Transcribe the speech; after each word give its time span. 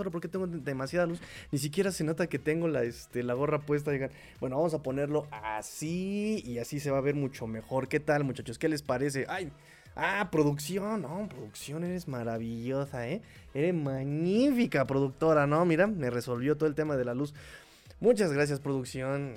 Ahora, 0.00 0.10
¿por 0.10 0.20
qué 0.20 0.28
tengo 0.28 0.46
demasiada 0.46 1.06
luz? 1.06 1.20
Ni 1.52 1.58
siquiera 1.58 1.92
se 1.92 2.04
nota 2.04 2.26
que 2.26 2.38
tengo 2.38 2.68
la, 2.68 2.82
este, 2.82 3.22
la 3.22 3.34
gorra 3.34 3.60
puesta. 3.60 3.90
Bueno, 4.40 4.56
vamos 4.56 4.72
a 4.72 4.82
ponerlo 4.82 5.26
así 5.30 6.42
y 6.46 6.58
así 6.58 6.80
se 6.80 6.90
va 6.90 6.98
a 6.98 7.02
ver 7.02 7.14
mucho 7.14 7.46
mejor. 7.46 7.86
¿Qué 7.88 8.00
tal, 8.00 8.24
muchachos? 8.24 8.58
¿Qué 8.58 8.68
les 8.68 8.82
parece? 8.82 9.26
¡Ay! 9.28 9.52
Ah, 9.96 10.28
producción, 10.30 11.02
no, 11.02 11.28
producción, 11.28 11.84
eres 11.84 12.08
maravillosa, 12.08 13.08
¿eh? 13.08 13.20
Eres 13.52 13.74
magnífica 13.74 14.86
productora, 14.86 15.46
¿no? 15.46 15.64
Mira, 15.64 15.86
me 15.86 16.10
resolvió 16.10 16.56
todo 16.56 16.68
el 16.68 16.74
tema 16.74 16.96
de 16.96 17.04
la 17.04 17.12
luz. 17.12 17.34
Muchas 17.98 18.32
gracias, 18.32 18.60
producción. 18.60 19.34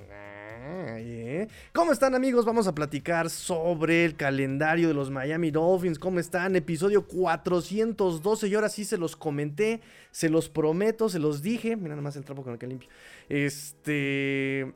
¿Eh? 0.64 1.48
¿Cómo 1.72 1.92
están 1.92 2.14
amigos? 2.14 2.44
Vamos 2.44 2.66
a 2.66 2.74
platicar 2.74 3.30
sobre 3.30 4.04
el 4.04 4.16
calendario 4.16 4.88
de 4.88 4.94
los 4.94 5.10
Miami 5.10 5.50
Dolphins. 5.50 5.98
¿Cómo 5.98 6.20
están? 6.20 6.56
Episodio 6.56 7.06
412. 7.06 8.48
Y 8.48 8.54
ahora 8.54 8.68
sí 8.68 8.84
se 8.84 8.98
los 8.98 9.16
comenté, 9.16 9.80
se 10.10 10.28
los 10.28 10.48
prometo, 10.48 11.08
se 11.08 11.18
los 11.18 11.42
dije. 11.42 11.76
Mira 11.76 11.90
nada 11.90 12.02
más 12.02 12.16
el 12.16 12.24
trapo 12.24 12.42
con 12.42 12.52
el 12.52 12.58
que 12.58 12.66
limpio. 12.66 12.88
Este... 13.28 14.72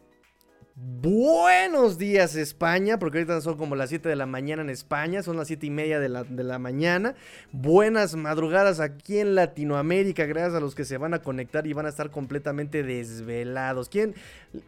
Buenos 0.81 1.99
días 1.99 2.37
España, 2.37 3.01
porque 3.01 3.19
ahorita 3.19 3.41
son 3.41 3.57
como 3.57 3.75
las 3.75 3.89
7 3.89 4.09
de 4.09 4.15
la 4.15 4.27
mañana 4.27 4.63
en 4.63 4.71
España, 4.71 5.25
son 5.25 5.37
las 5.37 5.49
7 5.49 5.67
y 5.67 5.71
media 5.71 5.99
de 5.99 6.09
la, 6.09 6.23
de 6.23 6.45
la, 6.45 6.61
mañana. 6.61 7.17
Buenas 7.51 8.15
madrugadas 8.15 8.79
aquí 8.79 9.19
en 9.19 9.35
Latinoamérica, 9.35 10.25
gracias 10.27 10.55
a 10.55 10.61
los 10.61 10.77
que 10.77 10.85
se 10.85 10.97
van 10.97 11.15
a 11.15 11.19
conectar 11.21 11.67
y 11.67 11.73
van 11.73 11.87
a 11.87 11.89
estar 11.89 12.13
completamente 12.13 12.85
desvelados. 12.85 13.89
¿Quién? 13.89 14.15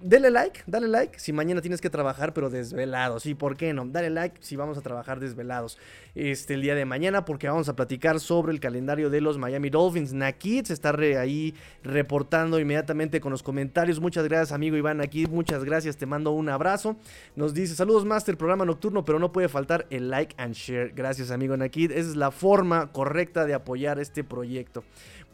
Dale 0.01 0.31
like, 0.31 0.63
dale 0.67 0.89
like 0.89 1.19
si 1.21 1.33
mañana 1.33 1.61
tienes 1.61 1.81
que 1.81 1.91
trabajar 1.91 2.35
pero 2.35 2.51
desvelados. 2.51 3.25
¿Y 3.27 3.35
por 3.35 3.57
qué 3.57 3.73
no? 3.73 3.87
Dale 3.87 4.11
like 4.11 4.37
si 4.41 4.57
vamos 4.57 4.79
a 4.79 4.81
trabajar 4.81 5.21
desvelados 5.21 5.79
este, 6.17 6.55
el 6.55 6.63
día 6.63 6.75
de 6.75 6.87
mañana 6.87 7.25
porque 7.25 7.49
vamos 7.49 7.69
a 7.69 7.77
platicar 7.77 8.19
sobre 8.19 8.53
el 8.53 8.59
calendario 8.59 9.11
de 9.11 9.21
los 9.21 9.39
Miami 9.39 9.71
Dolphins. 9.71 10.13
Nakit 10.13 10.67
se 10.67 10.73
está 10.73 10.91
ahí 10.91 11.55
reportando 11.85 12.59
inmediatamente 12.59 13.21
con 13.21 13.31
los 13.31 13.45
comentarios. 13.45 14.01
Muchas 14.01 14.25
gracias 14.25 14.51
amigo 14.53 14.77
Iván 14.77 15.01
aquí, 15.01 15.27
muchas 15.27 15.65
gracias 15.65 16.00
te 16.01 16.07
mando 16.07 16.33
un 16.33 16.49
abrazo. 16.49 16.97
Nos 17.37 17.55
dice, 17.55 17.77
saludos 17.77 18.05
Master, 18.05 18.37
programa 18.37 18.65
nocturno, 18.65 19.05
pero 19.05 19.19
no 19.19 19.31
puede 19.31 19.49
faltar 19.49 19.87
el 19.91 20.11
like 20.11 20.35
and 20.39 20.55
share. 20.55 20.93
Gracias 20.95 21.31
amigo 21.31 21.57
Nakid, 21.57 21.93
esa 21.93 22.09
es 22.09 22.17
la 22.17 22.31
forma 22.31 22.91
correcta 22.91 23.45
de 23.45 23.55
apoyar 23.55 24.01
este 24.01 24.25
proyecto. 24.25 24.83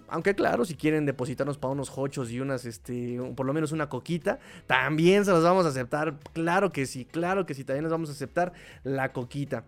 Aunque 0.08 0.34
claro, 0.34 0.64
si 0.64 0.74
quieren 0.74 1.06
depositarnos 1.06 1.56
para 1.58 1.72
unos 1.72 1.96
hochos 1.96 2.30
y 2.30 2.40
unas, 2.40 2.64
este, 2.64 3.18
por 3.34 3.46
lo 3.46 3.52
menos 3.52 3.72
una 3.72 3.88
coquita, 3.88 4.38
también 4.66 5.24
se 5.24 5.30
los 5.30 5.42
vamos 5.42 5.66
a 5.66 5.70
aceptar. 5.70 6.18
Claro 6.32 6.72
que 6.72 6.86
sí, 6.86 7.04
claro 7.04 7.46
que 7.46 7.54
sí, 7.54 7.64
también 7.64 7.84
les 7.84 7.92
vamos 7.92 8.08
a 8.08 8.12
aceptar 8.12 8.52
la 8.84 9.12
coquita. 9.12 9.64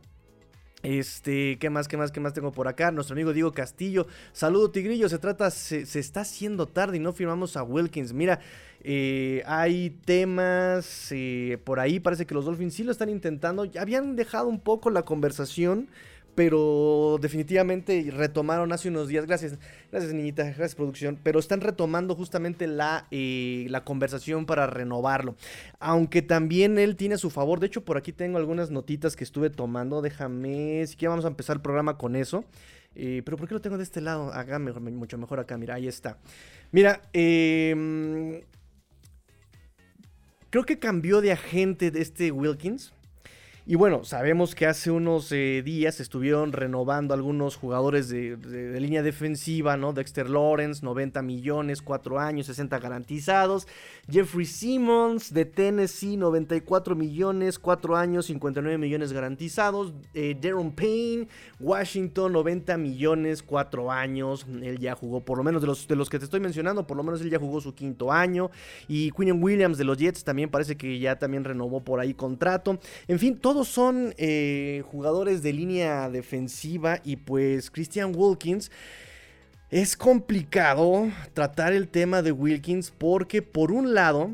Este, 0.83 1.59
¿qué 1.59 1.71
más, 1.71 1.89
qué 1.89 1.97
más, 1.97 2.13
qué 2.13 2.21
más 2.21 2.33
tengo 2.33 2.53
por 2.53 2.69
acá? 2.69 2.93
Nuestro 2.93 3.15
amigo 3.15 3.33
Diego 3.33 3.53
Castillo. 3.53 4.07
Saludo, 4.33 4.71
Tigrillo. 4.71 5.09
Se 5.09 5.19
trata, 5.19 5.51
se, 5.51 5.83
está 5.83 6.21
haciendo 6.21 6.67
tarde 6.67 6.99
y 6.99 7.01
no 7.01 7.13
firmamos 7.13 7.57
a 7.57 7.65
Wilkins. 7.65 8.13
Mira, 8.13 8.41
eh, 8.83 9.43
hay 9.47 9.91
temas 10.05 11.09
eh, 11.11 11.59
por 11.65 11.81
ahí. 11.81 11.99
Parece 11.99 12.27
que 12.27 12.35
los 12.35 12.45
Dolphins 12.45 12.75
sí 12.75 12.85
lo 12.85 12.93
están 12.93 13.09
intentando. 13.09 13.69
Habían 13.79 14.15
dejado 14.15 14.49
un 14.49 14.61
poco 14.61 14.91
la 14.91 15.03
conversación 15.03 15.89
pero 16.39 17.19
definitivamente 17.21 18.13
retomaron 18.13 18.73
hace 18.73 18.89
unos 18.89 19.09
días, 19.09 19.27
gracias, 19.27 19.59
gracias 19.91 20.15
niñita, 20.15 20.45
gracias 20.45 20.77
producción, 20.77 21.19
pero 21.21 21.41
están 21.41 21.61
retomando 21.61 22.15
justamente 22.15 22.69
la, 22.69 23.09
eh, 23.11 23.67
la 23.71 23.83
conversación 23.83 24.47
para 24.47 24.69
renovarlo, 24.69 25.35
aunque 25.81 26.23
también 26.23 26.79
él 26.79 26.95
tiene 26.95 27.17
a 27.17 27.19
su 27.19 27.31
favor, 27.31 27.59
de 27.59 27.67
hecho 27.67 27.85
por 27.85 27.97
aquí 27.97 28.13
tengo 28.13 28.39
algunas 28.39 28.71
notitas 28.71 29.17
que 29.17 29.25
estuve 29.25 29.51
tomando, 29.51 30.01
déjame, 30.01 30.87
si 30.87 30.95
que 30.95 31.09
vamos 31.09 31.25
a 31.25 31.29
empezar 31.29 31.57
el 31.57 31.61
programa 31.61 31.99
con 31.99 32.15
eso, 32.15 32.45
eh, 32.95 33.23
pero 33.25 33.37
¿por 33.37 33.49
qué 33.49 33.55
lo 33.55 33.61
tengo 33.61 33.77
de 33.77 33.83
este 33.83 34.01
lado? 34.01 34.33
Acá 34.33 34.61
mucho 34.61 35.19
mejor 35.19 35.41
acá, 35.41 35.59
mira, 35.59 35.75
ahí 35.75 35.89
está. 35.89 36.19
Mira, 36.71 37.03
eh, 37.15 38.45
creo 40.51 40.63
que 40.63 40.79
cambió 40.79 41.21
de 41.21 41.33
agente 41.33 41.91
de 41.91 42.01
este 42.01 42.31
Wilkins. 42.31 42.93
Y 43.71 43.75
bueno, 43.75 44.03
sabemos 44.03 44.55
que 44.55 44.65
hace 44.65 44.91
unos 44.91 45.31
eh, 45.31 45.61
días 45.63 46.01
estuvieron 46.01 46.53
renovando 46.53 47.13
algunos 47.13 47.57
jugadores 47.57 48.09
de, 48.09 48.39
línea 48.81 49.03
defensiva, 49.03 49.77
¿no? 49.77 49.93
Dexter 49.93 50.31
Lawrence, 50.31 50.83
90 50.83 51.21
millones, 51.21 51.83
4 51.83 52.19
años, 52.19 52.47
60 52.47 52.79
garantizados. 52.79 53.69
Jeffrey 54.11 54.47
Simmons 54.47 55.35
de 55.35 55.45
Tennessee, 55.45 56.17
94 56.17 56.97
millones, 56.97 57.59
4 57.59 57.95
años, 57.95 58.25
59 58.25 58.79
millones 58.79 59.13
garantizados. 59.13 59.93
Eh, 60.15 60.35
Darren 60.41 60.73
Payne, 60.73 61.29
Washington, 61.61 62.33
90 62.33 62.79
millones, 62.79 63.43
4 63.43 63.93
años. 63.93 64.47
Él 64.63 64.79
ya 64.79 64.95
jugó, 64.95 65.21
por 65.21 65.37
lo 65.37 65.45
menos 65.45 65.61
de 65.61 65.67
los, 65.67 65.87
de 65.87 65.95
los 65.95 66.09
que 66.09 66.19
te 66.19 66.25
estoy 66.25 66.41
mencionando, 66.41 66.87
por 66.87 66.97
lo 66.97 67.03
menos 67.03 67.21
él 67.21 67.29
ya 67.29 67.39
jugó 67.39 67.61
su 67.61 67.75
quinto 67.75 68.11
año. 68.11 68.51
Y 68.89 69.11
Quinn 69.11 69.45
Williams 69.45 69.77
de 69.77 69.85
los 69.85 69.99
Jets 69.99 70.25
también 70.25 70.49
parece 70.49 70.79
que 70.79 70.99
ya 70.99 71.19
también 71.19 71.45
renovó 71.45 71.85
por 71.85 72.01
ahí 72.01 72.15
contrato. 72.15 72.79
En 73.07 73.19
fin, 73.19 73.39
todo 73.39 73.58
son 73.65 74.15
eh, 74.19 74.83
jugadores 74.91 75.43
de 75.43 75.53
línea 75.53 76.09
defensiva 76.09 77.01
y 77.05 77.17
pues 77.17 77.71
Christian 77.71 78.13
Wilkins. 78.15 78.71
Es 79.71 79.97
complicado 79.97 81.09
tratar 81.35 81.73
el 81.73 81.89
tema 81.89 82.23
de 82.23 82.33
Wilkins 82.33 82.91
porque 82.91 83.43
por 83.43 83.71
un 83.71 83.95
lado, 83.95 84.31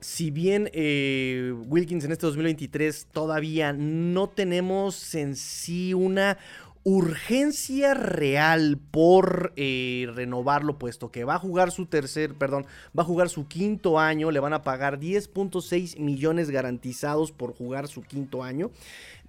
si 0.00 0.30
bien 0.30 0.70
eh, 0.72 1.54
Wilkins 1.66 2.04
en 2.04 2.12
este 2.12 2.26
2023 2.26 3.06
todavía 3.10 3.72
no 3.72 4.28
tenemos 4.28 5.14
en 5.14 5.34
sí 5.34 5.94
una 5.94 6.36
urgencia 6.84 7.94
real 7.94 8.78
por 8.90 9.52
eh, 9.56 10.08
renovarlo, 10.14 10.78
puesto 10.78 11.10
que 11.10 11.24
va 11.24 11.34
a 11.34 11.38
jugar 11.38 11.70
su 11.70 11.86
tercer, 11.86 12.34
perdón, 12.34 12.66
va 12.96 13.02
a 13.02 13.06
jugar 13.06 13.28
su 13.28 13.46
quinto 13.46 13.98
año, 13.98 14.30
le 14.30 14.40
van 14.40 14.52
a 14.52 14.62
pagar 14.62 14.98
10.6 14.98 15.98
millones 15.98 16.50
garantizados 16.50 17.32
por 17.32 17.54
jugar 17.54 17.88
su 17.88 18.02
quinto 18.02 18.42
año. 18.42 18.70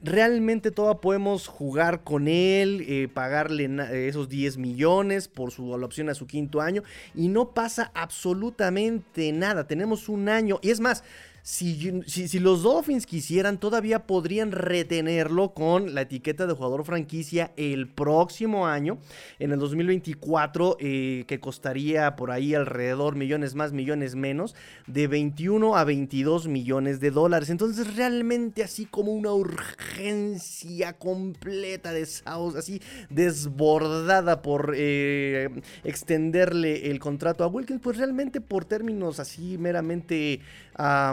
Realmente 0.01 0.71
todavía 0.71 1.01
podemos 1.01 1.47
jugar 1.47 2.05
con 2.05 2.29
él, 2.29 2.85
eh, 2.87 3.09
pagarle 3.13 3.69
esos 4.07 4.29
10 4.29 4.57
millones 4.57 5.27
por 5.27 5.51
su 5.51 5.71
opción 5.71 6.07
a 6.07 6.15
su 6.15 6.25
quinto 6.25 6.61
año 6.61 6.83
y 7.13 7.27
no 7.27 7.49
pasa 7.49 7.91
absolutamente 7.93 9.33
nada. 9.33 9.67
Tenemos 9.67 10.07
un 10.07 10.29
año 10.29 10.59
y 10.61 10.69
es 10.69 10.79
más, 10.79 11.03
si, 11.41 12.39
los 12.39 12.63
Dolphins 12.63 13.05
quisieran, 13.05 13.59
todavía 13.59 14.05
podrían 14.05 14.51
retenerlo 14.51 15.53
con 15.53 15.93
la 15.93 16.01
etiqueta 16.01 16.47
de 16.47 16.53
jugador 16.53 16.83
franquicia 16.85 17.51
el 17.57 17.87
próximo 17.87 18.67
año, 18.67 18.99
en 19.39 19.51
el 19.51 19.59
2024, 19.59 20.77
eh, 20.79 21.25
que 21.27 21.39
costaría 21.39 22.15
por 22.15 22.31
ahí 22.31 22.53
alrededor 22.53 23.15
millones 23.15 23.55
más, 23.55 23.73
millones 23.73 24.15
menos, 24.15 24.55
de 24.87 25.07
21 25.07 25.75
a 25.75 25.83
22 25.83 26.47
millones 26.47 26.99
de 26.99 27.11
dólares. 27.11 27.49
Entonces, 27.49 27.95
realmente 27.95 28.63
así 28.63 28.85
como 28.85 29.11
una 29.13 29.33
urgencia 29.33 30.93
completa 30.93 31.91
de 31.91 32.05
South, 32.05 32.55
así 32.57 32.81
desbordada 33.09 34.41
por 34.41 34.73
eh, 34.75 35.49
extenderle 35.83 36.91
el 36.91 36.99
contrato 36.99 37.43
a 37.43 37.47
Wilkins, 37.47 37.81
pues 37.81 37.97
realmente 37.97 38.41
por 38.41 38.65
términos 38.65 39.19
así 39.19 39.57
meramente 39.57 40.41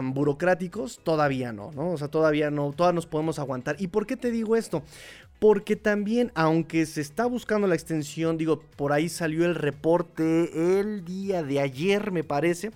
burocráticos, 0.03 0.99
todavía 1.03 1.51
no, 1.51 1.71
¿no? 1.71 1.91
O 1.91 1.97
sea, 1.97 2.07
todavía 2.07 2.49
no, 2.49 2.71
todavía 2.71 2.95
nos 2.95 3.05
podemos 3.05 3.39
aguantar. 3.39 3.75
¿Y 3.79 3.87
por 3.87 4.05
qué 4.05 4.15
te 4.15 4.31
digo 4.31 4.55
esto? 4.55 4.83
Porque 5.39 5.75
también, 5.75 6.31
aunque 6.35 6.85
se 6.85 7.01
está 7.01 7.25
buscando 7.25 7.67
la 7.67 7.75
extensión, 7.75 8.37
digo, 8.37 8.61
por 8.75 8.93
ahí 8.93 9.09
salió 9.09 9.45
el 9.45 9.55
reporte 9.55 10.79
el 10.79 11.05
día 11.05 11.43
de 11.43 11.59
ayer, 11.59 12.11
me 12.11 12.23
parece, 12.23 12.71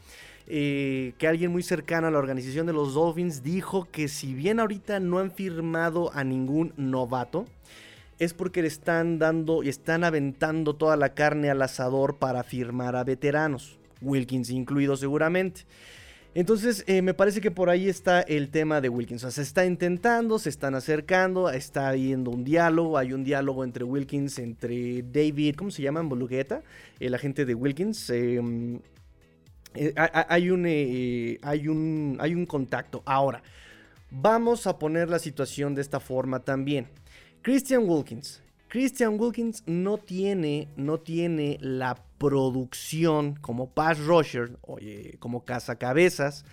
eh, 0.47 1.13
que 1.17 1.27
alguien 1.27 1.51
muy 1.51 1.63
cercano 1.63 2.07
a 2.07 2.11
la 2.11 2.19
organización 2.19 2.67
de 2.67 2.73
los 2.73 2.93
Dolphins 2.93 3.41
dijo 3.41 3.87
que 3.89 4.07
si 4.07 4.33
bien 4.33 4.59
ahorita 4.59 4.99
no 4.99 5.19
han 5.19 5.31
firmado 5.31 6.11
a 6.13 6.23
ningún 6.23 6.73
novato, 6.75 7.45
es 8.19 8.33
porque 8.33 8.61
le 8.61 8.67
están 8.67 9.17
dando 9.17 9.63
y 9.63 9.69
están 9.69 10.03
aventando 10.03 10.75
toda 10.75 10.97
la 10.97 11.13
carne 11.13 11.49
al 11.49 11.61
asador 11.61 12.17
para 12.17 12.43
firmar 12.43 12.95
a 12.95 13.03
veteranos, 13.03 13.79
Wilkins 14.01 14.49
incluido 14.49 14.97
seguramente. 14.97 15.61
Entonces, 16.33 16.85
eh, 16.87 17.01
me 17.01 17.13
parece 17.13 17.41
que 17.41 17.51
por 17.51 17.69
ahí 17.69 17.89
está 17.89 18.21
el 18.21 18.49
tema 18.49 18.79
de 18.79 18.87
Wilkins. 18.87 19.23
O 19.23 19.27
sea, 19.27 19.31
se 19.31 19.41
está 19.41 19.65
intentando, 19.65 20.39
se 20.39 20.47
están 20.47 20.75
acercando, 20.75 21.49
está 21.49 21.89
habiendo 21.89 22.31
un 22.31 22.45
diálogo. 22.45 22.97
Hay 22.97 23.11
un 23.11 23.25
diálogo 23.25 23.65
entre 23.65 23.83
Wilkins, 23.83 24.39
entre 24.39 25.03
David, 25.03 25.55
¿cómo 25.57 25.71
se 25.71 25.81
llama? 25.81 26.01
Bolugueta, 26.01 26.63
el 27.01 27.13
agente 27.13 27.43
de 27.43 27.53
Wilkins. 27.53 28.09
Em, 28.09 28.79
eh, 29.75 29.93
hay, 29.95 30.49
un, 30.49 30.65
eh, 30.65 31.37
hay, 31.41 31.67
un, 31.67 32.17
hay 32.21 32.33
un 32.33 32.45
contacto. 32.45 33.03
Ahora, 33.05 33.43
vamos 34.09 34.67
a 34.67 34.79
poner 34.79 35.09
la 35.09 35.19
situación 35.19 35.75
de 35.75 35.81
esta 35.81 35.99
forma 35.99 36.39
también. 36.39 36.87
Christian 37.41 37.83
Wilkins. 37.85 38.41
Christian 38.69 39.19
Wilkins 39.19 39.63
no 39.65 39.97
tiene, 39.97 40.69
no 40.77 40.97
tiene 40.97 41.57
la 41.59 42.01
producción 42.21 43.33
como 43.41 43.71
pass 43.71 43.97
rusher, 43.97 44.59
oye, 44.61 45.15
como 45.17 45.43
cazacabezas, 45.43 46.45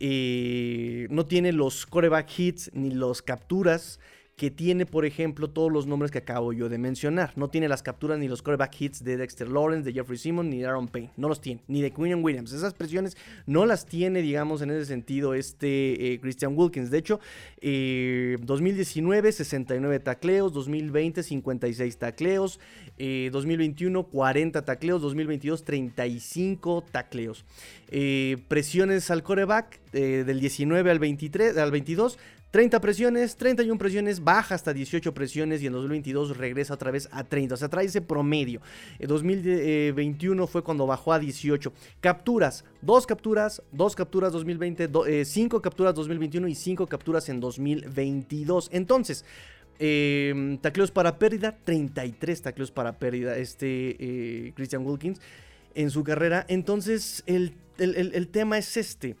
eh, 0.00 1.06
no 1.10 1.26
tiene 1.26 1.52
los 1.52 1.84
coreback 1.84 2.38
hits 2.38 2.70
ni 2.72 2.90
los 2.92 3.20
capturas 3.20 4.00
que 4.36 4.50
tiene, 4.50 4.86
por 4.86 5.04
ejemplo, 5.04 5.50
todos 5.50 5.70
los 5.70 5.86
nombres 5.86 6.10
que 6.10 6.18
acabo 6.18 6.52
yo 6.52 6.68
de 6.68 6.78
mencionar. 6.78 7.32
No 7.36 7.48
tiene 7.48 7.68
las 7.68 7.82
capturas 7.82 8.18
ni 8.18 8.28
los 8.28 8.42
quarterback 8.42 8.80
hits 8.80 9.04
de 9.04 9.16
Dexter 9.16 9.48
Lawrence, 9.48 9.84
de 9.84 9.92
Jeffrey 9.92 10.18
Simmons, 10.18 10.48
ni 10.48 10.60
de 10.60 10.66
Aaron 10.66 10.88
Payne. 10.88 11.10
No 11.16 11.28
los 11.28 11.40
tiene. 11.40 11.62
Ni 11.68 11.82
de 11.82 11.90
Quinn 11.90 12.24
Williams. 12.24 12.52
Esas 12.52 12.74
presiones 12.74 13.16
no 13.46 13.66
las 13.66 13.84
tiene, 13.84 14.22
digamos, 14.22 14.62
en 14.62 14.70
ese 14.70 14.86
sentido, 14.86 15.34
este 15.34 16.12
eh, 16.12 16.20
Christian 16.20 16.54
Wilkins. 16.56 16.90
De 16.90 16.98
hecho, 16.98 17.20
2019, 17.60 19.28
eh, 19.28 19.32
69 19.32 20.00
tacleos. 20.00 20.52
2020, 20.52 21.22
56 21.22 21.98
tacleos. 21.98 22.58
2021, 22.98 24.00
eh, 24.00 24.06
40 24.10 24.64
tacleos. 24.64 25.02
2022, 25.02 25.64
35 25.64 26.84
tacleos. 26.90 27.44
presiones 28.48 29.10
al 29.10 29.22
coreback 29.22 29.78
del 29.92 30.40
19 30.40 30.90
al 30.90 30.98
23, 30.98 31.58
al 31.58 31.70
22, 31.70 32.18
30 32.52 32.82
presiones, 32.82 33.36
31 33.36 33.78
presiones, 33.78 34.22
baja 34.22 34.54
hasta 34.54 34.74
18 34.74 35.14
presiones 35.14 35.62
y 35.62 35.66
en 35.66 35.72
2022 35.72 36.36
regresa 36.36 36.74
otra 36.74 36.90
vez 36.90 37.08
a 37.10 37.24
30. 37.24 37.54
O 37.54 37.56
sea, 37.56 37.68
trae 37.68 37.86
ese 37.86 38.02
promedio. 38.02 38.60
En 38.98 39.08
2021 39.08 40.46
fue 40.46 40.62
cuando 40.62 40.86
bajó 40.86 41.14
a 41.14 41.18
18. 41.18 41.72
Capturas, 42.02 42.66
2 42.82 43.06
capturas, 43.06 43.62
2 43.72 43.96
capturas 43.96 44.32
2020, 44.32 45.24
5 45.24 45.62
capturas 45.62 45.94
2021 45.94 46.46
y 46.46 46.54
5 46.54 46.86
capturas 46.88 47.30
en 47.30 47.40
2022. 47.40 48.68
Entonces, 48.70 49.24
eh, 49.78 50.58
tacleos 50.60 50.90
para 50.90 51.18
pérdida, 51.18 51.56
33 51.64 52.42
tacleos 52.42 52.70
para 52.70 52.98
pérdida 52.98 53.34
este 53.38 53.96
eh, 53.98 54.52
Christian 54.54 54.84
Wilkins 54.84 55.22
en 55.74 55.90
su 55.90 56.04
carrera. 56.04 56.44
Entonces, 56.48 57.24
el, 57.24 57.54
el 57.78 58.28
tema 58.28 58.58
es 58.58 58.76
este. 58.76 59.16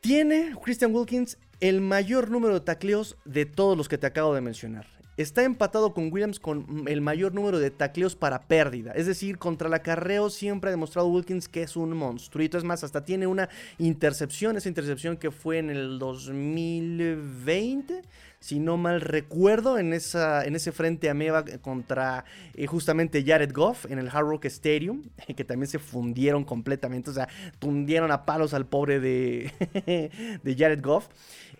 Tiene 0.00 0.56
Christian 0.60 0.92
Wilkins 0.92 1.38
el 1.60 1.80
mayor 1.80 2.30
número 2.30 2.54
de 2.54 2.60
tacleos 2.60 3.16
de 3.24 3.46
todos 3.46 3.76
los 3.76 3.88
que 3.88 3.98
te 3.98 4.06
acabo 4.06 4.34
de 4.34 4.40
mencionar. 4.40 4.86
Está 5.16 5.42
empatado 5.42 5.94
con 5.94 6.12
Williams 6.12 6.38
con 6.38 6.84
el 6.86 7.00
mayor 7.00 7.34
número 7.34 7.58
de 7.58 7.72
tacleos 7.72 8.14
para 8.14 8.42
pérdida. 8.42 8.92
Es 8.92 9.06
decir, 9.06 9.36
contra 9.36 9.66
el 9.66 9.74
acarreo 9.74 10.30
siempre 10.30 10.68
ha 10.68 10.70
demostrado 10.70 11.08
Wilkins 11.08 11.48
que 11.48 11.64
es 11.64 11.76
un 11.76 11.96
monstruito. 11.96 12.56
Es 12.56 12.62
más, 12.62 12.84
hasta 12.84 13.04
tiene 13.04 13.26
una 13.26 13.48
intercepción. 13.78 14.56
Esa 14.56 14.68
intercepción 14.68 15.16
que 15.16 15.32
fue 15.32 15.58
en 15.58 15.70
el 15.70 15.98
2020 15.98 18.02
si 18.40 18.60
no 18.60 18.76
mal 18.76 19.00
recuerdo, 19.00 19.78
en, 19.78 19.92
esa, 19.92 20.42
ese 20.42 20.72
frente 20.72 21.10
ameba 21.10 21.44
contra 21.60 22.24
eh, 22.54 22.66
justamente 22.66 23.24
Jared 23.26 23.52
Goff 23.52 23.86
en 23.86 23.98
el 23.98 24.08
Hard 24.08 24.26
Rock 24.26 24.44
Stadium, 24.46 25.02
que 25.36 25.44
también 25.44 25.68
se 25.68 25.78
fundieron 25.78 26.44
completamente, 26.44 27.10
o 27.10 27.14
sea, 27.14 27.28
tundieron 27.58 28.12
a 28.12 28.24
palos 28.24 28.54
al 28.54 28.66
pobre 28.66 29.00
de, 29.00 29.52
de 30.42 30.56
Jared 30.56 30.82
Goff. 30.82 31.08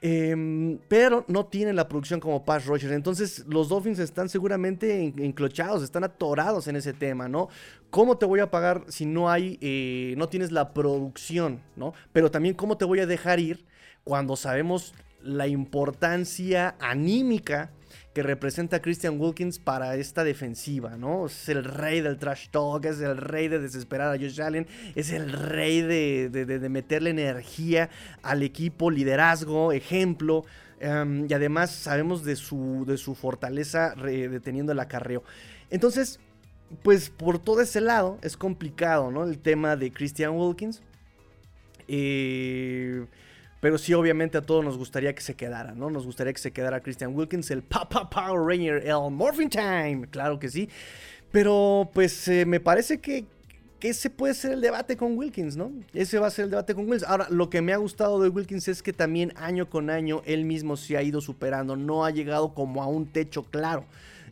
Em, 0.00 0.78
pero 0.86 1.24
no 1.26 1.46
tienen 1.46 1.74
la 1.74 1.88
producción 1.88 2.20
como 2.20 2.44
Pass 2.44 2.66
Rogers. 2.66 2.92
Entonces 2.92 3.44
los 3.48 3.68
Dolphins 3.68 3.98
están 3.98 4.28
seguramente 4.28 5.12
enclochados, 5.18 5.82
están 5.82 6.04
atorados 6.04 6.68
en 6.68 6.76
ese 6.76 6.92
tema, 6.92 7.28
¿no? 7.28 7.48
¿Cómo 7.90 8.16
te 8.16 8.26
voy 8.26 8.40
a 8.40 8.50
pagar 8.50 8.84
si 8.88 9.06
no 9.06 9.30
hay, 9.30 9.58
eh, 9.60 10.14
no 10.16 10.28
tienes 10.28 10.52
la 10.52 10.72
producción, 10.72 11.62
¿no? 11.74 11.94
Pero 12.12 12.30
también 12.30 12.54
cómo 12.54 12.76
te 12.76 12.84
voy 12.84 13.00
a 13.00 13.06
dejar 13.06 13.40
ir 13.40 13.66
cuando 14.04 14.36
sabemos 14.36 14.94
la 15.20 15.48
importancia 15.48 16.76
anímica 16.78 17.72
que 18.18 18.22
representa 18.24 18.82
Christian 18.82 19.20
Wilkins 19.20 19.60
para 19.60 19.94
esta 19.94 20.24
defensiva, 20.24 20.96
¿no? 20.96 21.26
Es 21.26 21.48
el 21.48 21.62
rey 21.62 22.00
del 22.00 22.18
trash 22.18 22.48
talk, 22.48 22.84
es 22.84 22.98
el 22.98 23.16
rey 23.16 23.46
de 23.46 23.60
desesperar 23.60 24.12
a 24.12 24.18
Josh 24.18 24.42
Allen, 24.42 24.66
es 24.96 25.12
el 25.12 25.30
rey 25.30 25.82
de, 25.82 26.68
meterle 26.68 27.10
energía 27.10 27.90
al 28.24 28.42
equipo, 28.42 28.90
liderazgo, 28.90 29.70
ejemplo. 29.70 30.44
Em, 30.80 31.28
y 31.30 31.32
además 31.32 31.70
sabemos 31.70 32.24
de 32.24 32.34
su, 32.34 32.82
de 32.88 32.98
su 32.98 33.14
fortaleza 33.14 33.94
deteniendo 33.94 34.72
el 34.72 34.80
acarreo. 34.80 35.22
Entonces, 35.70 36.18
pues 36.82 37.10
por 37.10 37.38
todo 37.38 37.60
ese 37.60 37.80
lado 37.80 38.18
es 38.22 38.36
complicado, 38.36 39.12
¿no? 39.12 39.22
El 39.22 39.38
tema 39.38 39.76
de 39.76 39.92
Christian 39.92 40.32
Wilkins. 40.32 40.82
Eh, 41.86 43.06
pero 43.60 43.78
sí, 43.78 43.94
obviamente 43.94 44.38
a 44.38 44.42
todos 44.42 44.64
nos 44.64 44.78
gustaría 44.78 45.14
que 45.14 45.22
se 45.22 45.34
quedara, 45.34 45.74
¿no? 45.74 45.90
Nos 45.90 46.06
gustaría 46.06 46.32
que 46.32 46.40
se 46.40 46.52
quedara 46.52 46.80
Christian 46.80 47.14
Wilkins, 47.14 47.50
el 47.50 47.62
Papa 47.62 48.08
Power 48.08 48.40
Ranger, 48.40 48.86
el 48.86 49.10
Morphin 49.10 49.50
Time, 49.50 50.06
claro 50.10 50.38
que 50.38 50.48
sí. 50.48 50.68
Pero 51.32 51.90
pues 51.92 52.28
eh, 52.28 52.46
me 52.46 52.60
parece 52.60 52.98
que, 52.98 53.26
que 53.80 53.90
ese 53.90 54.10
puede 54.10 54.34
ser 54.34 54.52
el 54.52 54.60
debate 54.60 54.96
con 54.96 55.18
Wilkins, 55.18 55.56
¿no? 55.56 55.72
Ese 55.92 56.18
va 56.18 56.28
a 56.28 56.30
ser 56.30 56.44
el 56.46 56.50
debate 56.50 56.74
con 56.74 56.84
Wilkins. 56.88 57.08
Ahora, 57.08 57.26
lo 57.30 57.50
que 57.50 57.60
me 57.60 57.72
ha 57.72 57.76
gustado 57.76 58.20
de 58.20 58.28
Wilkins 58.28 58.68
es 58.68 58.82
que 58.82 58.92
también 58.92 59.32
año 59.36 59.68
con 59.68 59.90
año 59.90 60.22
él 60.24 60.44
mismo 60.44 60.76
se 60.76 60.96
ha 60.96 61.02
ido 61.02 61.20
superando, 61.20 61.76
no 61.76 62.04
ha 62.04 62.10
llegado 62.10 62.54
como 62.54 62.82
a 62.82 62.86
un 62.86 63.06
techo 63.06 63.42
claro. 63.42 63.84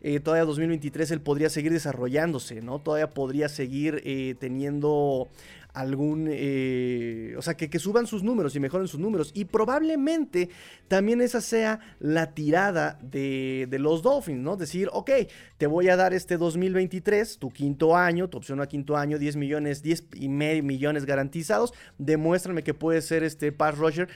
Eh, 0.02 0.20
todavía 0.20 0.44
2023 0.44 1.10
él 1.10 1.20
podría 1.20 1.50
seguir 1.50 1.72
desarrollándose, 1.72 2.62
¿no? 2.62 2.78
Todavía 2.78 3.10
podría 3.10 3.48
seguir 3.48 4.02
eh, 4.04 4.36
teniendo 4.38 5.28
algún, 5.76 6.26
eh, 6.30 7.34
o 7.36 7.42
sea, 7.42 7.54
que, 7.54 7.78
suban 7.78 8.06
sus 8.06 8.22
números 8.22 8.56
y 8.56 8.60
mejoren 8.60 8.88
sus 8.88 8.98
números. 8.98 9.30
Y 9.34 9.44
probablemente 9.44 10.48
también 10.88 11.20
esa 11.20 11.42
sea 11.42 11.80
la 12.00 12.32
tirada 12.32 12.98
de, 13.02 13.68
los 13.78 14.02
Dolphins, 14.02 14.40
¿no? 14.40 14.56
Decir, 14.56 14.88
ok, 14.92 15.10
te 15.58 15.66
voy 15.66 15.90
a 15.90 15.96
dar 15.96 16.14
este 16.14 16.38
2023, 16.38 17.38
tu 17.38 17.50
quinto 17.50 17.94
año, 17.94 18.30
tu 18.30 18.38
opción 18.38 18.62
a 18.62 18.66
quinto 18.66 18.96
año, 18.96 19.18
10 19.18 19.36
millones, 19.36 19.82
10 19.82 20.04
y 20.14 20.30
medio 20.30 20.62
millones 20.62 21.04
garantizados. 21.04 21.74
Demuéstrame 21.98 22.62
que 22.62 22.72
puede 22.72 23.02
ser 23.02 23.22
este 23.22 23.52
pass 23.52 23.76
rusher 23.76 24.08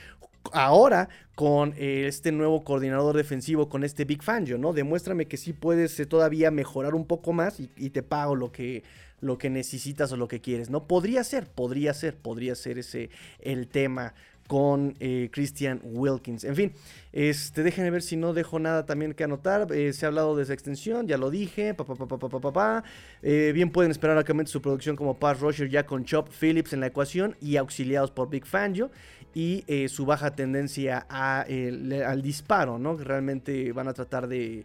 ahora 0.52 1.10
con 1.34 1.74
eh, 1.76 2.06
este 2.06 2.32
nuevo 2.32 2.64
coordinador 2.64 3.14
defensivo, 3.14 3.68
con 3.68 3.84
este 3.84 4.06
Big 4.06 4.22
Fangio, 4.22 4.56
¿no? 4.56 4.72
Demuéstrame 4.72 5.28
que 5.28 5.36
sí 5.36 5.52
puedes 5.52 6.00
eh, 6.00 6.06
todavía 6.06 6.50
mejorar 6.50 6.94
un 6.94 7.06
poco 7.06 7.34
más 7.34 7.60
y 7.60 7.90
te 7.90 8.02
pago 8.02 8.34
lo 8.34 8.50
que, 8.50 8.82
lo 9.20 9.38
que 9.38 9.50
necesitas 9.50 10.12
o 10.12 10.16
lo 10.16 10.28
que 10.28 10.40
quieres, 10.40 10.70
¿no? 10.70 10.86
Podría 10.86 11.24
ser, 11.24 11.46
podría 11.46 11.94
ser, 11.94 12.16
podría 12.16 12.54
ser 12.54 12.78
ese 12.78 13.10
el 13.40 13.68
tema 13.68 14.14
con 14.50 14.96
eh, 14.98 15.28
Christian 15.30 15.80
Wilkins. 15.84 16.42
En 16.42 16.56
fin, 16.56 16.72
este, 17.12 17.62
déjenme 17.62 17.90
ver 17.90 18.02
si 18.02 18.16
no 18.16 18.32
dejo 18.32 18.58
nada 18.58 18.84
también 18.84 19.14
que 19.14 19.22
anotar. 19.22 19.68
Eh, 19.72 19.92
se 19.92 20.04
ha 20.04 20.08
hablado 20.08 20.34
de 20.34 20.42
esa 20.42 20.52
extensión, 20.52 21.06
ya 21.06 21.18
lo 21.18 21.30
dije. 21.30 21.72
Pa, 21.72 22.82
eh, 23.22 23.52
bien 23.54 23.70
pueden 23.70 23.92
esperar 23.92 24.18
a 24.18 24.46
su 24.46 24.60
producción 24.60 24.96
como 24.96 25.20
Pass 25.20 25.38
Rusher 25.38 25.68
ya 25.68 25.86
con 25.86 26.04
Chop 26.04 26.30
Phillips 26.30 26.72
en 26.72 26.80
la 26.80 26.88
ecuación 26.88 27.36
y 27.40 27.58
auxiliados 27.58 28.10
por 28.10 28.28
Big 28.28 28.44
Fangio. 28.44 28.90
Y 29.32 29.64
su 29.86 30.04
baja 30.04 30.34
tendencia 30.34 30.98
al 30.98 32.20
disparo, 32.20 32.80
¿no? 32.80 32.96
Realmente 32.96 33.70
van 33.70 33.86
a 33.86 33.94
tratar 33.94 34.26
de 34.26 34.64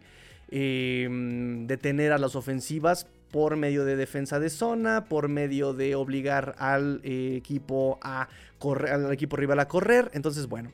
detener 0.49 2.11
a 2.11 2.17
las 2.17 2.35
ofensivas 2.35 3.05
por 3.35 3.57
medio 3.57 3.83
de 3.83 3.97
defensa 3.97 4.39
de 4.39 4.49
zona, 4.49 5.09
por 5.09 5.27
medio 5.27 5.73
de 5.73 5.93
obligar 5.95 6.55
al 6.57 7.01
eh, 7.03 7.35
equipo 7.35 7.99
a 8.01 8.29
correr, 8.59 8.93
al 8.93 9.11
equipo 9.11 9.35
rival 9.35 9.59
a 9.59 9.67
correr. 9.67 10.09
Entonces, 10.13 10.47
bueno. 10.47 10.71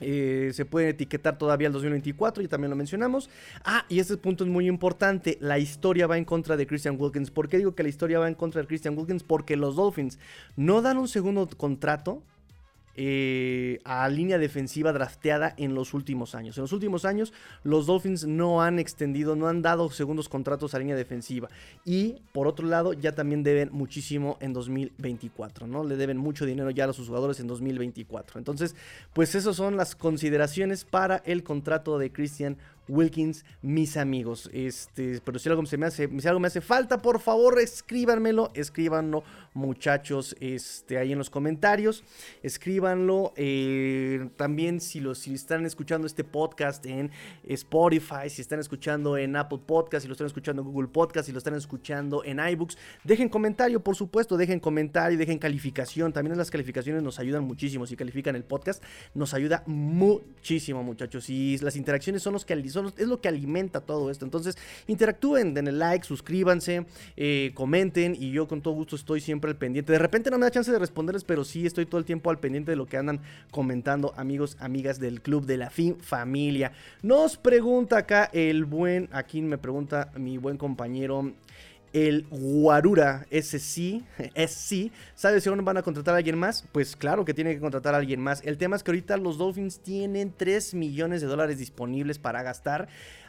Eh, 0.00 0.50
se 0.52 0.64
puede 0.64 0.88
etiquetar 0.88 1.38
todavía 1.38 1.68
el 1.68 1.72
2024, 1.72 2.42
y 2.42 2.48
también 2.48 2.70
lo 2.70 2.76
mencionamos. 2.76 3.30
Ah, 3.64 3.86
y 3.88 4.00
este 4.00 4.16
punto 4.16 4.42
es 4.42 4.50
muy 4.50 4.66
importante. 4.66 5.38
La 5.40 5.60
historia 5.60 6.08
va 6.08 6.18
en 6.18 6.24
contra 6.24 6.56
de 6.56 6.66
Christian 6.66 6.96
Wilkins. 6.98 7.30
¿Por 7.30 7.48
qué 7.48 7.58
digo 7.58 7.76
que 7.76 7.84
la 7.84 7.88
historia 7.88 8.18
va 8.18 8.26
en 8.26 8.34
contra 8.34 8.60
de 8.60 8.66
Christian 8.66 8.98
Wilkins? 8.98 9.22
Porque 9.22 9.56
los 9.56 9.76
Dolphins 9.76 10.18
no 10.56 10.82
dan 10.82 10.98
un 10.98 11.06
segundo 11.06 11.48
contrato 11.56 12.24
eh, 12.96 13.80
a 13.84 14.08
línea 14.08 14.38
defensiva 14.38 14.92
drafteada 14.92 15.54
en 15.56 15.74
los 15.74 15.94
últimos 15.94 16.34
años. 16.34 16.56
En 16.58 16.62
los 16.62 16.72
últimos 16.72 17.04
años 17.04 17.32
los 17.62 17.86
Dolphins 17.86 18.26
no 18.26 18.62
han 18.62 18.78
extendido, 18.78 19.36
no 19.36 19.48
han 19.48 19.62
dado 19.62 19.90
segundos 19.90 20.28
contratos 20.28 20.74
a 20.74 20.78
línea 20.78 20.96
defensiva. 20.96 21.48
Y 21.84 22.16
por 22.32 22.46
otro 22.46 22.66
lado 22.66 22.92
ya 22.92 23.14
también 23.14 23.42
deben 23.42 23.70
muchísimo 23.72 24.38
en 24.40 24.52
2024, 24.52 25.66
¿no? 25.66 25.84
Le 25.84 25.96
deben 25.96 26.18
mucho 26.18 26.46
dinero 26.46 26.70
ya 26.70 26.84
a 26.84 26.86
los 26.88 26.98
jugadores 26.98 27.40
en 27.40 27.46
2024. 27.46 28.38
Entonces, 28.38 28.76
pues 29.12 29.34
esas 29.34 29.56
son 29.56 29.76
las 29.76 29.96
consideraciones 29.96 30.84
para 30.84 31.16
el 31.24 31.42
contrato 31.42 31.98
de 31.98 32.12
Christian 32.12 32.56
Wilkins, 32.88 33.44
mis 33.62 33.96
amigos. 33.96 34.50
Este, 34.52 35.20
pero 35.24 35.38
si 35.38 35.48
algo, 35.48 35.64
se 35.66 35.76
me 35.76 35.86
hace, 35.86 36.08
si 36.20 36.28
algo 36.28 36.40
me 36.40 36.48
hace 36.48 36.60
falta, 36.60 36.98
por 36.98 37.20
favor, 37.20 37.58
escríbanmelo, 37.60 38.50
escríbanlo, 38.54 39.24
muchachos, 39.54 40.36
este, 40.40 40.98
ahí 40.98 41.12
en 41.12 41.18
los 41.18 41.30
comentarios. 41.30 42.04
Escríbanlo. 42.42 43.32
Eh, 43.36 44.28
también 44.36 44.80
si, 44.80 45.00
los, 45.00 45.18
si 45.18 45.34
están 45.34 45.64
escuchando 45.64 46.06
este 46.06 46.24
podcast 46.24 46.84
en 46.86 47.10
Spotify, 47.44 48.28
si 48.28 48.42
están 48.42 48.60
escuchando 48.60 49.16
en 49.16 49.36
Apple 49.36 49.60
Podcast, 49.64 50.02
si 50.02 50.08
lo 50.08 50.12
están 50.12 50.26
escuchando 50.26 50.62
en 50.62 50.68
Google 50.68 50.88
Podcast, 50.88 51.26
si 51.26 51.32
lo 51.32 51.38
están 51.38 51.54
escuchando 51.54 52.24
en 52.24 52.38
iBooks, 52.38 52.76
dejen 53.04 53.28
comentario, 53.28 53.80
por 53.80 53.96
supuesto, 53.96 54.36
dejen 54.36 54.60
comentario, 54.60 55.18
dejen 55.18 55.38
calificación. 55.38 56.12
También 56.12 56.36
las 56.36 56.50
calificaciones 56.50 57.02
nos 57.02 57.18
ayudan 57.18 57.44
muchísimo. 57.44 57.86
Si 57.86 57.96
califican 57.96 58.36
el 58.36 58.44
podcast, 58.44 58.82
nos 59.14 59.34
ayuda 59.34 59.62
muchísimo, 59.66 60.82
muchachos. 60.82 61.30
Y 61.30 61.58
las 61.58 61.76
interacciones 61.76 62.22
son 62.22 62.32
los 62.32 62.44
que 62.44 62.52
es 62.76 63.08
lo 63.08 63.20
que 63.20 63.28
alimenta 63.28 63.80
todo 63.80 64.10
esto. 64.10 64.24
Entonces, 64.24 64.56
interactúen, 64.86 65.54
den 65.54 65.68
el 65.68 65.78
like, 65.78 66.04
suscríbanse, 66.04 66.86
eh, 67.16 67.52
comenten 67.54 68.14
y 68.18 68.30
yo 68.30 68.48
con 68.48 68.62
todo 68.62 68.74
gusto 68.74 68.96
estoy 68.96 69.20
siempre 69.20 69.50
al 69.50 69.56
pendiente. 69.56 69.92
De 69.92 69.98
repente 69.98 70.30
no 70.30 70.38
me 70.38 70.46
da 70.46 70.50
chance 70.50 70.70
de 70.70 70.78
responderles, 70.78 71.24
pero 71.24 71.44
sí 71.44 71.66
estoy 71.66 71.86
todo 71.86 71.98
el 71.98 72.04
tiempo 72.04 72.30
al 72.30 72.38
pendiente 72.38 72.72
de 72.72 72.76
lo 72.76 72.86
que 72.86 72.96
andan 72.96 73.20
comentando 73.50 74.12
amigos, 74.16 74.56
amigas 74.60 74.98
del 74.98 75.20
club 75.20 75.46
de 75.46 75.56
la 75.56 75.70
fin 75.70 75.96
familia. 76.00 76.72
Nos 77.02 77.36
pregunta 77.36 77.98
acá 77.98 78.30
el 78.32 78.64
buen, 78.64 79.08
aquí 79.12 79.42
me 79.42 79.58
pregunta 79.58 80.10
mi 80.16 80.38
buen 80.38 80.56
compañero 80.56 81.32
el 81.94 82.26
Guarura 82.28 83.26
SC, 83.30 84.02
SC, 84.34 84.92
¿sabe 85.14 85.40
si 85.40 85.48
aún 85.48 85.64
van 85.64 85.78
a 85.78 85.82
contratar 85.82 86.14
a 86.14 86.18
alguien 86.18 86.36
más? 86.36 86.64
Pues 86.72 86.96
claro 86.96 87.24
que 87.24 87.32
tiene 87.32 87.54
que 87.54 87.60
contratar 87.60 87.94
a 87.94 87.98
alguien 87.98 88.20
más. 88.20 88.42
El 88.44 88.58
tema 88.58 88.74
es 88.74 88.82
que 88.82 88.90
ahorita 88.90 89.16
los 89.16 89.38
Dolphins 89.38 89.78
tienen 89.78 90.34
3 90.36 90.74
millones 90.74 91.20
de 91.22 91.28
dólares 91.28 91.58
disponibles 91.58 92.18
para 92.18 92.42
gastar. 92.42 92.88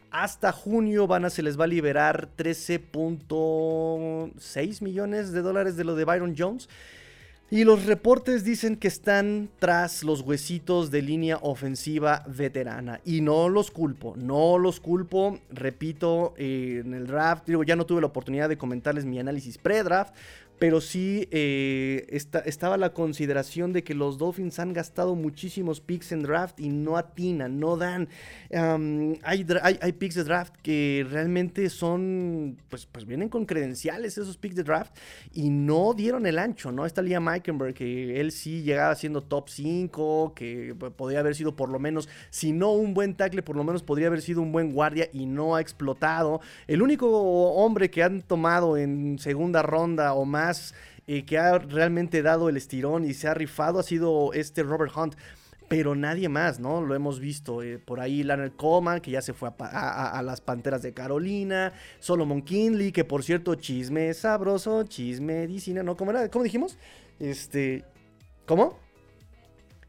Hasta 0.09 0.51
junio 0.51 1.05
van 1.05 1.25
a, 1.25 1.29
se 1.29 1.43
les 1.43 1.59
va 1.59 1.65
a 1.65 1.67
liberar 1.67 2.29
13.6 2.37 4.81
millones 4.81 5.31
de 5.31 5.43
dólares 5.43 5.77
de 5.77 5.83
lo 5.83 5.93
de 5.95 6.05
Byron 6.05 6.33
Jones. 6.35 6.67
Y 7.51 7.63
los 7.63 7.85
reportes 7.85 8.43
dicen 8.43 8.75
que 8.75 8.87
están 8.87 9.49
tras 9.59 10.03
los 10.03 10.21
huesitos 10.21 10.89
de 10.89 11.03
línea 11.03 11.37
ofensiva 11.43 12.23
veterana. 12.27 13.01
Y 13.05 13.21
no 13.21 13.49
los 13.49 13.69
culpo, 13.69 14.15
no 14.17 14.57
los 14.57 14.79
culpo. 14.79 15.37
Repito, 15.51 16.33
en 16.37 16.95
el 16.95 17.05
draft, 17.05 17.45
digo, 17.45 17.63
ya 17.63 17.75
no 17.75 17.85
tuve 17.85 18.01
la 18.01 18.07
oportunidad 18.07 18.49
de 18.49 18.57
comentarles 18.57 19.05
mi 19.05 19.19
análisis 19.19 19.59
pre-draft 19.59 20.15
pero 20.59 20.81
sí 20.81 21.27
eh, 21.31 22.05
estaba 22.45 22.77
la 22.77 22.93
consideración 22.93 23.73
de 23.73 23.83
que 23.83 23.93
los 23.93 24.17
Dolphins 24.17 24.59
han 24.59 24.73
gastado 24.73 25.15
muchísimos 25.15 25.81
picks 25.81 26.11
en 26.11 26.23
draft 26.23 26.59
y 26.59 26.69
no 26.69 26.97
atinan, 26.97 27.59
no 27.59 27.77
dan. 27.77 28.07
hay, 29.23 29.45
hay, 29.81 29.91
picks 29.93 30.15
de 30.15 30.23
draft 30.23 30.55
que 30.61 31.05
realmente 31.09 31.69
son, 31.69 32.57
pues, 32.69 32.85
pues 32.85 33.05
vienen 33.05 33.29
con 33.29 33.45
credenciales 33.45 34.17
esos 34.17 34.37
picks 34.37 34.55
de 34.55 34.63
draft 34.63 34.95
y 35.33 35.49
no 35.49 35.93
dieron 35.93 36.25
el 36.25 36.39
ancho, 36.39 36.71
¿no? 36.71 36.85
Está 36.85 37.01
Liam 37.01 37.25
Meikenberg, 37.25 37.73
que 37.73 38.19
él 38.21 38.31
sí 38.31 38.63
llegaba 38.63 38.95
siendo 38.95 39.21
top 39.21 39.49
5, 39.49 40.33
que 40.35 40.75
podría 40.95 41.19
haber 41.19 41.35
sido 41.35 41.55
por 41.55 41.69
lo 41.69 41.79
menos, 41.79 42.07
si 42.29 42.53
no 42.53 42.71
un 42.71 42.93
buen 42.93 43.15
tackle, 43.15 43.43
por 43.43 43.55
lo 43.55 43.63
menos 43.63 43.83
podría 43.83 44.07
haber 44.07 44.21
sido 44.21 44.41
un 44.41 44.51
buen 44.51 44.71
guardia 44.71 45.09
y 45.11 45.25
no 45.25 45.55
ha 45.55 45.61
explotado. 45.61 46.39
El 46.67 46.81
único 46.81 47.07
hombre 47.53 47.89
que 47.89 48.03
han 48.03 48.21
tomado 48.21 48.77
en 48.77 49.19
segunda 49.19 49.61
ronda 49.61 50.13
o 50.13 50.25
más 50.25 50.44
que 51.27 51.37
ha 51.37 51.57
realmente 51.59 52.21
dado 52.21 52.49
el 52.49 52.57
estirón 52.57 53.05
y 53.05 53.13
se 53.13 53.27
ha 53.27 53.33
rifado 53.33 53.79
ha 53.79 53.83
sido 53.83 54.33
este 54.33 54.63
Robert 54.63 54.91
Hunt. 54.95 55.15
Pero 55.67 55.95
nadie 55.95 56.29
más, 56.29 56.59
¿no? 56.59 56.81
Lo 56.81 56.93
hemos 56.93 57.19
visto 57.19 57.63
eh, 57.63 57.79
por 57.79 57.99
ahí, 57.99 58.21
Leonard 58.21 58.51
Coleman, 58.55 59.01
que 59.01 59.09
ya 59.09 59.21
se 59.21 59.33
fue 59.33 59.49
a, 59.57 60.21
las 60.23 60.39
Panteras 60.39 60.83
de 60.83 60.93
Carolina, 60.93 61.73
Solomon 61.99 62.43
Kinley, 62.43 62.91
que 62.91 63.03
por 63.03 63.23
cierto, 63.23 63.55
chisme 63.55 64.13
sabroso, 64.13 64.83
chisme 64.83 65.39
medicina, 65.39 65.81
¿no? 65.81 65.97
¿Cómo 65.97 66.11
era? 66.11 66.29
¿Cómo 66.29 66.43
dijimos? 66.43 66.77
Este, 67.19 67.83
¿cómo? 68.45 68.77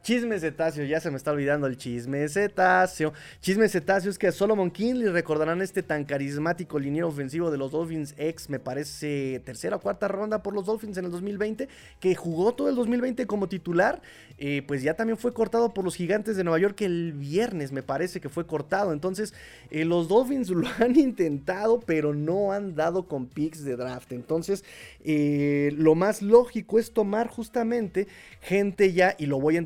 Chisme 0.07 0.39
cetáceo, 0.39 0.85
ya 0.85 1.01
se 1.01 1.11
me 1.11 1.17
está 1.17 1.33
olvidando 1.33 1.67
el 1.67 1.77
chisme 1.77 2.29
cetáceo. 2.29 3.13
Chisme 3.41 3.69
cetáceo 3.69 4.09
es 4.09 4.17
que 4.17 4.29
a 4.29 4.33
Solomon 4.33 4.71
Kinley 4.71 5.09
recordarán 5.09 5.61
este 5.63 5.83
tan 5.83 6.05
carismático 6.05 6.79
liniero 6.79 7.09
ofensivo 7.09 7.51
de 7.51 7.59
los 7.59 7.73
Dolphins 7.73 8.15
ex, 8.17 8.49
me 8.49 8.61
parece 8.61 9.43
tercera 9.45 9.75
o 9.75 9.81
cuarta 9.81 10.07
ronda 10.07 10.45
por 10.45 10.55
los 10.55 10.65
Dolphins 10.65 10.97
en 10.99 11.07
el 11.07 11.11
2020, 11.11 11.69
que 11.99 12.15
jugó 12.15 12.55
todo 12.55 12.69
el 12.69 12.77
2020 12.77 13.27
como 13.27 13.49
titular, 13.49 14.01
eh, 14.39 14.63
pues 14.69 14.85
ya 14.85 14.95
también 14.95 15.19
fue 15.19 15.33
cortado 15.33 15.75
por 15.75 15.85
los 15.85 15.97
gigantes 15.97 16.37
de 16.37 16.45
Nueva 16.45 16.61
York 16.61 16.81
el 16.83 17.13
viernes, 17.13 17.73
me 17.73 17.83
parece 17.83 18.21
que 18.21 18.29
fue 18.29 18.47
cortado. 18.47 18.93
Entonces, 18.93 19.35
eh, 19.73 19.85
los 19.85 20.07
Dolphins 20.07 20.51
lo 20.51 20.69
han 20.79 20.95
intentado, 20.95 21.81
pero 21.81 22.15
no 22.15 22.53
han 22.53 22.77
dado 22.77 23.09
con 23.09 23.27
picks 23.27 23.65
de 23.65 23.75
draft. 23.75 24.13
Entonces, 24.13 24.65
eh, 25.03 25.75
lo 25.77 25.97
más 25.97 26.23
lógico 26.23 26.79
es 26.79 26.93
tomar 26.93 27.27
justamente 27.27 28.07
gente 28.41 28.93
ya, 28.93 29.17
y 29.19 29.27
lo 29.27 29.41
voy 29.41 29.57
a 29.57 29.59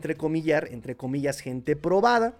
entre 0.71 0.97
comillas, 0.97 1.43
gente 1.43 1.77
probada 1.77 2.37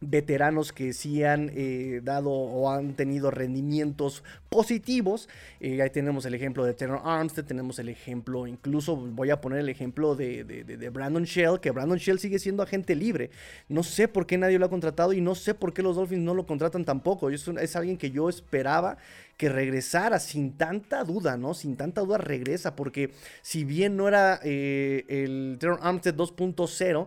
veteranos 0.00 0.72
que 0.72 0.92
sí 0.92 1.24
han 1.24 1.50
eh, 1.54 2.00
dado 2.02 2.30
o 2.30 2.70
han 2.70 2.94
tenido 2.94 3.30
rendimientos 3.30 4.22
positivos. 4.48 5.28
Eh, 5.60 5.82
ahí 5.82 5.90
tenemos 5.90 6.24
el 6.26 6.34
ejemplo 6.34 6.64
de 6.64 6.74
Tanner 6.74 7.00
Armstead, 7.04 7.44
tenemos 7.44 7.78
el 7.78 7.88
ejemplo, 7.88 8.46
incluso 8.46 8.96
voy 8.96 9.30
a 9.30 9.40
poner 9.40 9.60
el 9.60 9.68
ejemplo 9.68 10.14
de, 10.14 10.44
de, 10.44 10.90
Brandon 10.90 11.24
Shell, 11.24 11.60
que 11.60 11.70
Brandon 11.70 11.98
Shell 11.98 12.18
sigue 12.18 12.38
siendo 12.38 12.62
agente 12.62 12.94
libre. 12.94 13.30
No 13.68 13.82
sé 13.82 14.08
por 14.08 14.26
qué 14.26 14.38
nadie 14.38 14.58
lo 14.58 14.66
ha 14.66 14.70
contratado 14.70 15.12
y 15.12 15.20
no 15.20 15.34
sé 15.34 15.54
por 15.54 15.72
qué 15.72 15.82
los 15.82 15.96
Dolphins 15.96 16.22
no 16.22 16.34
lo 16.34 16.46
contratan 16.46 16.84
tampoco. 16.84 17.30
Es, 17.30 17.46
es 17.48 17.76
alguien 17.76 17.96
que 17.96 18.10
yo 18.10 18.28
esperaba 18.28 18.98
que 19.38 19.48
regresara 19.48 20.18
sin 20.18 20.56
tanta 20.56 21.04
duda, 21.04 21.36
¿no? 21.36 21.54
Sin 21.54 21.76
tanta 21.76 22.00
duda 22.00 22.18
regresa, 22.18 22.74
porque 22.74 23.12
si 23.40 23.64
bien 23.64 23.96
no 23.96 24.08
era 24.08 24.40
eh, 24.42 25.04
el 25.08 25.58
Tanner 25.60 25.78
Armstead 25.80 26.16
2.0, 26.16 27.06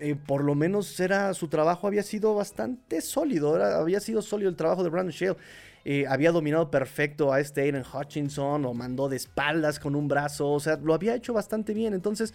eh, 0.00 0.16
por 0.16 0.44
lo 0.44 0.54
menos 0.54 0.98
era, 1.00 1.32
su 1.34 1.48
trabajo 1.48 1.86
había 1.86 2.02
sido 2.02 2.34
bastante 2.34 3.00
sólido, 3.00 3.62
había 3.62 4.00
sido 4.00 4.22
sólido 4.22 4.50
el 4.50 4.56
trabajo 4.56 4.82
de 4.82 4.90
Brandon 4.90 5.12
Shale. 5.12 5.36
Eh, 5.84 6.06
había 6.06 6.30
dominado 6.30 6.70
perfecto 6.70 7.32
a 7.32 7.40
este 7.40 7.62
Aiden 7.62 7.84
Hutchinson 7.90 8.66
o 8.66 8.74
mandó 8.74 9.08
de 9.08 9.16
espaldas 9.16 9.78
con 9.80 9.94
un 9.94 10.08
brazo, 10.08 10.50
o 10.50 10.60
sea, 10.60 10.76
lo 10.76 10.92
había 10.92 11.14
hecho 11.14 11.32
bastante 11.32 11.72
bien. 11.72 11.94
Entonces, 11.94 12.34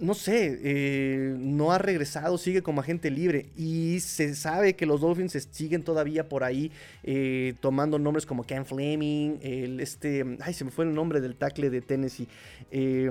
no 0.00 0.14
sé, 0.14 0.58
eh, 0.62 1.34
no 1.38 1.72
ha 1.72 1.78
regresado, 1.78 2.38
sigue 2.38 2.62
como 2.62 2.80
agente 2.80 3.10
libre 3.10 3.46
y 3.56 3.98
se 4.00 4.34
sabe 4.34 4.76
que 4.76 4.86
los 4.86 5.00
Dolphins 5.00 5.48
siguen 5.50 5.82
todavía 5.82 6.28
por 6.28 6.44
ahí 6.44 6.70
eh, 7.02 7.54
tomando 7.60 7.98
nombres 7.98 8.24
como 8.24 8.44
Ken 8.44 8.64
Fleming, 8.64 9.38
el 9.42 9.80
este, 9.80 10.24
ay, 10.40 10.54
se 10.54 10.64
me 10.64 10.70
fue 10.70 10.84
el 10.84 10.94
nombre 10.94 11.20
del 11.20 11.34
tackle 11.34 11.70
de 11.70 11.80
Tennessee, 11.80 12.28
eh, 12.70 13.10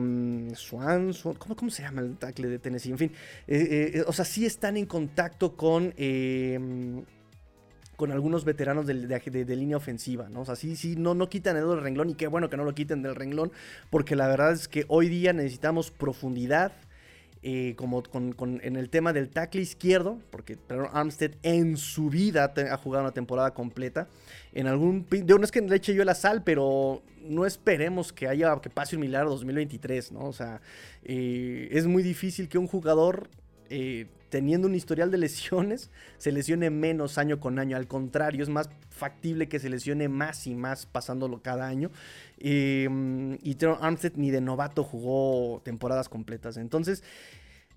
Swan, 0.56 1.14
¿cómo, 1.38 1.56
¿cómo, 1.56 1.72
se 1.72 1.84
llama 1.84 2.02
el 2.02 2.18
tackle 2.18 2.48
de 2.48 2.60
Tennessee? 2.60 2.92
En 2.92 2.98
fin, 2.98 3.12
o 4.08 4.14
sea, 4.14 4.24
sí 4.24 4.46
están 4.46 4.78
en 4.78 4.86
contacto 4.86 5.58
con 5.58 5.94
con 7.98 8.12
algunos 8.12 8.46
veteranos 8.46 8.86
de, 8.86 8.94
línea 9.56 9.76
ofensiva, 9.76 10.30
¿no? 10.30 10.42
O 10.42 10.46
sea, 10.46 10.56
sí, 10.56 10.76
sí, 10.76 10.96
no, 10.96 11.16
no 11.16 11.30
quitan 11.30 11.58
el 11.58 11.68
del 11.68 11.82
renglón 11.82 12.12
y 12.12 12.14
qué 12.14 12.28
bueno 12.28 12.48
que 12.50 12.56
no 12.56 12.64
lo 12.64 12.74
quiten 12.76 13.02
del 13.02 13.16
renglón, 13.16 13.52
porque 13.90 14.16
la 14.16 14.28
verdad 14.28 14.54
es 14.54 14.68
que 14.68 14.86
hoy 14.88 15.10
día 15.10 15.34
necesitamos 15.34 15.90
profundidad, 15.90 16.72
eh, 17.42 17.74
como 17.76 18.04
con, 18.04 18.60
en 18.64 18.76
el 18.76 18.90
tema 18.90 19.14
del 19.14 19.30
tackle 19.30 19.62
izquierdo, 19.62 20.20
porque 20.30 20.58
Armstead 20.94 21.32
en 21.42 21.76
su 21.76 22.10
vida 22.10 22.54
ha 22.72 22.78
jugado 22.78 23.04
una 23.04 23.14
temporada 23.14 23.54
completa. 23.54 24.08
En 24.54 24.68
algún. 24.68 25.08
no 25.10 25.44
es 25.44 25.52
que 25.52 25.62
le 25.62 25.76
eche 25.76 25.96
yo 25.96 26.04
la 26.04 26.16
sal, 26.16 26.44
pero 26.44 27.02
no 27.24 27.46
esperemos 27.48 28.14
que 28.14 28.28
haya 28.28 28.60
que 28.62 28.70
pase 28.70 28.96
un 28.96 29.02
milagro 29.02 29.32
2023, 29.32 30.12
¿no? 30.12 30.26
O 30.26 30.34
sea, 30.34 30.62
eh, 31.04 31.68
es 31.72 31.88
muy 31.88 32.04
difícil 32.04 32.48
que 32.48 32.58
un 32.58 32.68
jugador 32.68 33.28
eh, 33.70 34.08
teniendo 34.30 34.68
un 34.68 34.76
historial 34.76 35.12
de 35.12 35.18
lesiones, 35.18 35.90
se 36.18 36.32
lesione 36.32 36.70
menos 36.70 37.18
año 37.18 37.40
con 37.40 37.60
año. 37.60 37.78
Al 37.78 37.88
contrario, 37.88 38.44
es 38.44 38.50
más 38.50 38.70
factible 38.90 39.48
que 39.48 39.60
se 39.60 39.70
lesione 39.70 40.10
más 40.10 40.48
y 40.48 40.56
más 40.56 40.86
pasándolo 40.86 41.42
cada 41.42 41.68
año. 41.68 41.92
Em, 42.40 43.38
y 43.42 43.56
Teron 43.56 43.78
Armstead 43.82 44.14
ni 44.16 44.32
de 44.32 44.42
novato 44.42 44.84
jugó 44.84 45.62
temporadas 45.64 46.10
completas. 46.10 46.58
Entonces, 46.58 47.04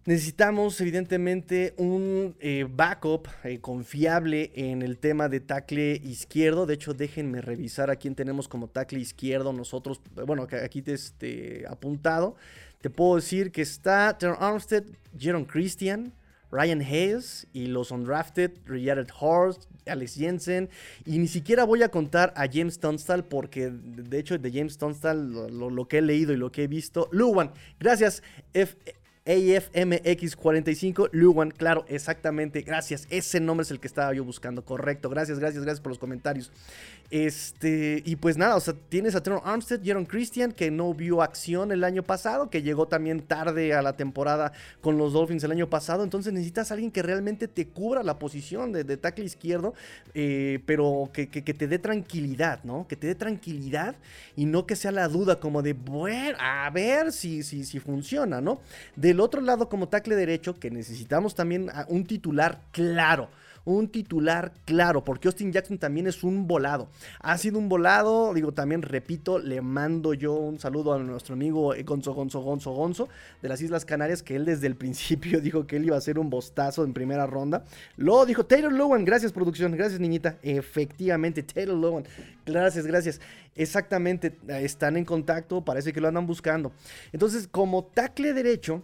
necesitamos 0.04 0.80
evidentemente 0.80 1.74
un 1.76 2.34
eh, 2.40 2.66
backup 2.68 3.28
eh, 3.44 3.60
confiable 3.60 4.50
en 4.54 4.82
el 4.82 4.98
tema 4.98 5.28
de 5.28 5.40
tackle 5.40 6.00
izquierdo. 6.02 6.66
De 6.66 6.74
hecho, 6.74 6.94
déjenme 6.94 7.40
revisar 7.40 7.90
a 7.90 7.96
quién 7.96 8.14
tenemos 8.14 8.48
como 8.48 8.68
tackle 8.68 9.00
izquierdo 9.00 9.52
nosotros. 9.52 10.00
Bueno, 10.26 10.46
aquí 10.64 10.82
te 10.82 10.94
este, 10.94 11.64
apuntado. 11.68 12.36
Te 12.80 12.88
puedo 12.88 13.16
decir 13.16 13.52
que 13.52 13.60
está 13.60 14.16
Teron 14.16 14.36
Armstead, 14.40 14.84
Jaron 15.18 15.44
Christian, 15.44 16.14
Ryan 16.50 16.80
Hayes 16.80 17.46
y 17.52 17.66
los 17.66 17.90
undrafted, 17.90 18.52
Jared 18.66 19.08
Horst, 19.18 19.64
Alex 19.86 20.14
Jensen. 20.14 20.68
Y 21.04 21.18
ni 21.18 21.28
siquiera 21.28 21.64
voy 21.64 21.82
a 21.82 21.88
contar 21.90 22.32
a 22.36 22.46
James 22.50 22.78
Tunstall 22.78 23.24
porque 23.24 23.70
de 23.70 24.18
hecho 24.18 24.38
de 24.38 24.50
James 24.50 24.78
Tunstall 24.78 25.32
lo, 25.58 25.88
que 25.88 25.98
he 25.98 26.02
leído 26.02 26.32
y 26.32 26.36
lo 26.36 26.50
que 26.52 26.64
he 26.64 26.66
visto. 26.66 27.08
Luwan, 27.12 27.52
gracias. 27.78 28.22
AFMX45, 29.26 31.10
Luwan, 31.12 31.50
claro, 31.50 31.84
exactamente, 31.88 32.62
gracias, 32.62 33.06
ese 33.10 33.38
nombre 33.38 33.64
es 33.64 33.70
el 33.70 33.78
que 33.78 33.86
estaba 33.86 34.14
yo 34.14 34.24
buscando, 34.24 34.64
correcto, 34.64 35.10
gracias, 35.10 35.38
gracias, 35.38 35.62
gracias 35.62 35.80
por 35.80 35.90
los 35.90 35.98
comentarios. 35.98 36.50
Este, 37.10 38.04
y 38.06 38.14
pues 38.16 38.36
nada, 38.36 38.54
o 38.54 38.60
sea, 38.60 38.74
tienes 38.88 39.16
a 39.16 39.22
Teron 39.22 39.40
Armstead, 39.44 39.80
Jaron 39.84 40.06
Christian, 40.06 40.52
que 40.52 40.70
no 40.70 40.94
vio 40.94 41.22
acción 41.22 41.72
el 41.72 41.82
año 41.82 42.04
pasado, 42.04 42.50
que 42.50 42.62
llegó 42.62 42.86
también 42.86 43.22
tarde 43.22 43.74
a 43.74 43.82
la 43.82 43.96
temporada 43.96 44.52
con 44.80 44.96
los 44.96 45.12
Dolphins 45.12 45.42
el 45.42 45.50
año 45.50 45.68
pasado. 45.68 46.04
Entonces 46.04 46.32
necesitas 46.32 46.70
a 46.70 46.74
alguien 46.74 46.92
que 46.92 47.02
realmente 47.02 47.48
te 47.48 47.66
cubra 47.66 48.04
la 48.04 48.20
posición 48.20 48.72
de, 48.72 48.96
tackle 48.96 49.24
izquierdo, 49.24 49.74
eh, 50.14 50.60
pero 50.66 51.10
que, 51.12 51.26
te 51.26 51.66
dé 51.66 51.78
tranquilidad, 51.80 52.62
¿no? 52.62 52.86
Que 52.86 52.94
te 52.94 53.08
dé 53.08 53.16
tranquilidad 53.16 53.96
y 54.36 54.44
no 54.44 54.66
que 54.66 54.76
sea 54.76 54.92
la 54.92 55.08
duda 55.08 55.40
como 55.40 55.62
de, 55.62 55.72
bueno, 55.72 56.38
a 56.40 56.70
ver 56.70 57.10
si, 57.10 57.42
si, 57.42 57.64
si 57.64 57.80
funciona, 57.80 58.40
¿no? 58.40 58.60
Del 58.94 59.18
otro 59.18 59.40
lado, 59.40 59.68
como 59.68 59.88
tackle 59.88 60.14
derecho, 60.14 60.54
que 60.54 60.70
necesitamos 60.70 61.34
también 61.34 61.70
un 61.88 62.04
titular 62.04 62.60
claro 62.70 63.28
un 63.64 63.88
titular 63.88 64.52
claro, 64.64 65.04
porque 65.04 65.28
Austin 65.28 65.52
Jackson 65.52 65.78
también 65.78 66.06
es 66.06 66.24
un 66.24 66.46
volado. 66.46 66.88
Ha 67.20 67.38
sido 67.38 67.58
un 67.58 67.68
volado, 67.68 68.32
digo, 68.34 68.52
también 68.52 68.82
repito, 68.82 69.38
le 69.38 69.60
mando 69.60 70.14
yo 70.14 70.34
un 70.34 70.58
saludo 70.58 70.94
a 70.94 70.98
nuestro 70.98 71.34
amigo 71.34 71.74
Gonzo 71.84 72.14
Gonzo 72.14 72.40
Gonzo 72.40 72.72
Gonzo 72.72 73.08
de 73.42 73.48
las 73.48 73.60
Islas 73.60 73.84
Canarias, 73.84 74.22
que 74.22 74.36
él 74.36 74.44
desde 74.44 74.66
el 74.66 74.76
principio 74.80 75.40
dijo 75.40 75.66
que 75.66 75.76
él 75.76 75.84
iba 75.84 75.96
a 75.96 76.00
ser 76.00 76.18
un 76.18 76.30
bostazo 76.30 76.84
en 76.84 76.92
primera 76.92 77.26
ronda. 77.26 77.64
Lo 77.96 78.24
dijo 78.26 78.44
Taylor 78.44 78.72
Lowan, 78.72 79.04
gracias 79.04 79.32
producción, 79.32 79.72
gracias 79.72 80.00
niñita. 80.00 80.38
Efectivamente, 80.42 81.42
Taylor 81.42 81.76
Lowan, 81.76 82.04
gracias, 82.46 82.86
gracias. 82.86 83.20
Exactamente, 83.56 84.38
están 84.48 84.96
en 84.96 85.04
contacto, 85.04 85.64
parece 85.64 85.92
que 85.92 86.00
lo 86.00 86.08
andan 86.08 86.26
buscando. 86.26 86.72
Entonces, 87.12 87.48
como 87.48 87.84
tackle 87.84 88.32
derecho, 88.32 88.82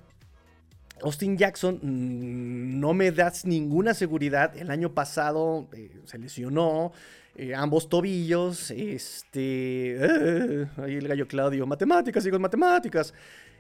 Austin 1.03 1.37
Jackson 1.37 1.79
mm, 1.83 2.81
no 2.81 2.95
me 2.95 3.11
das 3.11 3.45
ninguna 3.45 3.95
seguridad. 3.95 4.57
El 4.57 4.71
año 4.71 4.95
pasado 4.95 5.69
eh, 5.73 6.01
se 6.05 6.19
lesionó 6.19 6.93
eh, 7.35 7.55
ambos 7.55 7.89
tobillos. 7.89 8.71
Este. 8.71 9.97
Eh, 9.97 10.67
ahí 10.79 10.95
el 10.97 11.09
gallo 11.09 11.29
Claudio. 11.29 11.67
Matemáticas, 11.67 12.27
hijos, 12.27 12.41
matemáticas. 12.41 13.13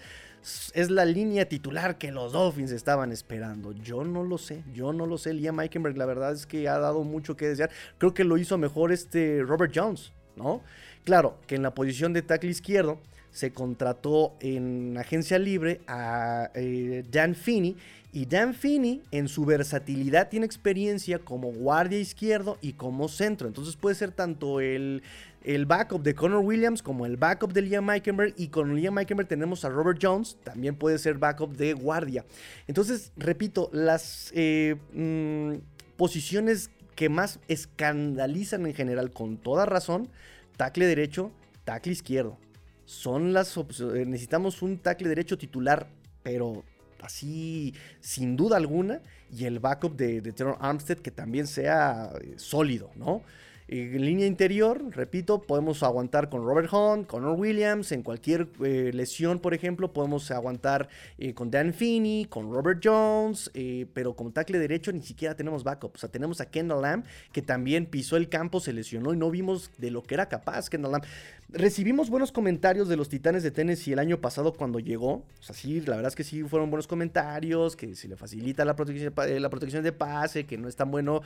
es 0.74 0.90
la 0.90 1.06
línea 1.06 1.50
titular 1.50 1.98
que 1.98 2.12
los 2.12 2.32
Dolphins 2.32 2.72
estaban 2.72 3.12
esperando. 3.12 3.74
Yo 3.74 4.04
no 4.04 4.24
lo 4.24 4.38
sé, 4.38 4.64
yo 4.74 4.94
no 4.94 5.06
lo 5.06 5.18
sé. 5.18 5.34
Liam 5.34 5.60
Eikenberg, 5.60 5.98
la 5.98 6.06
verdad 6.06 6.34
es 6.34 6.46
que 6.46 6.70
ha 6.70 6.80
dado 6.80 7.04
mucho 7.04 7.36
que 7.36 7.48
desear. 7.48 7.70
Creo 7.98 8.14
que 8.14 8.24
lo 8.24 8.38
hizo 8.38 8.58
mejor 8.58 8.92
este 8.92 9.42
Robert 9.44 9.74
Jones, 9.76 10.14
¿no? 10.36 10.62
Claro, 11.04 11.40
que 11.48 11.56
en 11.56 11.64
la 11.64 11.74
posición 11.74 12.14
de 12.14 12.22
tackle 12.22 12.52
izquierdo 12.52 13.00
se 13.32 13.52
contrató 13.52 14.36
en 14.40 14.98
agencia 14.98 15.40
libre 15.40 15.82
a 15.88 16.52
eh, 16.56 17.04
Dan 17.10 17.36
Finney. 17.36 17.76
Y 18.12 18.26
Dan 18.26 18.54
Finney, 18.54 19.04
en 19.12 19.28
su 19.28 19.46
versatilidad, 19.46 20.30
tiene 20.30 20.46
experiencia 20.46 21.20
como 21.20 21.52
guardia 21.52 22.00
izquierdo 22.00 22.58
y 22.62 22.74
como 22.74 23.08
centro. 23.08 23.48
Entonces 23.48 23.76
puede 23.76 23.96
ser 23.96 24.12
tanto 24.12 24.60
el 24.60 25.04
el 25.44 25.66
backup 25.66 26.04
de 26.04 26.14
Connor 26.16 26.44
Williams 26.44 26.82
como 26.84 27.06
el 27.06 27.18
backup 27.18 27.54
de 27.54 27.62
Liam 27.62 27.86
Meikenberg 27.86 28.34
y 28.38 28.50
con 28.50 28.76
Liam 28.76 28.94
Meikenberg 28.94 29.28
tenemos 29.28 29.64
a 29.64 29.70
Robert 29.70 30.00
Jones, 30.02 30.38
también 30.44 30.76
puede 30.76 30.98
ser 30.98 31.18
backup 31.18 31.56
de 31.56 31.74
guardia. 31.74 32.26
Entonces, 32.68 33.12
repito, 33.16 33.70
las 33.72 34.32
eh, 34.36 34.76
mm, 34.94 35.62
posiciones 35.98 36.72
que 36.96 37.10
más 37.10 37.40
escandalizan 37.48 38.66
en 38.66 38.74
general, 38.74 39.12
con 39.12 39.38
toda 39.38 39.66
razón, 39.66 40.10
tackle 40.58 40.86
derecho, 40.86 41.32
tackle 41.64 41.94
izquierdo. 41.94 42.38
Son 42.86 43.34
las 43.34 43.56
opciones, 43.58 44.08
necesitamos 44.08 44.62
un 44.62 44.78
tackle 44.78 45.08
derecho 45.08 45.38
titular, 45.38 45.88
pero 46.24 46.66
así 47.04 47.74
sin 48.00 48.36
duda 48.36 48.58
alguna, 48.58 49.02
y 49.32 49.46
el 49.46 49.60
backup 49.60 49.96
de, 49.96 50.22
de 50.22 50.34
Armstead 50.60 50.98
que 50.98 51.12
también 51.12 51.48
sea 51.48 52.12
eh, 52.22 52.34
sólido, 52.38 52.92
¿no? 52.96 53.24
En 53.72 54.04
línea 54.04 54.26
interior, 54.26 54.84
repito, 54.96 55.44
podemos 55.44 55.84
aguantar 55.84 56.32
con 56.32 56.44
Robert 56.44 56.74
Hunt, 56.74 57.06
Connor 57.06 57.38
Williams, 57.38 57.92
en 57.92 58.02
cualquier 58.02 58.48
eh, 58.66 58.90
lesión, 58.96 59.38
por 59.38 59.54
ejemplo, 59.54 59.94
podemos 59.94 60.32
aguantar 60.32 60.90
eh, 61.20 61.36
con 61.36 61.52
Dan 61.52 61.76
Finney, 61.76 62.26
con 62.26 62.52
Robert 62.52 62.82
Jones, 62.84 63.52
eh, 63.54 63.86
pero 63.94 64.16
como 64.16 64.32
tackle 64.32 64.58
derecho 64.58 64.92
ni 64.92 65.04
siquiera 65.04 65.36
tenemos 65.36 65.64
backup. 65.64 65.94
O 65.94 65.98
sea, 66.00 66.10
tenemos 66.10 66.42
a 66.42 66.50
Kendall 66.50 66.82
Lamb, 66.82 67.06
que 67.32 67.44
también 67.44 67.86
pisó 67.86 68.18
el 68.18 68.28
campo, 68.28 68.60
se 68.60 68.74
lesionó 68.74 69.14
y 69.14 69.18
no 69.18 69.30
vimos 69.30 69.70
de 69.78 69.92
lo 69.92 70.02
que 70.02 70.16
era 70.16 70.28
capaz 70.30 70.68
Kendall 70.68 70.94
Lamb. 70.94 71.04
Recibimos 71.52 72.12
buenos 72.12 72.32
comentarios 72.32 72.88
de 72.90 72.96
los 72.96 73.10
Titanes 73.10 73.42
de 73.42 73.50
Tennessee 73.50 73.94
el 73.94 73.98
año 73.98 74.22
pasado 74.22 74.54
cuando 74.54 74.78
llegó. 74.80 75.14
O 75.14 75.42
sea, 75.42 75.56
sí, 75.56 75.82
la 75.82 75.96
verdad 75.96 76.10
es 76.10 76.16
que 76.16 76.24
sí 76.24 76.44
fueron 76.44 76.70
buenos 76.70 76.86
comentarios, 76.86 77.76
que 77.76 77.96
se 77.96 78.08
le 78.08 78.16
facilita 78.16 78.64
la 78.66 78.76
protección, 78.76 79.12
la 79.18 79.50
protección 79.50 79.84
de 79.84 79.92
pase, 79.92 80.46
que 80.46 80.60
no 80.60 80.68
es 80.68 80.76
tan 80.76 80.92
bueno 80.92 81.24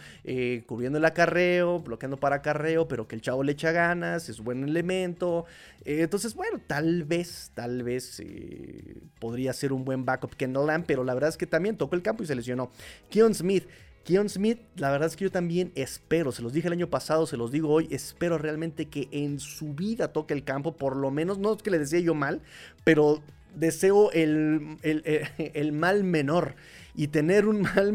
cubriendo 0.66 0.98
el 0.98 1.04
acarreo, 1.04 1.80
bloqueando 1.80 2.16
para 2.22 2.38
acarreo, 2.38 2.88
pero 2.88 3.06
que 3.06 3.16
el 3.16 3.22
chavo 3.22 3.44
le 3.44 3.52
echa 3.52 3.74
ganas, 3.74 4.30
es 4.30 4.40
buen 4.40 4.64
elemento. 4.64 5.46
Eh, 5.84 6.04
entonces, 6.04 6.36
bueno, 6.36 6.62
tal 6.66 7.04
vez, 7.04 7.52
tal 7.54 7.84
vez 7.84 8.22
eh, 8.22 8.96
podría 9.20 9.52
ser 9.52 9.74
un 9.74 9.84
buen 9.84 10.06
backup 10.06 10.38
Kendall 10.38 10.68
Lamb, 10.68 10.86
pero 10.88 11.04
la 11.04 11.16
verdad 11.16 11.32
es 11.32 11.38
que 11.38 11.48
también 11.48 11.76
tocó 11.76 11.96
el 11.96 12.02
campo 12.02 12.24
y 12.24 12.28
se 12.28 12.36
lesionó. 12.36 12.72
Keon 13.10 13.36
Smith. 13.36 13.66
Keon 14.04 14.28
Smith, 14.30 14.60
la 14.76 14.92
verdad 14.92 15.08
es 15.08 15.16
que 15.16 15.24
yo 15.26 15.32
también 15.32 15.72
espero, 15.76 16.32
se 16.32 16.42
los 16.42 16.52
dije 16.52 16.68
el 16.68 16.74
año 16.74 16.90
pasado, 16.90 17.26
se 17.26 17.38
los 17.38 17.52
digo 17.52 17.70
hoy, 17.70 17.88
espero 17.90 18.38
realmente 18.38 18.88
que 18.88 19.08
en 19.12 19.40
su 19.40 19.74
vida 19.74 20.10
toque 20.10 20.34
el 20.34 20.44
campo, 20.44 20.76
por 20.76 20.98
lo 20.98 21.10
menos, 21.10 21.38
no 21.38 21.54
es 21.54 21.62
que 21.62 21.72
le 21.72 21.80
decía 21.80 22.00
yo 22.00 22.14
mal, 22.14 22.42
pero 22.84 23.22
deseo 23.56 24.12
el, 24.12 24.78
el, 24.82 25.04
el 25.38 25.72
mal 25.72 26.04
menor. 26.04 26.56
Y 26.96 27.08
tener 27.08 27.48
un 27.48 27.62
mal, 27.62 27.90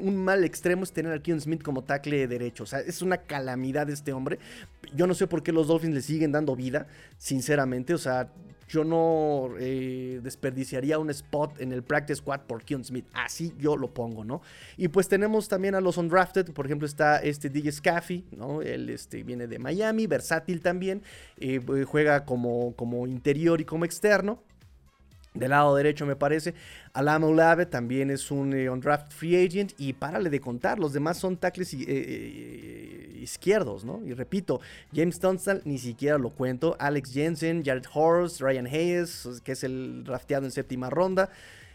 un 0.00 0.16
mal 0.16 0.42
extremo 0.42 0.82
es 0.82 0.90
tener 0.90 1.12
a 1.12 1.22
Keon 1.22 1.40
Smith 1.40 1.62
como 1.62 1.84
tackle 1.84 2.26
derecho. 2.26 2.64
O 2.64 2.66
sea, 2.66 2.80
es 2.80 3.00
una 3.00 3.18
calamidad 3.18 3.88
este 3.88 4.12
hombre. 4.12 4.40
Yo 4.96 5.06
no 5.06 5.14
sé 5.14 5.28
por 5.28 5.44
qué 5.44 5.52
los 5.52 5.68
Dolphins 5.68 5.94
le 5.94 6.02
siguen 6.02 6.32
dando 6.32 6.56
vida, 6.56 6.88
sinceramente. 7.18 7.94
O 7.94 7.98
sea, 7.98 8.32
yo 8.68 8.84
no 8.84 9.50
eh, 9.58 10.20
desperdiciaría 10.22 10.98
un 10.98 11.10
spot 11.10 11.60
en 11.60 11.72
el 11.72 11.82
practice 11.82 12.16
squad 12.16 12.40
por 12.42 12.64
Keon 12.64 12.84
Smith. 12.84 13.06
Así 13.12 13.54
yo 13.58 13.76
lo 13.76 13.92
pongo, 13.92 14.24
¿no? 14.24 14.42
Y 14.76 14.88
pues 14.88 15.08
tenemos 15.08 15.48
también 15.48 15.74
a 15.74 15.80
los 15.80 15.96
undrafted. 15.96 16.52
Por 16.52 16.66
ejemplo, 16.66 16.86
está 16.86 17.18
este 17.18 17.48
DJ 17.48 17.72
Scaffy, 17.72 18.24
¿no? 18.36 18.62
Él 18.62 18.90
este, 18.90 19.22
viene 19.22 19.46
de 19.46 19.58
Miami, 19.58 20.06
versátil 20.06 20.60
también. 20.60 21.02
Eh, 21.36 21.60
juega 21.86 22.24
como, 22.24 22.74
como 22.74 23.06
interior 23.06 23.60
y 23.60 23.64
como 23.64 23.84
externo. 23.84 24.42
Del 25.36 25.50
lado 25.50 25.76
derecho 25.76 26.06
me 26.06 26.16
parece. 26.16 26.54
Alama 26.92 27.26
Olave 27.26 27.66
también 27.66 28.10
es 28.10 28.30
un 28.30 28.54
eh, 28.54 28.68
draft 28.80 29.12
free 29.12 29.36
agent. 29.44 29.72
Y 29.78 29.92
párale 29.92 30.30
de 30.30 30.40
contar, 30.40 30.78
los 30.78 30.92
demás 30.92 31.18
son 31.18 31.36
tackles 31.36 31.74
eh, 31.74 31.84
eh, 31.86 33.18
izquierdos, 33.20 33.84
¿no? 33.84 34.02
Y 34.04 34.14
repito, 34.14 34.60
James 34.94 35.18
Tunstall 35.18 35.62
ni 35.64 35.78
siquiera 35.78 36.18
lo 36.18 36.30
cuento. 36.30 36.76
Alex 36.78 37.12
Jensen, 37.12 37.62
Jared 37.64 37.84
Horst, 37.92 38.40
Ryan 38.40 38.66
Hayes, 38.66 39.42
que 39.44 39.52
es 39.52 39.64
el 39.64 40.04
drafteado 40.04 40.46
en 40.46 40.52
séptima 40.52 40.90
ronda. 40.90 41.28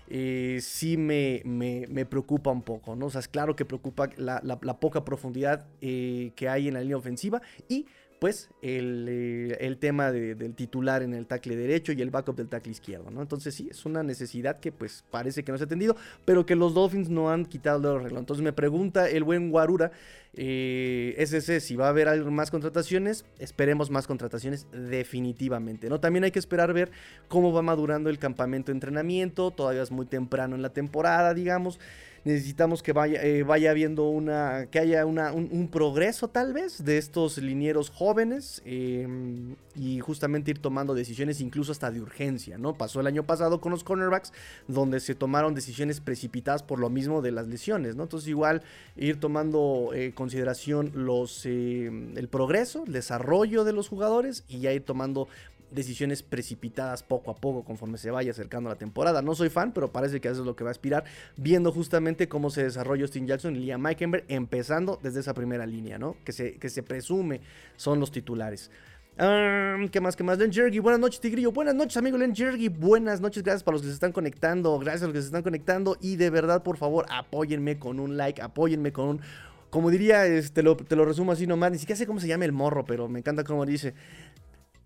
sí 0.10 0.98
me, 0.98 1.42
me, 1.46 2.06
preocupa 2.06 2.52
un 2.52 2.64
poco, 2.64 2.96
¿no? 2.96 3.06
O 3.06 3.10
sea, 3.10 3.20
es 3.20 3.28
claro 3.28 3.56
que 3.56 3.64
preocupa 3.64 4.10
la, 4.18 4.80
poca 4.80 5.06
profundidad 5.06 5.68
que 5.80 6.50
hay 6.50 6.68
en 6.68 6.74
la 6.74 6.82
línea 6.82 6.98
ofensiva 6.98 7.42
y 7.70 7.86
pues 8.22 8.52
el, 8.62 9.58
el 9.60 9.78
tema 9.80 10.12
del 10.12 10.54
titular 10.54 11.02
en 11.02 11.16
el 11.16 11.26
tackle 11.26 11.56
derecho 11.56 11.92
y 11.92 12.04
el 12.04 12.12
backup 12.12 12.36
del 12.36 12.50
tackle 12.50 12.72
izquierdo, 12.72 13.10
¿no? 13.10 13.20
Entonces 13.20 13.56
sí, 13.56 13.68
es 13.72 13.84
una 13.84 14.04
necesidad 14.04 14.60
que 14.60 14.72
pues 14.72 15.04
parece 15.10 15.44
que 15.44 15.52
no 15.52 15.58
se 15.58 15.64
ha 15.64 15.66
atendido, 15.66 15.96
pero 16.24 16.46
que 16.46 16.56
los 16.56 16.76
Dolphins 16.76 17.10
no 17.10 17.32
han 17.32 17.48
quitado 17.48 17.80
el 17.80 18.00
arreglo. 18.00 18.20
Entonces 18.20 18.44
me 18.44 18.54
pregunta 18.54 19.10
el 19.10 19.24
buen 19.24 19.50
Guarura, 19.50 19.92
eh, 20.36 21.26
si 21.60 21.76
va 21.76 21.88
a 21.88 21.90
haber 21.90 22.24
más 22.26 22.52
contrataciones, 22.52 23.26
esperemos 23.40 23.90
más 23.90 24.06
contrataciones 24.06 24.68
definitivamente, 24.72 25.90
¿no? 25.90 26.00
También 26.00 26.24
hay 26.24 26.32
que 26.32 26.38
esperar 26.38 26.74
ver 26.74 26.92
cómo 27.28 27.52
va 27.52 27.64
madurando 27.64 28.12
el 28.12 28.20
campamento 28.20 28.72
de 28.72 28.76
entrenamiento, 28.76 29.50
todavía 29.50 29.82
es 29.82 29.90
muy 29.90 30.06
temprano 30.06 30.56
en 30.56 30.62
la 30.62 30.70
temporada, 30.70 31.34
digamos 31.34 31.80
necesitamos 32.24 32.84
que 32.84 32.94
vaya, 32.94 33.24
eh, 33.24 33.44
vaya 33.44 33.72
habiendo 33.72 34.10
una, 34.10 34.68
que 34.70 34.80
haya 34.80 35.06
una, 35.06 35.32
un, 35.32 35.68
progreso 35.72 36.28
tal 36.28 36.54
vez 36.54 36.84
de 36.84 36.98
estos 36.98 37.38
linieros 37.38 37.90
jóvenes 37.90 38.62
em, 38.66 39.56
y 39.76 40.00
justamente 40.00 40.52
ir 40.52 40.60
tomando 40.60 40.94
decisiones 40.94 41.42
incluso 41.42 41.72
hasta 41.72 41.90
de 41.92 42.02
urgencia, 42.02 42.58
¿no? 42.58 42.74
Pasó 42.74 43.00
el 43.00 43.08
año 43.08 43.24
pasado 43.24 43.62
con 43.62 43.72
los 43.72 43.84
cornerbacks 43.84 44.34
donde 44.68 45.00
se 45.00 45.16
tomaron 45.16 45.56
decisiones 45.56 46.00
precipitadas 46.02 46.62
por 46.62 46.80
lo 46.80 46.90
mismo 46.90 47.22
de 47.22 47.32
las 47.32 47.48
lesiones, 47.48 47.96
¿no? 47.96 48.04
Entonces 48.04 48.30
igual 48.30 48.62
ir 48.96 49.20
tomando 49.20 49.92
eh, 49.94 50.14
consideración 50.14 50.92
los, 50.94 51.46
em, 51.46 52.18
el 52.18 52.28
progreso, 52.28 52.84
el 52.86 52.94
desarrollo 52.94 53.64
de 53.64 53.74
los 53.74 53.88
jugadores 53.88 54.44
y 54.48 54.60
ya 54.60 54.74
ir 54.74 54.84
tomando 54.84 55.28
decisiones 55.72 56.24
precipitadas 56.24 57.04
poco 57.04 57.32
a 57.32 57.36
poco 57.36 57.64
conforme 57.64 57.98
se 57.98 58.12
vaya 58.12 58.32
acercando 58.32 58.70
la 58.70 58.76
temporada. 58.76 59.22
No 59.22 59.36
soy 59.36 59.50
fan, 59.50 59.74
pero 59.74 59.92
parece 59.92 60.22
que 60.22 60.28
eso 60.28 60.42
es 60.42 60.46
lo 60.46 60.56
que 60.56 60.64
va 60.64 60.70
a 60.70 60.72
aspirar, 60.72 61.04
viendo 61.38 61.72
justamente 61.72 62.28
cómo 62.28 62.50
se 62.50 62.64
desarrolla 62.64 63.04
Austin 63.04 63.28
Jackson 63.28 63.56
y 63.56 63.60
Liam 63.60 63.82
Meikenberg, 63.82 64.26
empezando 64.28 65.00
desde 65.02 65.22
esa 65.22 65.34
primera 65.34 65.66
línea, 65.66 65.98
¿no? 65.98 66.16
Que 66.24 66.32
se, 66.32 66.58
que 66.58 66.70
se 66.70 66.84
presume 66.84 67.42
son 67.76 68.00
los 68.00 68.12
titulares. 68.12 68.70
¿Qué 69.18 70.00
más? 70.02 70.16
¿Qué 70.16 70.24
más? 70.24 70.40
Len 70.40 70.52
Jergy, 70.52 70.80
buenas 70.80 71.00
noches, 71.00 71.20
Tigrillo. 71.20 71.52
Buenas 71.52 71.76
noches, 71.76 71.98
amigo 71.98 72.18
Len 72.18 72.34
Jergy. 72.34 72.70
Buenas 72.70 73.22
noches, 73.22 73.44
gracias 73.44 73.62
para 73.62 73.74
los 73.74 73.82
que 73.82 73.90
se 73.90 73.94
están 73.94 74.14
conectando. 74.14 74.80
Gracias 74.80 75.04
a 75.04 75.06
los 75.06 75.14
que 75.14 75.20
se 75.20 75.28
están 75.28 75.44
conectando. 75.44 75.98
Y 76.02 76.16
de 76.16 76.30
verdad, 76.30 76.64
por 76.64 76.78
favor, 76.78 77.06
apóyenme 77.10 77.78
con 77.78 78.00
un 78.00 78.18
like, 78.18 78.42
apóyenme 78.42 78.92
con 78.92 79.10
un. 79.10 79.22
Como 79.70 79.92
diría, 79.92 80.26
este, 80.26 80.64
lo, 80.64 80.76
te 80.76 80.96
lo 80.96 81.06
resumo 81.06 81.34
así 81.34 81.46
nomás. 81.46 81.72
Ni 81.72 81.78
siquiera 81.78 81.98
sé 81.98 82.08
cómo 82.08 82.20
se 82.20 82.28
llama 82.28 82.46
el 82.46 82.52
morro, 82.52 82.84
pero 82.86 83.08
me 83.10 83.20
encanta 83.20 83.44
cómo 83.44 83.66
dice. 83.66 83.94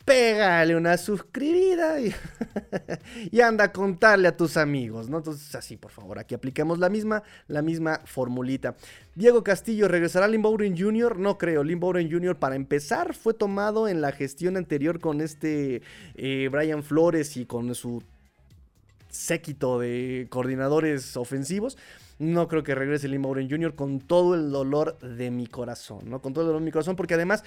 Pégale 0.06 0.76
una 0.76 0.98
suscribida 0.98 2.00
y, 3.32 3.42
anda 3.42 3.66
a 3.66 3.72
contarle 3.72 4.28
a 4.28 4.38
tus 4.38 4.56
amigos, 4.56 5.10
¿no? 5.10 5.18
Entonces, 5.18 5.54
así, 5.56 5.78
por 5.78 5.92
favor, 5.92 6.20
aquí 6.20 6.36
apliquemos 6.36 6.78
la 6.78 6.90
misma, 6.90 7.24
la 7.48 7.64
misma 7.64 8.02
formulita. 8.06 8.76
Diego 9.16 9.44
Castillo, 9.44 9.88
¿regresará 9.88 10.28
Lim 10.28 10.44
Bowden 10.44 10.78
Jr.? 10.78 11.18
No 11.18 11.38
creo. 11.40 11.64
Lim 11.64 11.80
Bowden 11.80 12.12
Jr. 12.12 12.38
para 12.38 12.56
empezar 12.56 13.16
fue 13.16 13.34
tomado 13.34 13.88
en 13.88 14.00
la 14.00 14.12
gestión 14.12 14.58
anterior 14.58 15.00
con 15.00 15.22
este 15.22 15.82
eh, 16.16 16.50
Brian 16.52 16.84
Flores 16.84 17.36
y 17.38 17.46
con 17.46 17.74
su 17.74 18.04
séquito 19.10 19.80
de 19.80 20.28
coordinadores 20.30 21.18
ofensivos. 21.18 21.78
No 22.20 22.48
creo 22.48 22.64
que 22.64 22.76
regrese 22.76 23.08
Lim 23.08 23.24
Bowden 23.24 23.50
Jr. 23.50 23.76
con 23.76 24.00
todo 24.00 24.36
el 24.36 24.52
dolor 24.52 25.00
de 25.00 25.32
mi 25.32 25.48
corazón, 25.48 26.10
¿no? 26.10 26.22
Con 26.22 26.34
todo 26.34 26.44
el 26.44 26.48
dolor 26.48 26.62
de 26.62 26.66
mi 26.66 26.72
corazón, 26.72 26.96
porque 26.96 27.16
además 27.16 27.44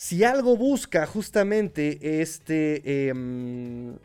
si 0.00 0.24
algo 0.24 0.56
busca 0.56 1.06
justamente 1.06 2.22
este... 2.22 3.08
Em, 3.10 3.98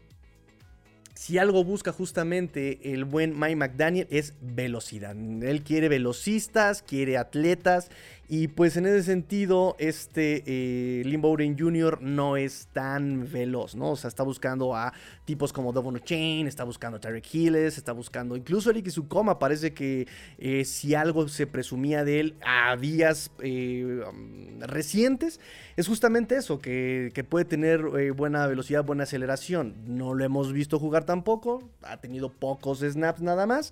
si 1.14 1.38
algo 1.38 1.64
busca 1.64 1.94
justamente 1.94 2.92
el 2.94 3.06
buen 3.06 3.40
Mike 3.40 3.56
McDaniel 3.56 4.08
es 4.12 4.34
velocidad. 4.42 5.16
Él 5.42 5.64
quiere 5.64 5.88
velocistas, 5.88 6.82
quiere 6.82 7.18
atletas 7.18 7.90
y 8.28 8.48
pues 8.48 8.76
en 8.76 8.88
ese 8.88 9.04
sentido, 9.04 9.76
este 9.78 10.44
eh, 10.48 11.18
Bowden 11.18 11.58
Jr. 11.58 12.02
no 12.02 12.38
es 12.38 12.68
tan 12.74 13.32
veloz, 13.32 13.76
¿no? 13.76 13.92
O 13.92 13.96
sea, 13.96 14.08
está 14.08 14.24
buscando 14.24 14.76
a 14.76 14.94
tipos 15.26 15.54
como 15.54 15.74
Devon 15.74 16.00
Chain, 16.00 16.48
está 16.48 16.64
buscando 16.64 16.98
a 16.98 17.00
Tarek 17.00 17.26
Hilles, 17.34 17.78
está 17.78 17.92
buscando 17.92 18.36
incluso 18.36 18.72
Eric 18.72 18.90
Sukoma. 18.90 19.38
Parece 19.38 19.74
que 19.74 20.08
eh, 20.38 20.66
si 20.66 20.96
algo 20.96 21.28
se 21.28 21.46
presumía 21.46 22.04
de 22.04 22.20
él 22.20 22.36
a 22.44 22.76
días 22.76 23.32
eh, 23.40 24.04
um, 24.08 24.60
recientes, 24.62 25.40
es 25.76 25.88
justamente 25.88 26.36
eso, 26.36 26.60
que, 26.60 27.12
que 27.14 27.24
puede 27.24 27.46
tener 27.46 27.82
eh, 28.00 28.12
buena 28.12 28.48
velocidad, 28.48 28.84
buena 28.84 29.04
aceleración. 29.04 29.76
No 29.86 30.14
lo 30.14 30.24
hemos 30.24 30.52
visto 30.52 30.80
jugar 30.80 31.06
tampoco, 31.06 31.70
ha 31.84 31.98
tenido 31.98 32.30
pocos 32.30 32.80
snaps 32.80 33.22
nada 33.22 33.46
más 33.46 33.72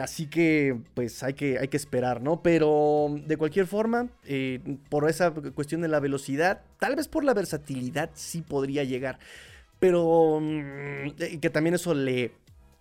así 0.00 0.26
que, 0.26 0.76
pues 0.94 1.22
hay 1.22 1.34
que, 1.34 1.58
hay 1.58 1.68
que 1.68 1.76
esperar, 1.76 2.20
¿no? 2.20 2.42
Pero 2.42 3.08
de 3.26 3.36
cualquier 3.36 3.66
forma, 3.66 4.08
eh, 4.24 4.60
por 4.88 5.08
esa 5.08 5.30
cuestión 5.30 5.82
de 5.82 5.88
la 5.88 6.00
velocidad, 6.00 6.62
tal 6.80 6.96
vez 6.96 7.06
por 7.06 7.22
la 7.22 7.32
versatilidad 7.32 8.10
sí 8.14 8.42
podría 8.42 8.82
llegar. 8.82 9.18
Pero 9.78 10.40
mm, 10.40 11.14
eh, 11.18 11.38
que 11.40 11.50
también 11.50 11.74
eso 11.74 11.94
le 11.94 12.32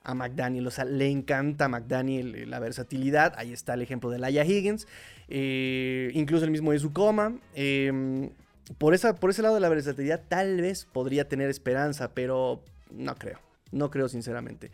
a 0.04 0.16
McDaniel, 0.16 0.66
o 0.66 0.72
sea, 0.72 0.86
le 0.86 1.08
encanta 1.08 1.66
a 1.66 1.68
McDaniel 1.68 2.34
eh, 2.34 2.46
la 2.48 2.60
versatilidad. 2.60 3.34
Ahí 3.38 3.54
está 3.54 3.76
el 3.76 3.84
ejemplo 3.84 4.10
de 4.10 4.18
Laia 4.18 4.44
Higgins, 4.44 4.88
incluso 5.30 6.46
el 6.46 6.52
mismo 6.52 6.72
de 6.72 6.80
Zucoma. 6.80 7.38
Em, 7.54 8.32
por, 8.80 8.96
esa, 8.96 9.16
por 9.16 9.30
ese 9.30 9.44
lado 9.44 9.54
de 9.54 9.62
la 9.62 9.70
versatilidad, 9.70 10.22
tal 10.28 10.62
vez 10.62 10.86
podría 10.86 11.28
tener 11.28 11.52
esperanza, 11.52 12.12
pero 12.16 12.64
no 12.90 13.16
creo, 13.16 13.40
no 13.72 13.92
creo 13.92 14.10
sinceramente. 14.10 14.72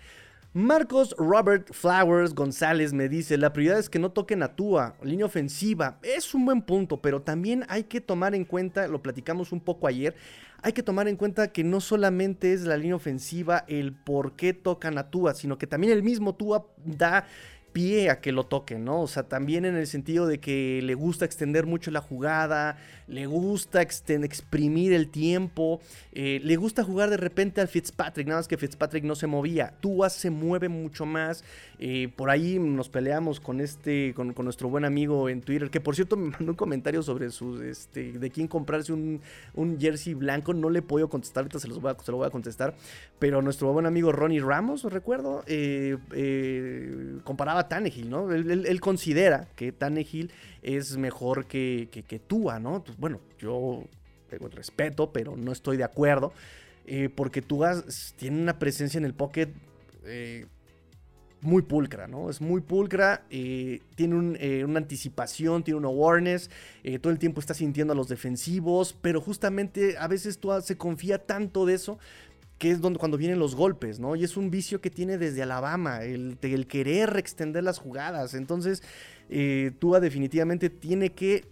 Marcos 0.57 1.13
Robert 1.19 1.71
Flowers 1.71 2.33
González 2.33 2.91
me 2.91 3.07
dice, 3.07 3.37
la 3.37 3.53
prioridad 3.53 3.77
es 3.77 3.91
que 3.91 3.99
no 3.99 4.11
toquen 4.11 4.41
a 4.41 4.55
Tua, 4.55 4.95
línea 5.03 5.27
ofensiva. 5.27 5.99
Es 6.01 6.33
un 6.33 6.45
buen 6.45 6.63
punto, 6.63 6.99
pero 6.99 7.21
también 7.21 7.63
hay 7.69 7.83
que 7.83 8.01
tomar 8.01 8.33
en 8.33 8.43
cuenta, 8.43 8.87
lo 8.87 9.03
platicamos 9.03 9.51
un 9.51 9.59
poco 9.59 9.85
ayer, 9.85 10.15
hay 10.63 10.73
que 10.73 10.81
tomar 10.81 11.07
en 11.07 11.15
cuenta 11.15 11.49
que 11.49 11.63
no 11.63 11.79
solamente 11.79 12.53
es 12.53 12.63
la 12.63 12.75
línea 12.75 12.95
ofensiva 12.95 13.65
el 13.67 13.93
por 13.93 14.35
qué 14.35 14.53
tocan 14.53 14.97
a 14.97 15.11
Tua, 15.11 15.35
sino 15.35 15.59
que 15.59 15.67
también 15.67 15.93
el 15.93 16.01
mismo 16.01 16.33
Tua 16.33 16.65
da 16.83 17.27
pie 17.77 18.09
a 18.09 18.21
que 18.21 18.31
lo 18.31 18.47
toquen, 18.47 18.83
¿no? 18.85 19.01
O 19.01 19.07
sea, 19.07 19.21
también 19.21 19.63
en 19.63 19.75
el 19.75 19.85
sentido 19.85 20.25
de 20.25 20.39
que 20.39 20.81
le 20.81 20.95
gusta 20.95 21.25
extender 21.25 21.67
mucho 21.67 21.91
la 21.91 22.01
jugada, 22.01 22.75
le 23.07 23.27
gusta 23.27 23.83
exprimir 23.83 24.93
el 24.93 25.09
tiempo, 25.09 25.79
eh, 26.11 26.41
le 26.43 26.55
gusta 26.55 26.83
jugar 26.83 27.11
de 27.11 27.17
repente 27.17 27.61
al 27.61 27.67
Fitzpatrick, 27.67 28.27
nada 28.27 28.39
más 28.39 28.47
que 28.47 28.57
Fitzpatrick 28.57 29.03
no 29.03 29.13
se 29.13 29.27
movía, 29.27 29.75
Tua 29.79 30.09
se 30.09 30.31
mueve 30.31 30.69
mucho 30.69 31.05
más, 31.05 31.43
eh, 31.77 32.11
por 32.15 32.31
ahí 32.31 32.57
nos 32.57 32.89
peleamos 32.89 33.39
con 33.39 33.61
este, 33.61 34.15
con, 34.15 34.33
nuestro 34.43 34.69
buen 34.69 34.83
amigo 34.83 35.29
en 35.29 35.41
Twitter, 35.41 35.69
que 35.69 35.79
por 35.79 35.95
cierto 35.95 36.17
me 36.17 36.29
mandó 36.31 36.53
un 36.53 36.57
comentario 36.57 37.03
sobre 37.03 37.29
su, 37.29 37.61
este, 37.61 38.13
de 38.13 38.29
quién 38.31 38.47
comprarse 38.47 38.91
un, 38.91 39.21
jersey 39.79 40.15
blanco, 40.15 40.55
no 40.55 40.71
le 40.71 40.81
podido 40.81 41.09
contestar, 41.09 41.43
ahorita 41.43 41.59
se, 41.59 41.67
los 41.67 41.79
voy 41.79 41.91
a, 41.91 42.03
se 42.03 42.11
lo 42.11 42.17
voy 42.17 42.25
a 42.27 42.31
contestar, 42.31 42.73
pero 43.19 43.43
nuestro 43.43 43.71
buen 43.71 43.85
amigo 43.85 44.11
Ronnie 44.11 44.41
Ramos, 44.41 44.83
recuerdo, 44.83 45.43
eh, 45.45 45.97
comparaba 47.23 47.66
Tannehill, 47.67 48.09
¿no? 48.09 48.31
Él, 48.31 48.79
considera 48.81 49.47
que 49.55 49.71
Tannehill 49.71 50.31
es 50.61 50.97
mejor 50.97 51.45
que, 51.45 51.89
que, 51.91 52.19
Tua, 52.19 52.59
¿no? 52.59 52.83
Pues, 52.83 52.97
bueno, 52.97 53.19
yo 53.39 53.83
tengo 54.29 54.47
respeto, 54.49 55.11
pero 55.11 55.35
no 55.35 55.51
estoy 55.51 55.77
de 55.77 55.83
acuerdo. 55.83 56.33
Eh, 56.85 57.09
porque 57.13 57.41
Tua 57.41 57.83
tiene 58.15 58.41
una 58.41 58.59
presencia 58.59 58.97
en 58.97 59.03
el 59.03 59.13
pocket 59.13 59.49
eh, 60.05 60.45
muy 61.41 61.61
pulcra, 61.61 62.07
¿no? 62.07 62.29
Es 62.29 62.39
muy 62.39 62.61
pulcra, 62.61 63.25
eh, 63.29 63.81
tiene 63.95 64.15
una 64.63 64.79
anticipación, 64.79 65.63
tiene 65.63 65.79
un 65.79 65.85
awareness, 65.85 66.49
todo 67.01 67.11
el 67.11 67.19
tiempo 67.19 67.41
está 67.41 67.53
sintiendo 67.53 67.93
a 67.93 67.95
los 67.95 68.07
defensivos, 68.07 68.95
pero 69.01 69.19
justamente 69.21 69.97
a 69.97 70.07
veces 70.07 70.39
Tua 70.39 70.61
se 70.61 70.77
confía 70.77 71.25
tanto 71.25 71.65
de 71.65 71.73
eso 71.75 71.99
que 72.57 72.71
es 72.71 72.81
donde, 72.81 72.99
cuando 72.99 73.17
vienen 73.17 73.39
los 73.39 73.55
golpes, 73.55 73.99
¿no? 73.99 74.15
Y 74.15 74.23
es 74.23 74.37
un 74.37 74.49
vicio 74.49 74.81
que 74.81 74.89
tiene 74.89 75.17
desde 75.17 75.43
Alabama, 75.43 76.03
el, 76.03 76.37
querer 76.67 77.17
extender 77.17 77.63
las 77.63 77.77
jugadas. 77.77 78.33
Entonces, 78.33 78.81
eh, 79.29 79.71
Tua 79.79 79.99
definitivamente 79.99 80.69
tiene 80.69 81.11
que 81.11 81.45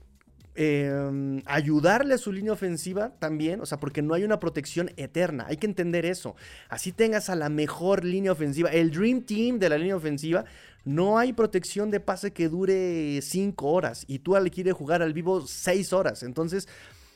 em, 0.56 1.41
ayudarle 1.46 2.15
a 2.15 2.18
su 2.18 2.32
línea 2.32 2.54
ofensiva 2.54 3.12
también, 3.20 3.62
o 3.62 3.65
sea, 3.65 3.80
porque 3.80 4.02
no 4.02 4.13
hay 4.13 4.24
una 4.24 4.39
protección 4.39 4.89
eterna, 4.98 5.46
hay 5.48 5.58
que 5.58 5.68
entender 5.68 6.06
eso. 6.06 6.36
Así 6.70 6.91
tengas 6.91 7.30
a 7.30 7.36
la 7.36 7.50
mejor 7.50 8.04
línea 8.04 8.32
ofensiva, 8.32 8.70
el 8.70 8.91
Dream 8.91 9.22
Team 9.22 9.60
de 9.60 9.70
la 9.70 9.78
línea 9.78 9.96
ofensiva, 9.96 10.46
no 10.86 11.18
hay 11.18 11.34
protección 11.34 11.91
de 11.91 12.00
pase 12.00 12.32
que 12.32 12.48
dure 12.48 13.20
5 13.22 13.68
horas 13.68 14.06
y 14.08 14.20
tú 14.20 14.36
le 14.39 14.52
quieres 14.52 14.74
jugar 14.74 15.02
al 15.02 15.13
vivo 15.13 15.46
6 15.46 15.94
horas. 15.94 16.24
Entonces, 16.24 16.68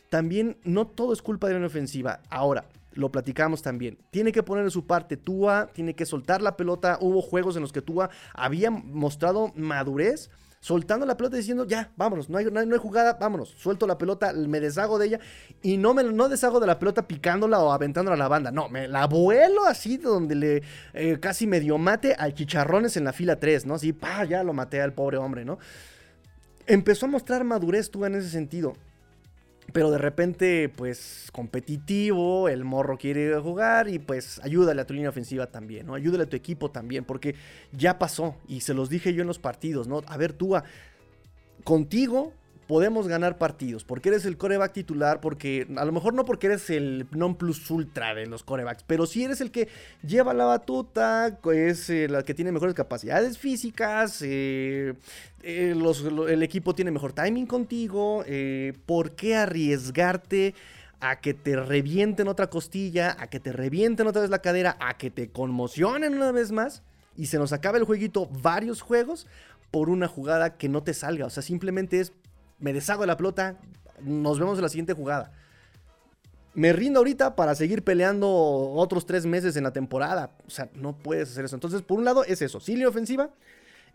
también 0.09 0.57
no 0.63 0.87
todo 0.87 1.13
es 1.13 1.21
culpa 1.21 1.47
de 1.47 1.53
la 1.53 1.59
línea 1.59 1.67
ofensiva. 1.67 2.19
Ahora, 2.31 2.65
lo 2.99 3.11
platicamos 3.11 3.61
también. 3.61 3.97
Tiene 4.11 4.31
que 4.31 4.43
poner 4.43 4.65
de 4.65 4.71
su 4.71 4.85
parte 4.85 5.17
Tua, 5.17 5.69
tiene 5.73 5.95
que 5.95 6.05
soltar 6.05 6.41
la 6.41 6.57
pelota. 6.57 6.97
Hubo 7.01 7.21
juegos 7.21 7.55
en 7.55 7.61
los 7.61 7.71
que 7.71 7.81
Tua 7.81 8.09
había 8.33 8.69
mostrado 8.69 9.51
madurez, 9.55 10.29
soltando 10.59 11.05
la 11.05 11.15
pelota 11.15 11.37
diciendo, 11.37 11.65
ya, 11.65 11.91
vámonos, 11.95 12.29
no 12.29 12.37
hay, 12.37 12.45
no 12.45 12.59
hay, 12.59 12.77
jugada, 12.77 13.13
vámonos, 13.13 13.49
suelto 13.49 13.87
la 13.87 13.97
pelota, 13.97 14.33
me 14.33 14.59
deshago 14.59 14.99
de 14.99 15.07
ella 15.07 15.19
y 15.61 15.77
no 15.77 15.93
me 15.93 16.03
no 16.03 16.27
deshago 16.27 16.59
de 16.59 16.67
la 16.67 16.79
pelota 16.79 17.07
picándola 17.07 17.59
o 17.59 17.71
aventándola 17.71 18.15
a 18.15 18.19
la 18.19 18.27
banda, 18.27 18.51
no, 18.51 18.67
me 18.67 18.87
la 18.87 19.07
vuelo 19.07 19.65
así 19.65 19.97
donde 19.97 20.35
le 20.35 20.63
eh, 20.93 21.17
casi 21.21 21.47
medio 21.47 21.77
mate 21.77 22.13
al 22.13 22.33
chicharrones 22.33 22.97
en 22.97 23.05
la 23.05 23.13
fila 23.13 23.37
3, 23.37 23.65
¿no? 23.65 23.75
Así, 23.75 23.93
pa, 23.93 24.25
ya 24.25 24.43
lo 24.43 24.51
maté 24.51 24.81
al 24.81 24.93
pobre 24.93 25.17
hombre, 25.17 25.45
¿no? 25.45 25.59
Empezó 26.67 27.05
a 27.05 27.09
mostrar 27.09 27.43
madurez 27.45 27.89
Tua 27.89 28.07
en 28.07 28.15
ese 28.15 28.29
sentido. 28.29 28.75
Pero 29.71 29.91
de 29.91 29.97
repente, 29.97 30.69
pues 30.69 31.29
competitivo, 31.31 32.49
el 32.49 32.63
morro 32.63 32.97
quiere 32.97 33.37
jugar 33.39 33.87
y 33.87 33.99
pues 33.99 34.39
ayúdale 34.43 34.81
a 34.81 34.85
tu 34.85 34.93
línea 34.93 35.09
ofensiva 35.09 35.47
también, 35.47 35.85
¿no? 35.85 35.95
Ayúdale 35.95 36.23
a 36.23 36.29
tu 36.29 36.35
equipo 36.35 36.71
también, 36.71 37.05
porque 37.05 37.35
ya 37.71 37.99
pasó 37.99 38.35
y 38.47 38.61
se 38.61 38.73
los 38.73 38.89
dije 38.89 39.13
yo 39.13 39.21
en 39.21 39.27
los 39.27 39.39
partidos, 39.39 39.87
¿no? 39.87 40.01
A 40.07 40.17
ver, 40.17 40.33
tú, 40.33 40.55
contigo 41.63 42.33
podemos 42.69 43.07
ganar 43.07 43.39
partidos, 43.39 43.83
porque 43.83 44.09
eres 44.09 44.25
el 44.25 44.37
coreback 44.37 44.73
titular, 44.73 45.21
porque 45.21 45.65
a 45.75 45.85
lo 45.85 45.91
mejor 45.91 46.13
no 46.13 46.23
porque 46.23 46.45
eres 46.45 46.69
el 46.69 47.07
non 47.09 47.33
plus 47.33 47.65
ultra 47.71 48.13
de 48.13 48.27
los 48.27 48.43
corebacks, 48.43 48.83
pero 48.85 49.07
si 49.07 49.23
eres 49.23 49.41
el 49.41 49.49
que 49.49 49.69
lleva 50.05 50.35
la 50.35 50.45
batuta, 50.45 51.39
es 51.51 51.89
eh, 51.89 52.07
que 52.23 52.35
tiene 52.35 52.51
mejores 52.51 52.75
capacidades 52.75 53.39
físicas, 53.39 54.21
eh, 54.21 54.93
eh, 55.41 55.73
el 56.27 56.43
equipo 56.43 56.75
tiene 56.75 56.91
mejor 56.91 57.11
timing 57.11 57.47
contigo, 57.47 58.23
¿por 58.85 59.15
qué 59.15 59.35
arriesgarte? 59.35 60.53
a 61.01 61.21
que 61.21 61.33
te 61.33 61.55
revienten 61.55 62.27
otra 62.27 62.51
costilla, 62.51 63.15
a 63.17 63.27
que 63.27 63.39
te 63.39 63.53
revienten 63.53 64.05
otra 64.05 64.21
vez 64.21 64.29
la 64.29 64.43
cadera, 64.43 64.75
a 64.81 64.97
que 64.97 65.09
te 65.09 65.29
conmocionen 65.29 66.13
una 66.13 66.33
vez 66.33 66.51
más 66.51 66.83
y 67.15 67.27
se 67.27 67.37
nos 67.37 67.53
acabe 67.53 67.79
el 67.79 67.85
jueguito 67.85 68.27
varios 68.43 68.81
juegos 68.81 69.25
por 69.71 69.89
una 69.89 70.09
jugada 70.09 70.57
que 70.57 70.67
no 70.67 70.83
te 70.83 70.93
salga. 70.93 71.25
O 71.25 71.29
sea, 71.29 71.41
simplemente 71.41 72.01
es 72.01 72.11
me 72.59 72.73
deshago 72.73 73.01
de 73.01 73.07
la 73.07 73.17
pelota, 73.17 73.57
nos 74.01 74.39
vemos 74.39 74.57
en 74.57 74.63
la 74.63 74.69
siguiente 74.69 74.93
jugada. 74.93 75.31
Me 76.53 76.73
rindo 76.73 76.99
ahorita 76.99 77.35
para 77.35 77.55
seguir 77.55 77.83
peleando 77.83 78.29
otros 78.29 79.05
tres 79.05 79.25
meses 79.25 79.55
en 79.55 79.63
la 79.63 79.71
temporada. 79.71 80.31
O 80.47 80.49
sea, 80.49 80.69
no 80.73 80.97
puedes 80.97 81.31
hacer 81.31 81.45
eso. 81.45 81.55
Entonces, 81.55 81.81
por 81.81 81.99
un 81.99 82.05
lado 82.05 82.23
es 82.23 82.41
eso, 82.41 82.59
sí, 82.59 82.73
línea 82.73 82.89
ofensiva, 82.89 83.29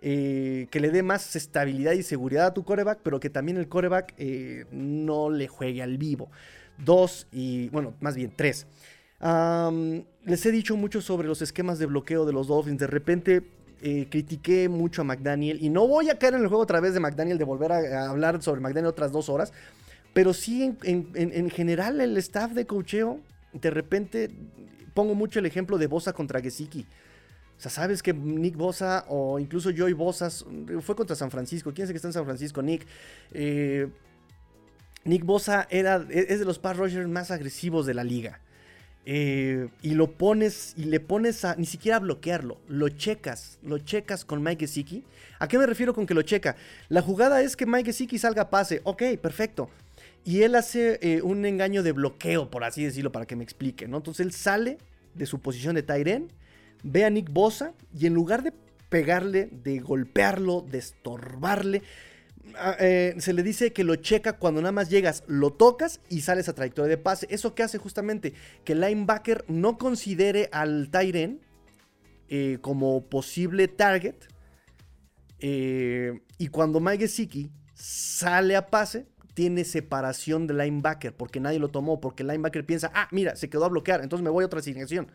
eh, 0.01 0.69
que 0.71 0.81
le 0.81 0.91
dé 0.91 1.03
más 1.03 1.35
estabilidad 1.37 1.93
y 1.93 2.03
seguridad 2.03 2.47
a 2.47 2.55
tu 2.55 2.65
coreback, 2.65 3.01
pero 3.03 3.21
que 3.21 3.31
también 3.31 3.59
el 3.59 3.69
coreback 3.69 4.15
eh, 4.19 4.67
no 4.71 5.31
le 5.31 5.49
juegue 5.49 5.83
al 5.83 5.99
vivo. 5.99 6.31
Dos, 6.79 7.27
y 7.33 7.69
bueno, 7.69 7.95
más 8.01 8.17
bien 8.17 8.33
tres. 8.35 8.67
les 10.25 10.47
he 10.47 10.51
dicho 10.51 10.77
mucho 10.77 11.01
sobre 11.01 11.29
los 11.29 11.43
esquemas 11.43 11.79
de 11.79 11.87
bloqueo 11.87 12.25
de 12.25 12.33
los 12.33 12.49
Dolphins. 12.49 12.79
De 12.79 12.87
repente 12.87 13.43
eh, 13.87 14.07
critiqué 14.09 14.71
mucho 14.71 15.03
a 15.03 15.05
McDaniel 15.05 15.63
y 15.63 15.69
no 15.69 15.87
voy 15.87 16.09
a 16.09 16.19
caer 16.19 16.33
en 16.33 16.41
el 16.41 16.49
juego 16.49 16.63
otra 16.63 16.81
vez 16.81 16.95
de 16.95 17.01
McDaniel, 17.01 17.37
de 17.37 17.45
volver 17.45 17.71
a, 17.71 18.09
hablar 18.09 18.43
sobre 18.43 18.63
McDaniel 18.63 18.87
otras 18.87 19.13
dos 19.13 19.29
horas, 19.29 19.53
Pero 20.15 20.33
sí, 20.33 20.75
en, 20.85 21.51
general, 21.51 22.01
el 22.01 22.17
staff 22.17 22.53
de 22.53 22.65
cocheo, 22.65 23.21
de 23.53 23.69
repente, 23.69 24.31
pongo 24.95 25.15
mucho 25.15 25.39
el 25.39 25.45
ejemplo 25.45 25.77
de 25.77 25.87
Bosa 25.87 26.15
contra 26.15 26.41
Gesicki. 26.41 26.87
O 27.59 27.61
sea, 27.61 27.71
sabes 27.71 28.03
que 28.03 28.15
Nick 28.15 28.57
Bosa 28.57 29.05
o 29.09 29.39
incluso 29.39 29.71
Joey 29.77 29.93
Bosa 29.93 30.31
fue 30.81 30.97
contra 30.97 31.15
San 31.15 31.31
Francisco. 31.31 31.75
¿Quién 31.75 31.85
es 31.85 31.91
que 31.91 31.97
está 31.97 32.09
en 32.09 32.15
San 32.15 32.25
Francisco? 32.25 32.63
Nick. 32.63 32.87
Eh, 33.35 33.87
Nick 35.05 35.27
Bosa 35.27 35.67
era, 35.69 36.07
es 36.09 36.39
de 36.39 36.45
los 36.47 36.59
pass 36.59 36.79
rushers 36.79 37.07
más 37.07 37.31
agresivos 37.31 37.85
de 37.85 37.93
la 37.93 38.03
liga. 38.03 38.41
Eh, 39.07 39.69
y 39.83 39.91
lo 39.91 40.13
pones 40.13 40.73
y 40.79 40.85
le 40.85 40.99
pones 40.99 41.45
a 41.45 41.57
ni 41.57 41.67
siquiera 41.67 41.99
bloquearlo, 41.99 42.59
lo 42.69 42.89
checas, 42.89 43.59
lo 43.63 43.79
checas 43.79 44.25
con 44.25 44.43
Mike 44.43 44.67
Gesicki. 44.67 45.05
¿A 45.39 45.47
qué 45.47 45.59
me 45.59 45.67
refiero 45.67 45.93
con 45.93 46.07
que 46.07 46.15
lo 46.15 46.23
checa? 46.23 46.57
La 46.89 47.03
jugada 47.03 47.43
es 47.43 47.55
que 47.55 47.67
Mike 47.67 47.93
Gesicki 47.93 48.19
salga 48.19 48.43
a 48.43 48.51
pase, 48.51 48.81
ok, 48.85 49.03
perfecto. 49.21 49.69
Y 50.25 50.43
él 50.43 50.55
hace 50.55 50.99
eh, 51.03 51.21
un 51.21 51.45
engaño 51.45 51.83
de 51.83 51.93
bloqueo, 51.93 52.51
por 52.51 52.65
así 52.65 52.83
decirlo, 52.83 53.13
para 53.13 53.27
que 53.27 53.37
me 53.37 53.45
explique, 53.45 53.87
¿no? 53.87 53.99
Entonces 53.99 54.25
él 54.25 54.33
sale 54.33 54.79
de 55.15 55.27
su 55.27 55.39
posición 55.41 55.75
de 55.75 55.83
Tyren, 55.83 56.33
ve 56.83 57.05
a 57.05 57.11
Nick 57.11 57.31
Bosa 57.31 57.75
y 57.99 58.07
en 58.07 58.15
lugar 58.15 58.43
de 58.43 58.55
pegarle, 58.89 59.51
de 59.51 59.81
golpearlo, 59.81 60.63
de 60.63 60.79
estorbarle, 60.79 61.83
eh, 62.79 63.15
se 63.19 63.33
le 63.33 63.43
dice 63.43 63.73
que 63.73 63.85
lo 63.85 63.97
checa 63.97 64.35
cuando 64.35 64.61
nada 64.61 64.73
más 64.73 64.89
llegas, 64.89 65.25
lo 65.27 65.53
tocas 65.53 66.01
y 66.09 66.21
sales 66.21 66.49
a 66.49 66.55
trayectoria 66.55 66.91
de 66.91 66.99
pase. 66.99 67.27
¿Eso 67.31 67.55
que 67.55 67.63
hace 67.63 67.79
justamente? 67.79 68.35
Que 68.65 68.73
el 68.73 68.81
linebacker 68.81 69.45
no 69.49 69.79
considere 69.79 70.49
al 70.53 70.91
Tyren 70.91 71.41
eh, 72.29 72.59
como 72.61 73.05
posible 73.07 73.69
target. 73.69 74.17
Eh, 75.41 76.21
y 76.39 76.49
cuando 76.49 76.81
Mike 76.81 77.07
Gesicki 77.07 77.51
sale 77.75 78.57
a 78.57 78.69
pase, 78.69 79.07
tiene 79.35 79.65
separación 79.65 80.47
del 80.47 80.59
linebacker 80.59 81.15
porque 81.15 81.41
nadie 81.41 81.59
lo 81.59 81.69
tomó, 81.69 82.01
porque 82.01 82.23
el 82.23 82.29
linebacker 82.29 82.65
piensa, 82.65 82.91
ah, 82.95 83.09
mira, 83.11 83.35
se 83.37 83.51
quedó 83.51 83.65
a 83.65 83.69
bloquear, 83.69 84.03
entonces 84.03 84.23
me 84.23 84.31
voy 84.31 84.45
a 84.45 84.47
otra 84.47 84.61
asignación. 84.61 85.11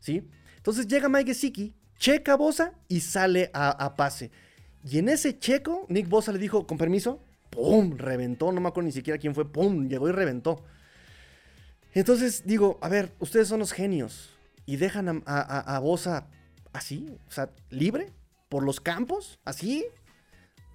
¿Sí? 0.00 0.28
Entonces 0.56 0.88
llega 0.88 1.08
Mike 1.08 1.32
Gesicki, 1.32 1.74
checa 1.96 2.36
Bosa 2.36 2.74
y 2.88 3.00
sale 3.00 3.50
a 3.54 3.94
pase. 3.96 4.32
Y 4.84 4.98
en 4.98 5.08
ese 5.08 5.38
checo, 5.38 5.86
Nick 5.88 6.08
Bosa 6.08 6.32
le 6.32 6.38
dijo, 6.38 6.66
con 6.66 6.78
permiso, 6.78 7.20
¡pum! 7.50 7.96
Reventó, 7.96 8.50
no 8.50 8.60
me 8.60 8.68
acuerdo 8.68 8.86
ni 8.86 8.92
siquiera 8.92 9.18
quién 9.18 9.34
fue, 9.34 9.50
¡pum! 9.50 9.88
Llegó 9.88 10.08
y 10.08 10.12
reventó. 10.12 10.64
Entonces 11.94 12.44
digo, 12.46 12.78
a 12.80 12.88
ver, 12.88 13.12
ustedes 13.20 13.48
son 13.48 13.60
los 13.60 13.72
genios 13.72 14.30
y 14.66 14.76
dejan 14.76 15.22
a, 15.26 15.78
Bosa 15.80 16.26
así, 16.72 17.14
o 17.28 17.30
sea, 17.30 17.50
libre, 17.70 18.10
por 18.48 18.62
los 18.62 18.80
campos, 18.80 19.38
así. 19.44 19.84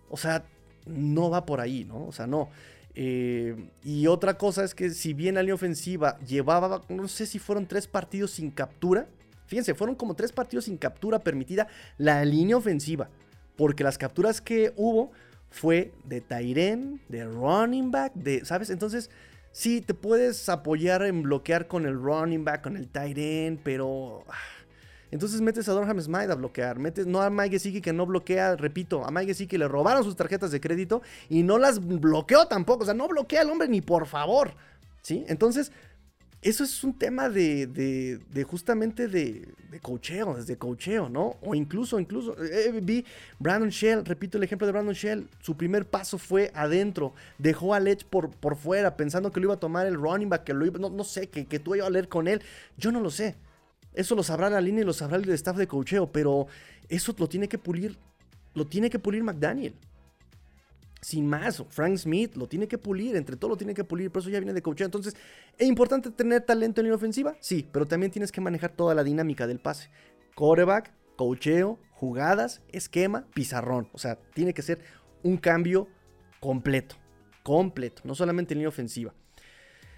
O 0.10 0.18
sea, 0.18 0.46
no 0.86 1.30
va 1.30 1.46
por 1.46 1.60
ahí, 1.60 1.84
¿no? 1.86 2.06
O 2.06 2.12
sea, 2.12 2.28
no. 2.28 2.50
Eh, 2.96 3.70
y 3.84 4.08
otra 4.08 4.38
cosa 4.38 4.64
es 4.64 4.74
que 4.74 4.90
si 4.92 5.14
bien 5.14 5.36
la 5.36 5.42
línea 5.42 5.56
ofensiva 5.56 6.18
llevaba, 6.20 6.82
no 6.90 7.08
sé 7.08 7.26
si 7.26 7.40
fueron 7.40 7.68
tres 7.68 7.88
partidos 7.88 8.32
sin 8.32 8.52
captura, 8.52 9.08
fíjense, 9.48 9.76
fueron 9.76 9.96
como 9.96 10.16
tres 10.16 10.32
partidos 10.32 10.66
sin 10.66 10.78
captura 10.78 11.20
permitida 11.20 11.68
la 11.98 12.24
línea 12.26 12.58
ofensiva. 12.58 13.10
Porque 13.58 13.84
las 13.84 13.98
capturas 13.98 14.40
que 14.40 14.72
hubo 14.78 15.12
fue 15.50 15.92
de 16.06 16.22
Tyren, 16.22 17.02
de 17.10 17.26
running 17.26 17.92
back, 17.92 18.14
de, 18.14 18.46
¿sabes? 18.46 18.70
Entonces, 18.70 19.10
sí, 19.52 19.82
te 19.82 19.94
puedes 19.94 20.48
apoyar 20.48 21.02
en 21.04 21.24
bloquear 21.24 21.68
con 21.68 21.86
el 21.86 22.00
running 22.00 22.46
back, 22.46 22.62
con 22.62 22.78
el 22.78 22.88
Tyren, 22.88 23.60
pero... 23.64 24.24
Ah, 24.30 24.36
entonces 25.10 25.40
metes 25.42 25.68
a 25.70 25.72
Dorham 25.72 26.00
Smite 26.02 26.32
a 26.32 26.36
bloquear. 26.36 26.80
Metes 26.80 27.08
no 27.08 27.22
a 27.22 27.30
Mike 27.30 27.52
Gesicki 27.52 27.82
que 27.82 27.94
no 27.94 28.06
bloquea, 28.06 28.56
repito, 28.56 29.06
a 29.06 29.12
Mike 29.12 29.28
Gesicki 29.28 29.58
le 29.58 29.68
robaron 29.68 30.04
sus 30.04 30.16
tarjetas 30.16 30.52
de 30.52 30.60
crédito 30.60 31.02
y 31.30 31.44
no 31.44 31.58
las 31.58 31.80
bloqueó 31.80 32.48
tampoco. 32.48 32.84
O 32.84 32.86
sea, 32.86 32.94
no 32.94 33.08
bloquea 33.08 33.42
al 33.42 33.50
hombre 33.50 33.68
ni 33.68 33.82
por 33.82 34.06
favor. 34.06 34.54
¿Sí? 35.02 35.24
Entonces, 35.30 35.72
eso 36.42 36.64
es 36.64 36.84
un 36.84 36.94
tema 36.94 37.30
de, 37.30 37.66
de, 37.68 38.44
justamente 38.44 39.08
de, 39.08 39.48
de 39.72 39.80
cocheo, 39.80 40.36
desde 40.36 40.56
cocheo, 40.56 41.10
¿no? 41.10 41.36
O 41.42 41.56
incluso, 41.56 42.00
incluso, 42.00 42.38
eh, 42.44 42.68
eh, 42.68 42.80
vi 42.82 43.04
Brandon 43.40 43.70
Shell, 43.70 44.06
repito 44.06 44.38
el 44.38 44.44
ejemplo 44.44 44.68
de 44.68 44.74
Brandon 44.74 44.94
Shell, 44.94 45.28
su 45.42 45.58
primer 45.58 45.86
paso 45.86 46.18
fue 46.18 46.52
adentro, 46.54 47.14
dejó 47.40 47.74
a 47.74 47.80
Lech 47.80 48.06
por, 48.06 48.30
por 48.30 48.56
fuera, 48.56 48.96
pensando 48.96 49.32
que 49.32 49.40
lo 49.40 49.48
iba 49.48 49.56
a 49.56 49.60
tomar 49.60 49.88
el 49.88 49.96
running 49.96 50.30
back, 50.30 50.44
que 50.44 50.54
lo 50.54 50.66
iba, 50.66 50.78
no, 50.78 50.90
no 50.90 51.04
sé, 51.04 51.28
que, 51.28 51.48
que 51.48 51.60
tú 51.60 51.76
ibas 51.76 51.88
a 51.88 51.92
leer 51.92 52.08
con 52.08 52.28
él, 52.28 52.42
yo 52.78 52.92
no 52.92 53.00
lo 53.00 53.10
sé. 53.10 53.36
Eso 53.94 54.14
lo 54.14 54.22
sabrá 54.22 54.50
la 54.50 54.62
línea 54.62 54.84
y 54.84 54.86
lo 54.86 54.94
sabrá 54.94 55.18
el 55.18 55.28
staff 55.32 55.58
de 55.58 55.68
cocheo, 55.68 56.12
pero 56.12 56.46
eso 56.88 57.16
lo 57.18 57.28
tiene 57.28 57.48
que 57.48 57.58
pulir, 57.58 57.98
lo 58.54 58.68
tiene 58.68 58.92
que 58.92 59.00
pulir 59.00 59.24
McDaniel 59.24 59.74
sin 61.02 61.28
más. 61.28 61.64
Frank 61.70 61.98
Smith 61.98 62.36
lo 62.36 62.48
tiene 62.48 62.68
que 62.68 62.78
pulir, 62.78 63.16
entre 63.16 63.36
todo 63.36 63.50
lo 63.50 63.58
tiene 63.58 63.74
que 63.74 63.84
pulir, 63.84 64.12
por 64.12 64.22
eso 64.22 64.30
ya 64.30 64.40
viene 64.40 64.54
de 64.54 64.62
coaching. 64.62 64.86
Entonces, 64.86 65.16
¿es 65.58 65.68
importante 65.68 66.10
tener 66.12 66.42
talento 66.42 66.82
en 66.82 66.86
línea 66.86 66.96
ofensiva? 66.96 67.36
Sí, 67.40 67.68
pero 67.72 67.86
también 67.86 68.12
tienes 68.12 68.32
que 68.32 68.42
manejar 68.42 68.72
toda 68.72 68.96
la 68.96 69.04
dinámica 69.04 69.48
del 69.48 69.60
pase. 69.60 69.90
Coreback, 70.36 70.92
coacheo, 71.16 71.80
jugadas, 71.92 72.62
esquema, 72.72 73.28
pizarrón. 73.34 73.90
O 73.94 73.98
sea, 73.98 74.18
tiene 74.34 74.54
que 74.54 74.62
ser 74.62 74.80
un 75.24 75.38
cambio 75.38 75.88
completo. 76.40 76.96
Completo, 77.44 78.02
no 78.06 78.14
solamente 78.14 78.54
en 78.54 78.60
línea 78.60 78.70
ofensiva. 78.70 79.14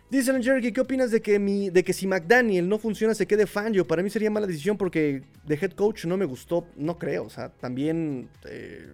Dice 0.10 0.42
Jerry, 0.42 0.72
¿qué 0.72 0.82
opinas 0.82 1.12
de 1.12 1.22
que, 1.22 1.38
de 1.38 1.84
que 1.84 1.94
si 1.94 2.08
McDaniel 2.08 2.68
no 2.68 2.80
funciona 2.80 3.14
se 3.14 3.28
quede 3.28 3.46
Fangio? 3.46 3.86
Para 3.86 4.02
mí 4.02 4.10
sería 4.10 4.32
mala 4.32 4.48
decisión 4.48 4.76
porque 4.76 5.22
de 5.46 5.56
head 5.56 5.74
coach 5.74 6.06
no 6.06 6.18
me 6.18 6.26
gustó, 6.26 6.66
no 6.76 6.98
creo. 6.98 7.26
O 7.26 7.30
sea, 7.30 7.50
también 7.50 8.28
eh, 8.46 8.92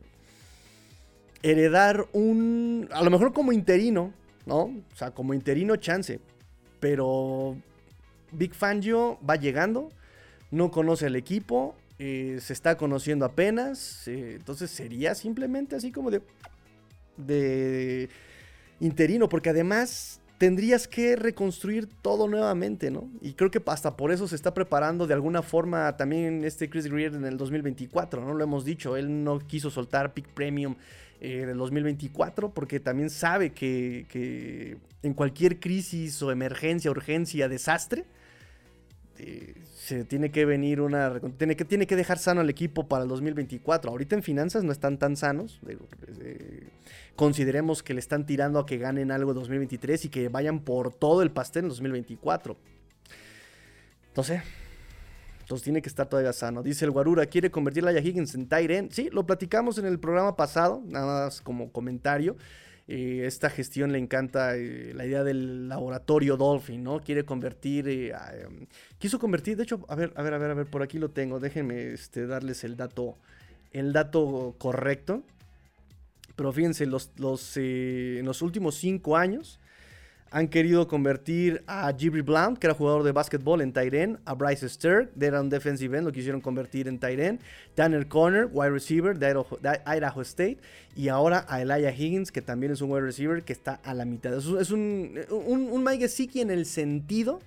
heredar 1.43 2.07
un, 2.13 2.89
a 2.91 3.03
lo 3.03 3.11
mejor 3.11 3.33
como 3.33 3.51
interino, 3.51 4.13
¿no? 4.45 4.63
O 4.63 4.95
sea, 4.95 5.11
como 5.11 5.33
interino 5.33 5.75
chance, 5.75 6.19
pero 6.79 7.57
Big 8.31 8.53
Fangio 8.53 9.19
va 9.27 9.35
llegando, 9.35 9.89
no 10.51 10.71
conoce 10.71 11.07
al 11.07 11.15
equipo, 11.15 11.75
eh, 11.99 12.39
se 12.41 12.53
está 12.53 12.77
conociendo 12.77 13.25
apenas, 13.25 14.07
eh, 14.07 14.35
entonces 14.35 14.69
sería 14.69 15.15
simplemente 15.15 15.75
así 15.75 15.91
como 15.91 16.11
de, 16.11 16.21
de 17.17 18.09
interino, 18.79 19.29
porque 19.29 19.49
además 19.49 20.19
tendrías 20.37 20.87
que 20.87 21.15
reconstruir 21.15 21.87
todo 22.01 22.27
nuevamente, 22.27 22.91
¿no? 22.91 23.09
Y 23.21 23.33
creo 23.33 23.51
que 23.51 23.61
hasta 23.67 23.95
por 23.95 24.11
eso 24.11 24.27
se 24.27 24.35
está 24.35 24.53
preparando 24.53 25.07
de 25.07 25.13
alguna 25.13 25.41
forma 25.41 25.95
también 25.95 26.43
este 26.43 26.69
Chris 26.69 26.87
Greer 26.87 27.13
en 27.15 27.25
el 27.25 27.37
2024, 27.37 28.23
¿no? 28.23 28.33
Lo 28.33 28.43
hemos 28.43 28.65
dicho, 28.65 28.97
él 28.97 29.23
no 29.23 29.39
quiso 29.39 29.69
soltar 29.69 30.13
Pick 30.13 30.27
Premium 30.27 30.75
eh, 31.21 31.45
del 31.45 31.57
2024, 31.57 32.53
porque 32.53 32.79
también 32.79 33.09
sabe 33.09 33.51
que, 33.51 34.77
en 35.01 35.13
cualquier 35.13 35.59
crisis 35.59 36.21
o 36.21 36.31
emergencia, 36.31 36.91
urgencia, 36.91 37.47
desastre, 37.47 38.05
eh, 39.17 39.55
se 39.77 40.03
tiene 40.03 40.31
que 40.31 40.45
venir 40.45 40.81
una. 40.81 41.21
Tiene 41.37 41.55
que, 41.55 41.63
tiene 41.63 41.87
que 41.87 41.95
dejar 41.95 42.17
sano 42.17 42.41
al 42.41 42.49
equipo 42.49 42.87
para 42.87 43.03
el 43.03 43.09
2024. 43.09 43.91
Ahorita 43.91 44.15
en 44.15 44.23
finanzas 44.23 44.63
no 44.63 44.71
están 44.71 44.97
tan 44.97 45.15
sanos. 45.15 45.61
Eh, 45.67 46.67
consideremos 47.15 47.81
que 47.81 47.93
le 47.93 47.99
están 47.99 48.25
tirando 48.25 48.59
a 48.59 48.65
que 48.65 48.77
ganen 48.77 49.11
algo 49.11 49.31
en 49.31 49.35
2023 49.35 50.05
y 50.05 50.09
que 50.09 50.27
vayan 50.27 50.59
por 50.59 50.93
todo 50.93 51.21
el 51.21 51.31
pastel 51.31 51.65
en 51.65 51.69
2024. 51.69 52.57
Entonces, 54.07 54.41
entonces 55.45 55.63
tiene 55.63 55.83
que 55.83 55.89
estar 55.89 56.09
todavía 56.09 56.33
sano. 56.33 56.63
Dice 56.63 56.85
el 56.85 56.91
Guarura, 56.91 57.27
¿quiere 57.27 57.51
convertir 57.51 57.85
a 57.85 57.91
Higgins 57.91 58.33
en 58.33 58.47
Tyren? 58.47 58.89
Sí, 58.91 59.09
lo 59.11 59.27
platicamos 59.27 59.77
en 59.77 59.85
el 59.85 59.99
programa 59.99 60.35
pasado, 60.35 60.81
nada 60.87 61.25
más 61.25 61.39
como 61.39 61.71
comentario. 61.71 62.35
Eh, 62.87 63.25
esta 63.27 63.51
gestión 63.51 63.91
le 63.91 63.99
encanta 63.99 64.55
eh, 64.55 64.91
la 64.95 65.05
idea 65.05 65.23
del 65.23 65.69
laboratorio 65.69 66.35
Dolphin, 66.35 66.83
¿no? 66.83 66.99
Quiere 66.99 67.25
convertir, 67.25 67.87
eh, 67.87 68.09
em, 68.09 68.65
quiso 68.97 69.19
convertir, 69.19 69.55
de 69.55 69.63
hecho, 69.63 69.85
a 69.87 69.93
ver, 69.93 70.13
a 70.15 70.23
ver, 70.23 70.33
a 70.33 70.39
ver, 70.39 70.49
a 70.49 70.53
ver, 70.55 70.65
por 70.65 70.81
aquí 70.81 70.97
lo 70.97 71.11
tengo, 71.11 71.39
déjenme 71.39 71.93
este, 71.93 72.25
darles 72.25 72.63
el 72.63 72.75
dato, 72.75 73.15
el 73.71 73.93
dato 73.93 74.55
correcto. 74.57 75.21
Pero 76.35 76.51
fíjense, 76.51 76.87
los, 76.87 77.11
los, 77.17 77.55
en 77.55 78.25
los 78.25 78.41
últimos 78.41 78.73
cinco 78.73 79.15
años, 79.15 79.59
han 80.35 80.49
querido 80.49 80.85
convertir 80.89 81.63
a 81.65 81.89
Jibri 81.97 82.19
Blount, 82.19 82.57
que 82.57 82.67
era 82.67 82.73
jugador 82.73 83.03
de 83.03 83.13
básquetbol, 83.13 83.61
en 83.61 83.71
Tyren. 83.71 84.19
A 84.25 84.33
Bryce 84.33 84.67
Sterk, 84.67 85.13
de 85.15 85.27
era 85.27 85.39
un 85.39 85.49
defensive 85.49 85.97
end, 85.97 86.05
lo 86.05 86.11
quisieron 86.11 86.41
convertir 86.41 86.89
en 86.89 86.99
Tyren. 86.99 87.39
Tanner 87.73 88.05
Conner, 88.09 88.49
wide 88.51 88.71
receiver 88.71 89.17
de 89.17 89.29
Idaho, 89.85 90.21
State. 90.23 90.57
Y 90.93 91.07
ahora 91.07 91.45
a 91.47 91.61
Elijah 91.61 91.89
Higgins, 91.89 92.33
que 92.33 92.41
también 92.41 92.73
es 92.73 92.81
un 92.81 92.91
wide 92.91 93.03
receiver 93.03 93.43
que 93.43 93.53
está 93.53 93.79
a 93.81 93.93
la 93.93 94.03
mitad. 94.03 94.33
Es, 94.33 94.71
un, 94.71 95.17
un, 95.29 95.69
un 95.71 95.83
Mike 95.85 96.09
en 96.35 96.51
el 96.51 96.65
sentido 96.65 97.39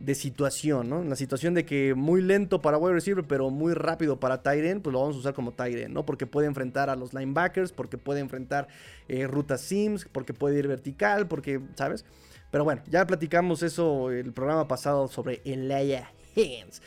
de 0.00 0.14
situación, 0.14 0.88
¿no? 0.88 1.04
La 1.04 1.14
situación 1.14 1.52
de 1.52 1.66
que 1.66 1.94
muy 1.94 2.22
lento 2.22 2.62
para 2.62 2.78
wide 2.78 2.94
receiver, 2.94 3.24
pero 3.24 3.50
muy 3.50 3.74
rápido 3.74 4.18
para 4.18 4.42
Tyren, 4.42 4.80
pues 4.80 4.92
lo 4.92 5.00
vamos 5.00 5.16
a 5.16 5.18
usar 5.18 5.34
como 5.34 5.52
Tyren, 5.52 5.92
¿no? 5.92 6.06
Porque 6.06 6.26
puede 6.26 6.46
enfrentar 6.46 6.88
a 6.88 6.96
los 6.96 7.12
linebackers, 7.12 7.72
porque 7.72 7.98
puede 7.98 8.20
enfrentar 8.20 8.66
eh, 9.08 9.26
rutas 9.26 9.60
sims, 9.60 10.06
porque 10.10 10.32
puede 10.32 10.58
ir 10.58 10.68
vertical, 10.68 11.28
porque, 11.28 11.60
¿sabes? 11.74 12.06
Pero 12.50 12.64
bueno, 12.64 12.82
ya 12.90 13.06
platicamos 13.06 13.62
eso 13.62 14.10
el 14.10 14.32
programa 14.32 14.66
pasado 14.66 15.06
sobre 15.06 15.42
Elia 15.44 16.10
Higgins. 16.34 16.80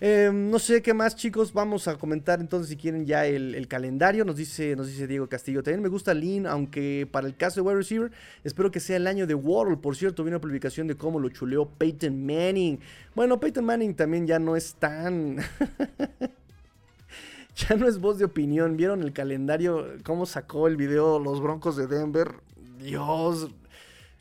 Em, 0.00 0.50
no 0.50 0.58
sé 0.58 0.82
qué 0.82 0.92
más, 0.92 1.14
chicos. 1.14 1.52
Vamos 1.52 1.86
a 1.86 1.96
comentar 1.96 2.40
entonces 2.40 2.68
si 2.68 2.76
quieren 2.76 3.06
ya 3.06 3.26
el, 3.26 3.66
calendario. 3.68 4.24
Nos 4.24 4.36
dice, 4.36 4.74
nos 4.76 4.88
dice 4.88 5.06
Diego 5.06 5.28
Castillo. 5.28 5.62
También 5.62 5.82
me 5.82 5.88
gusta 5.88 6.14
Lean, 6.14 6.46
aunque 6.46 7.08
para 7.10 7.26
el 7.26 7.36
caso 7.36 7.56
de 7.56 7.68
wide 7.68 7.76
receiver, 7.76 8.10
espero 8.42 8.70
que 8.70 8.80
sea 8.80 8.96
el 8.96 9.06
año 9.06 9.26
de 9.26 9.34
Waddle. 9.34 9.76
Por 9.76 9.96
cierto, 9.96 10.24
vi 10.24 10.30
una 10.30 10.40
publicación 10.40 10.86
de 10.86 10.96
cómo 10.96 11.20
lo 11.20 11.28
chuleó 11.28 11.66
Peyton 11.66 12.26
Manning. 12.26 12.80
Bueno, 13.14 13.38
Peyton 13.38 13.64
Manning 13.64 13.94
también 13.94 14.26
ya 14.26 14.38
no 14.38 14.56
es 14.56 14.74
tan. 14.74 15.38
ya 17.56 17.76
no 17.76 17.86
es 17.86 17.98
voz 17.98 18.18
de 18.18 18.24
opinión. 18.24 18.76
¿Vieron 18.76 19.02
el 19.02 19.12
calendario? 19.12 19.86
¿Cómo 20.02 20.26
sacó 20.26 20.66
el 20.66 20.76
video 20.76 21.20
los 21.20 21.40
Broncos 21.40 21.76
de 21.76 21.86
Denver? 21.86 22.32
Dios, 22.78 23.48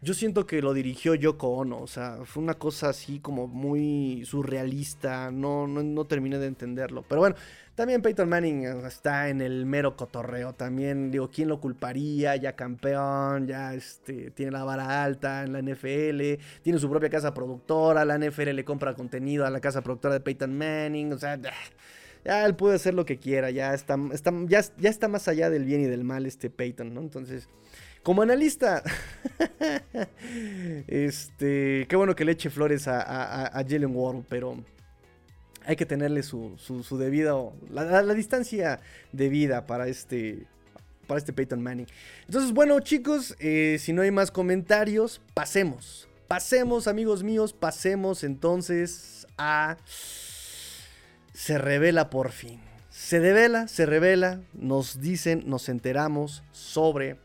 yo 0.03 0.13
siento 0.13 0.45
que 0.45 0.61
lo 0.61 0.73
dirigió 0.73 1.15
Yoko 1.15 1.49
Ono, 1.49 1.79
o 1.79 1.87
sea, 1.87 2.19
fue 2.25 2.43
una 2.43 2.55
cosa 2.55 2.89
así 2.89 3.19
como 3.19 3.47
muy 3.47 4.23
surrealista, 4.25 5.31
no, 5.31 5.67
no, 5.67 6.05
terminé 6.05 6.37
de 6.39 6.47
entenderlo. 6.47 7.03
Pero 7.07 7.21
bueno, 7.21 7.35
también 7.75 8.01
Peyton 8.01 8.27
Manning 8.27 8.63
está 8.85 9.29
en 9.29 9.41
el 9.41 9.65
mero 9.65 9.95
cotorreo 9.95 10.53
también, 10.53 11.09
digo, 11.09 11.29
¿quién 11.29 11.47
lo 11.47 11.61
culparía? 11.61 12.35
Ya 12.35 12.55
campeón, 12.55 13.47
ya 13.47 13.73
este, 13.73 14.31
tiene 14.31 14.51
la 14.51 14.63
vara 14.63 15.03
alta 15.03 15.43
en 15.43 15.53
la 15.53 15.61
NFL, 15.61 16.41
tiene 16.61 16.79
su 16.79 16.89
propia 16.89 17.09
casa 17.09 17.33
productora, 17.33 18.03
la 18.03 18.17
NFL 18.17 18.49
le 18.51 18.65
compra 18.65 18.93
contenido 18.93 19.45
a 19.45 19.49
la 19.49 19.61
casa 19.61 19.81
productora 19.81 20.15
de 20.15 20.19
Peyton 20.19 20.57
Manning, 20.57 21.13
o 21.13 21.17
sea, 21.17 21.39
ya 22.25 22.45
él 22.45 22.55
puede 22.55 22.75
hacer 22.75 22.93
lo 22.93 23.05
que 23.05 23.17
quiera, 23.19 23.51
ya 23.51 23.73
está, 23.73 23.97
está, 24.11 24.33
ya, 24.47 24.61
ya 24.77 24.89
está 24.89 25.07
más 25.07 25.29
allá 25.29 25.49
del 25.49 25.63
bien 25.63 25.81
y 25.81 25.85
del 25.85 26.03
mal 26.03 26.25
este 26.25 26.49
Peyton, 26.49 26.93
¿no? 26.93 26.99
Entonces... 26.99 27.47
Como 28.03 28.21
analista, 28.21 28.83
este, 30.87 31.85
qué 31.87 31.95
bueno 31.95 32.15
que 32.15 32.25
le 32.25 32.33
eche 32.33 32.49
flores 32.49 32.85
a, 32.89 33.49
Jalen 33.65 33.95
Ward, 33.95 34.25
pero 34.27 34.61
hay 35.65 35.77
que 35.77 35.85
tenerle 35.85 36.21
su, 36.21 36.57
su, 36.57 36.97
debida, 36.97 37.33
la, 37.69 38.01
la, 38.01 38.13
distancia 38.13 38.81
debida 39.13 39.65
para 39.65 39.87
este, 39.87 40.45
para 41.07 41.17
este 41.17 41.31
Peyton 41.31 41.61
Manning. 41.61 41.87
Entonces, 42.25 42.51
bueno, 42.51 42.77
chicos, 42.81 43.37
eh, 43.39 43.77
si 43.79 43.93
no 43.93 44.01
hay 44.01 44.11
más 44.11 44.31
comentarios, 44.31 45.21
pasemos. 45.33 46.09
Pasemos, 46.27 46.87
amigos 46.87 47.23
míos, 47.23 47.53
pasemos 47.53 48.25
entonces 48.25 49.27
a... 49.37 49.77
Se 51.33 51.57
revela 51.57 52.09
por 52.09 52.31
fin. 52.31 52.59
Se 52.89 53.19
revela, 53.19 53.67
se 53.67 53.85
revela, 53.85 54.41
nos 54.53 54.99
dicen, 54.99 55.43
nos 55.45 55.69
enteramos 55.69 56.43
sobre 56.51 57.17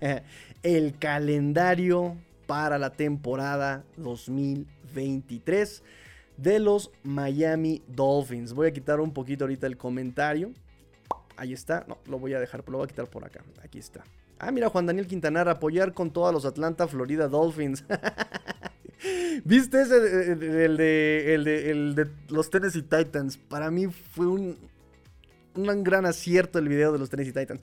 el 0.62 0.98
calendario 0.98 2.16
para 2.46 2.78
la 2.78 2.90
temporada 2.90 3.84
2023 3.96 5.82
de 6.36 6.58
los 6.58 6.90
Miami 7.02 7.82
Dolphins. 7.86 8.52
Voy 8.52 8.68
a 8.68 8.72
quitar 8.72 9.00
un 9.00 9.12
poquito 9.12 9.44
ahorita 9.44 9.66
el 9.66 9.76
comentario. 9.76 10.52
Ahí 11.36 11.52
está. 11.52 11.84
No, 11.86 11.98
lo 12.06 12.18
voy 12.18 12.34
a 12.34 12.40
dejar, 12.40 12.64
lo 12.66 12.78
voy 12.78 12.86
a 12.86 12.88
quitar 12.88 13.06
por 13.08 13.24
acá. 13.24 13.44
Aquí 13.62 13.78
está. 13.78 14.04
Ah, 14.38 14.50
mira, 14.50 14.70
Juan 14.70 14.86
Daniel 14.86 15.06
Quintanar, 15.06 15.48
apoyar 15.48 15.92
con 15.92 16.10
todos 16.10 16.32
los 16.32 16.46
Atlanta, 16.46 16.88
Florida 16.88 17.28
Dolphins. 17.28 17.84
¿Viste 19.44 19.82
ese? 19.82 20.32
El 20.32 20.76
de, 20.76 21.34
el, 21.34 21.44
de, 21.44 21.70
el 21.70 21.94
de 21.94 22.10
los 22.30 22.50
Tennessee 22.50 22.82
Titans. 22.82 23.36
Para 23.36 23.70
mí 23.70 23.86
fue 23.86 24.26
un, 24.26 24.56
un 25.54 25.84
gran 25.84 26.06
acierto 26.06 26.58
el 26.58 26.68
video 26.68 26.90
de 26.92 26.98
los 26.98 27.10
Tennessee 27.10 27.32
Titans. 27.32 27.60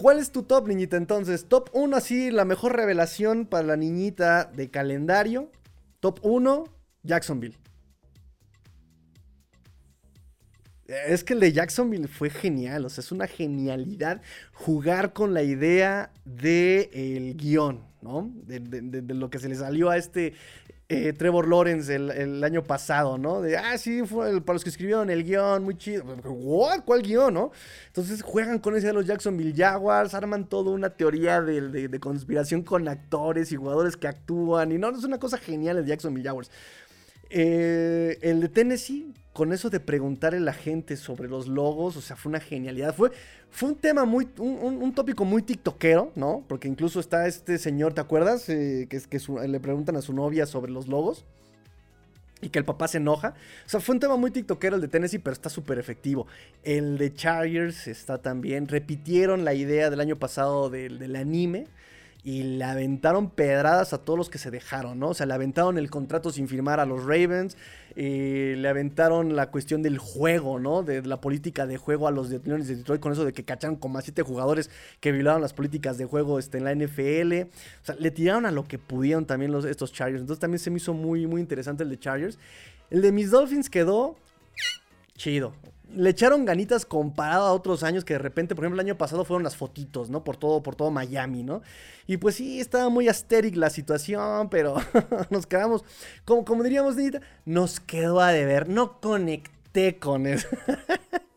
¿Cuál 0.00 0.18
es 0.18 0.32
tu 0.32 0.44
top, 0.44 0.66
niñita? 0.66 0.96
Entonces, 0.96 1.44
top 1.46 1.68
1, 1.74 1.94
así, 1.94 2.30
la 2.30 2.46
mejor 2.46 2.74
revelación 2.74 3.44
para 3.44 3.66
la 3.66 3.76
niñita 3.76 4.46
de 4.46 4.70
calendario. 4.70 5.50
Top 6.00 6.20
1, 6.22 6.64
Jacksonville. 7.02 7.58
Es 10.86 11.22
que 11.22 11.34
el 11.34 11.40
de 11.40 11.52
Jacksonville 11.52 12.08
fue 12.08 12.30
genial, 12.30 12.86
o 12.86 12.88
sea, 12.88 13.02
es 13.02 13.12
una 13.12 13.26
genialidad 13.26 14.22
jugar 14.54 15.12
con 15.12 15.34
la 15.34 15.42
idea 15.42 16.10
del 16.24 16.88
el 16.94 17.36
guion, 17.36 17.84
¿no? 18.00 18.32
de, 18.46 19.02
lo 19.14 19.28
que 19.28 19.38
se 19.38 19.50
le 19.50 19.54
salió 19.54 19.90
a 19.90 19.98
este 19.98 20.32
eh, 20.92 21.12
Trevor 21.12 21.46
Lawrence 21.46 21.94
el, 21.94 22.42
año 22.42 22.64
pasado, 22.64 23.16
¿no? 23.16 23.40
De, 23.40 23.56
ah, 23.56 23.78
sí, 23.78 24.02
fue 24.04 24.40
para 24.40 24.54
los 24.54 24.64
que 24.64 24.70
escribieron 24.70 25.08
el 25.08 25.22
guion, 25.22 25.62
muy 25.62 25.78
chido. 25.78 26.02
¿What? 26.24 26.80
¿Cuál 26.84 27.02
guion, 27.02 27.32
no? 27.32 27.52
Entonces 27.86 28.22
juegan 28.22 28.58
con 28.58 28.76
ese 28.76 28.88
de 28.88 28.92
los 28.92 29.06
Jacksonville 29.06 29.54
Jaguars, 29.56 30.14
arman 30.14 30.48
toda 30.48 30.72
una 30.72 30.90
teoría 30.90 31.40
de, 31.42 32.00
conspiración 32.00 32.64
con 32.64 32.88
actores 32.88 33.52
y 33.52 33.56
jugadores 33.56 33.96
que 33.96 34.08
actúan. 34.08 34.72
Y 34.72 34.78
no, 34.78 34.90
es 34.90 35.04
una 35.04 35.20
cosa 35.20 35.38
genial 35.38 35.78
el 35.78 35.86
Jacksonville 35.86 36.26
Jaguars. 36.26 36.50
Eh, 37.30 38.18
el 38.22 38.40
de 38.40 38.48
Tennessee, 38.48 39.14
con 39.32 39.52
eso 39.52 39.70
de 39.70 39.78
preguntarle 39.78 40.38
a 40.38 40.42
la 40.42 40.52
gente 40.52 40.96
sobre 40.96 41.28
los 41.28 41.46
logos, 41.46 41.96
o 41.96 42.00
sea, 42.00 42.16
fue 42.16 42.30
una 42.30 42.40
genialidad. 42.40 42.94
Fue, 42.94 43.12
fue 43.50 43.70
un 43.70 43.76
tema 43.76 44.04
muy, 44.04 44.28
un, 44.38 44.92
tópico 44.94 45.24
muy 45.24 45.42
tiktokero, 45.42 46.10
¿no? 46.16 46.44
Porque 46.48 46.68
incluso 46.68 46.98
está 46.98 47.26
este 47.28 47.56
señor, 47.58 47.94
¿te 47.94 48.00
acuerdas? 48.00 48.48
Eh, 48.48 48.88
que, 48.90 49.00
que 49.00 49.48
le 49.48 49.60
preguntan 49.60 49.96
a 49.96 50.02
su 50.02 50.12
novia 50.12 50.44
sobre 50.46 50.72
los 50.72 50.88
logos. 50.88 51.24
Y 52.42 52.48
que 52.48 52.58
el 52.58 52.64
papá 52.64 52.88
se 52.88 52.96
enoja. 52.96 53.34
O 53.66 53.68
sea, 53.68 53.80
fue 53.80 53.94
un 53.94 54.00
tema 54.00 54.16
muy 54.16 54.30
tiktokero 54.30 54.76
el 54.76 54.80
de 54.80 54.88
Tennessee, 54.88 55.18
pero 55.18 55.34
está 55.34 55.50
súper 55.50 55.78
efectivo. 55.78 56.26
El 56.62 56.96
de 56.96 57.12
Chargers 57.12 57.86
está 57.86 58.16
también. 58.16 58.66
Repitieron 58.66 59.44
la 59.44 59.52
idea 59.52 59.90
del 59.90 60.00
año 60.00 60.16
pasado 60.16 60.70
del 60.70 61.16
anime 61.16 61.66
y 62.22 62.42
le 62.42 62.64
aventaron 62.64 63.30
pedradas 63.30 63.92
a 63.92 63.98
todos 63.98 64.18
los 64.18 64.28
que 64.28 64.38
se 64.38 64.50
dejaron, 64.50 64.98
¿no? 64.98 65.10
O 65.10 65.14
sea, 65.14 65.26
le 65.26 65.34
aventaron 65.34 65.78
el 65.78 65.90
contrato 65.90 66.30
sin 66.30 66.48
firmar 66.48 66.78
a 66.78 66.84
los 66.84 67.04
Ravens, 67.04 67.56
eh, 67.96 68.54
le 68.58 68.68
aventaron 68.68 69.34
la 69.36 69.50
cuestión 69.50 69.82
del 69.82 69.98
juego, 69.98 70.58
¿no? 70.58 70.82
De, 70.82 71.02
la 71.02 71.20
política 71.20 71.66
de 71.66 71.78
juego 71.78 72.08
a 72.08 72.10
los 72.10 72.28
de 72.28 72.38
de 72.38 72.76
Detroit 72.76 73.00
con 73.00 73.12
eso 73.12 73.24
de 73.24 73.32
que 73.32 73.44
cacharon 73.44 73.76
como 73.76 73.98
a 73.98 74.02
siete 74.02 74.22
jugadores 74.22 74.70
que 75.00 75.12
violaron 75.12 75.40
las 75.40 75.54
políticas 75.54 75.96
de 75.96 76.04
juego 76.04 76.38
este, 76.38 76.58
en 76.58 76.64
la 76.64 76.74
NFL. 76.74 77.48
O 77.82 77.84
sea, 77.84 77.94
le 77.98 78.10
tiraron 78.10 78.44
a 78.44 78.50
lo 78.50 78.64
que 78.64 78.78
pudieron 78.78 79.24
también 79.24 79.50
los, 79.50 79.64
estos 79.64 79.92
Chargers. 79.92 80.20
Entonces 80.20 80.40
también 80.40 80.58
se 80.58 80.70
me 80.70 80.76
hizo 80.76 80.92
muy, 80.92 81.26
muy 81.26 81.40
interesante 81.40 81.84
el 81.84 81.90
de 81.90 81.98
Chargers. 81.98 82.38
El 82.90 83.02
de 83.02 83.12
mis 83.12 83.30
Dolphins 83.30 83.70
quedó 83.70 84.16
chido 85.16 85.52
le 85.94 86.10
echaron 86.10 86.44
ganitas 86.44 86.84
comparado 86.84 87.46
a 87.46 87.52
otros 87.52 87.82
años 87.82 88.04
que 88.04 88.14
de 88.14 88.18
repente, 88.18 88.54
por 88.54 88.64
ejemplo, 88.64 88.80
el 88.80 88.86
año 88.86 88.98
pasado 88.98 89.24
fueron 89.24 89.42
las 89.42 89.56
fotitos, 89.56 90.10
¿no? 90.10 90.24
Por 90.24 90.36
todo, 90.36 90.62
por 90.62 90.76
todo 90.76 90.90
Miami, 90.90 91.42
¿no? 91.42 91.62
Y 92.06 92.16
pues 92.16 92.36
sí, 92.36 92.60
estaba 92.60 92.88
muy 92.88 93.08
asteric 93.08 93.56
la 93.56 93.70
situación, 93.70 94.48
pero 94.50 94.76
nos 95.30 95.46
quedamos, 95.46 95.84
como, 96.24 96.44
como 96.44 96.62
diríamos, 96.62 96.96
Nita, 96.96 97.20
nos 97.44 97.80
quedó 97.80 98.20
a 98.20 98.32
deber, 98.32 98.68
no 98.68 99.00
conecté 99.00 99.98
con 99.98 100.26
eso. 100.26 100.48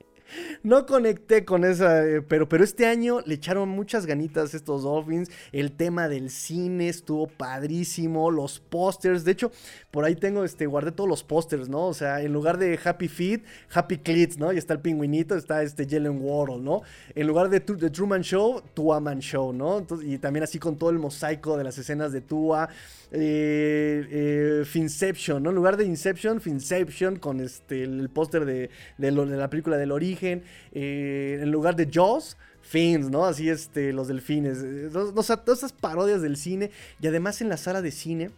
no 0.64 0.86
conecté 0.86 1.46
con 1.46 1.66
esa, 1.66 2.06
eh, 2.06 2.22
pero, 2.22 2.48
pero 2.48 2.64
este 2.64 2.86
año 2.86 3.22
le 3.26 3.36
echaron 3.36 3.70
muchas 3.70 4.06
ganitas 4.06 4.54
estos 4.54 4.84
Dolphins. 4.84 5.30
El 5.52 5.72
tema 5.72 6.08
del 6.08 6.30
cine 6.30 6.90
estuvo 6.90 7.28
padrísimo, 7.28 8.32
los 8.32 8.60
pósters. 8.60 9.24
De 9.26 9.32
hecho, 9.32 9.52
por 9.92 10.06
ahí 10.06 10.16
tengo, 10.16 10.44
este, 10.44 10.66
guardé 10.66 10.92
todos 10.92 11.10
los 11.10 11.24
pósters, 11.24 11.70
¿no? 11.70 11.88
O 11.88 11.94
sea, 11.94 12.22
en 12.22 12.34
lugar 12.34 12.58
de 12.58 12.80
Happy 12.84 13.08
Feet, 13.08 13.44
Happy 13.74 13.98
Clits, 13.98 14.38
¿no? 14.38 14.54
Y 14.54 14.58
está 14.58 14.74
el 14.74 14.80
pingüinito, 14.80 15.36
está 15.36 15.64
este 15.64 15.88
Jalen 15.88 16.20
Wardle, 16.22 16.60
¿no? 16.60 16.82
En 17.16 17.28
lugar 17.28 17.50
de, 17.50 17.60
The 17.60 17.90
Truman 17.90 18.22
Show, 18.22 18.62
Tuaman 18.74 19.20
Show, 19.20 19.54
¿no? 19.54 19.86
y 20.04 20.18
también 20.18 20.44
así 20.44 20.60
con 20.60 20.78
todo 20.78 20.90
el 20.90 21.00
mosaico 21.00 21.58
de 21.58 21.64
las 21.64 21.78
escenas 21.78 22.12
de 22.12 22.22
Tua. 22.22 22.70
Eh, 23.16 24.08
eh, 24.10 24.66
Finception, 24.66 25.44
¿no? 25.44 25.52
En 25.52 25.56
lugar 25.56 25.78
de 25.78 25.86
Inception, 25.86 26.42
Finception 26.42 27.18
con 27.18 27.40
este, 27.42 27.84
el 27.84 28.10
póster 28.10 28.44
de, 28.44 28.72
de, 28.98 29.12
la 29.12 29.50
película 29.52 29.78
del 29.78 29.92
origen. 29.92 30.44
Eh, 30.72 31.40
en 31.42 31.52
lugar 31.52 31.76
de 31.76 31.88
Jaws, 31.92 32.38
Fins, 32.62 33.12
¿no? 33.12 33.26
Así 33.26 33.50
este, 33.50 33.94
los 33.94 34.08
delfines. 34.08 34.58
O 34.96 35.24
sea, 35.24 35.38
todas 35.38 35.60
esas 35.60 35.74
parodias 35.74 36.24
del 36.24 36.38
cine. 36.38 36.72
Y 37.02 37.08
además 37.08 37.40
en 37.42 37.50
la 37.50 37.58
sala 37.58 37.82
de 37.82 37.92
cine 37.92 38.32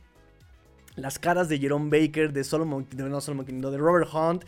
las 0.95 1.19
caras 1.19 1.49
de 1.49 1.59
Jerome 1.59 1.89
Baker, 1.89 2.31
de 2.31 2.43
Solomon, 2.43 2.87
no 2.95 3.21
Solomon, 3.21 3.45
no, 3.59 3.71
de 3.71 3.77
Robert 3.77 4.09
Hunt 4.13 4.43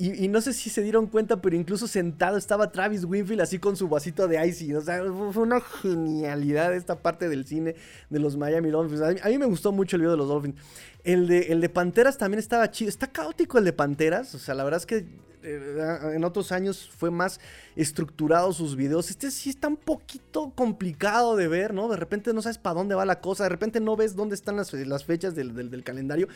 y, 0.00 0.28
no 0.28 0.40
sé 0.40 0.52
si 0.52 0.70
se 0.70 0.80
dieron 0.80 1.08
cuenta, 1.08 1.42
pero 1.42 1.56
incluso 1.56 1.88
sentado 1.88 2.36
estaba 2.36 2.70
Travis 2.70 3.04
Winfield 3.04 3.40
así 3.40 3.58
con 3.58 3.74
su 3.74 3.88
vasito 3.88 4.28
de 4.28 4.46
icy. 4.46 4.72
O 4.74 4.80
sea, 4.80 5.02
fue 5.32 5.42
una 5.42 5.60
genialidad 5.60 6.72
esta 6.72 7.02
parte 7.02 7.28
del 7.28 7.44
cine 7.46 7.74
de 8.08 8.20
los 8.20 8.36
Miami 8.36 8.70
Dolphins. 8.70 9.00
A 9.20 9.28
mí, 9.28 9.38
me 9.38 9.46
gustó 9.46 9.72
mucho 9.72 9.96
el 9.96 10.02
video 10.02 10.12
de 10.12 10.18
los 10.18 10.28
Dolphins. 10.28 10.54
El 11.02 11.26
de, 11.26 11.38
el 11.48 11.60
de 11.60 11.68
Panteras 11.68 12.16
también 12.16 12.38
estaba 12.38 12.70
chido. 12.70 12.88
Está 12.88 13.08
caótico 13.08 13.58
el 13.58 13.64
de 13.64 13.72
Panteras. 13.72 14.36
O 14.36 14.38
sea, 14.38 14.54
la 14.54 14.62
verdad 14.62 14.78
es 14.78 14.86
que 14.86 15.04
eh, 15.42 15.98
en 16.14 16.22
otros 16.22 16.52
años 16.52 16.88
fue 16.96 17.10
más 17.10 17.40
estructurado 17.74 18.52
sus 18.52 18.76
videos. 18.76 19.10
Este 19.10 19.32
sí 19.32 19.50
está 19.50 19.66
un 19.66 19.76
poquito 19.76 20.52
complicado 20.54 21.34
de 21.34 21.48
ver, 21.48 21.74
¿no? 21.74 21.88
De 21.88 21.96
repente 21.96 22.32
no 22.32 22.40
sabes 22.40 22.58
para 22.58 22.74
dónde 22.74 22.94
va 22.94 23.04
la 23.04 23.20
cosa. 23.20 23.42
De 23.42 23.48
repente 23.48 23.80
no 23.80 23.96
ves 23.96 24.14
dónde 24.14 24.36
están 24.36 24.54
las, 24.54 24.70
fechas 25.04 25.34
del, 25.34 25.54
del 25.70 25.82
calendario. 25.82 26.28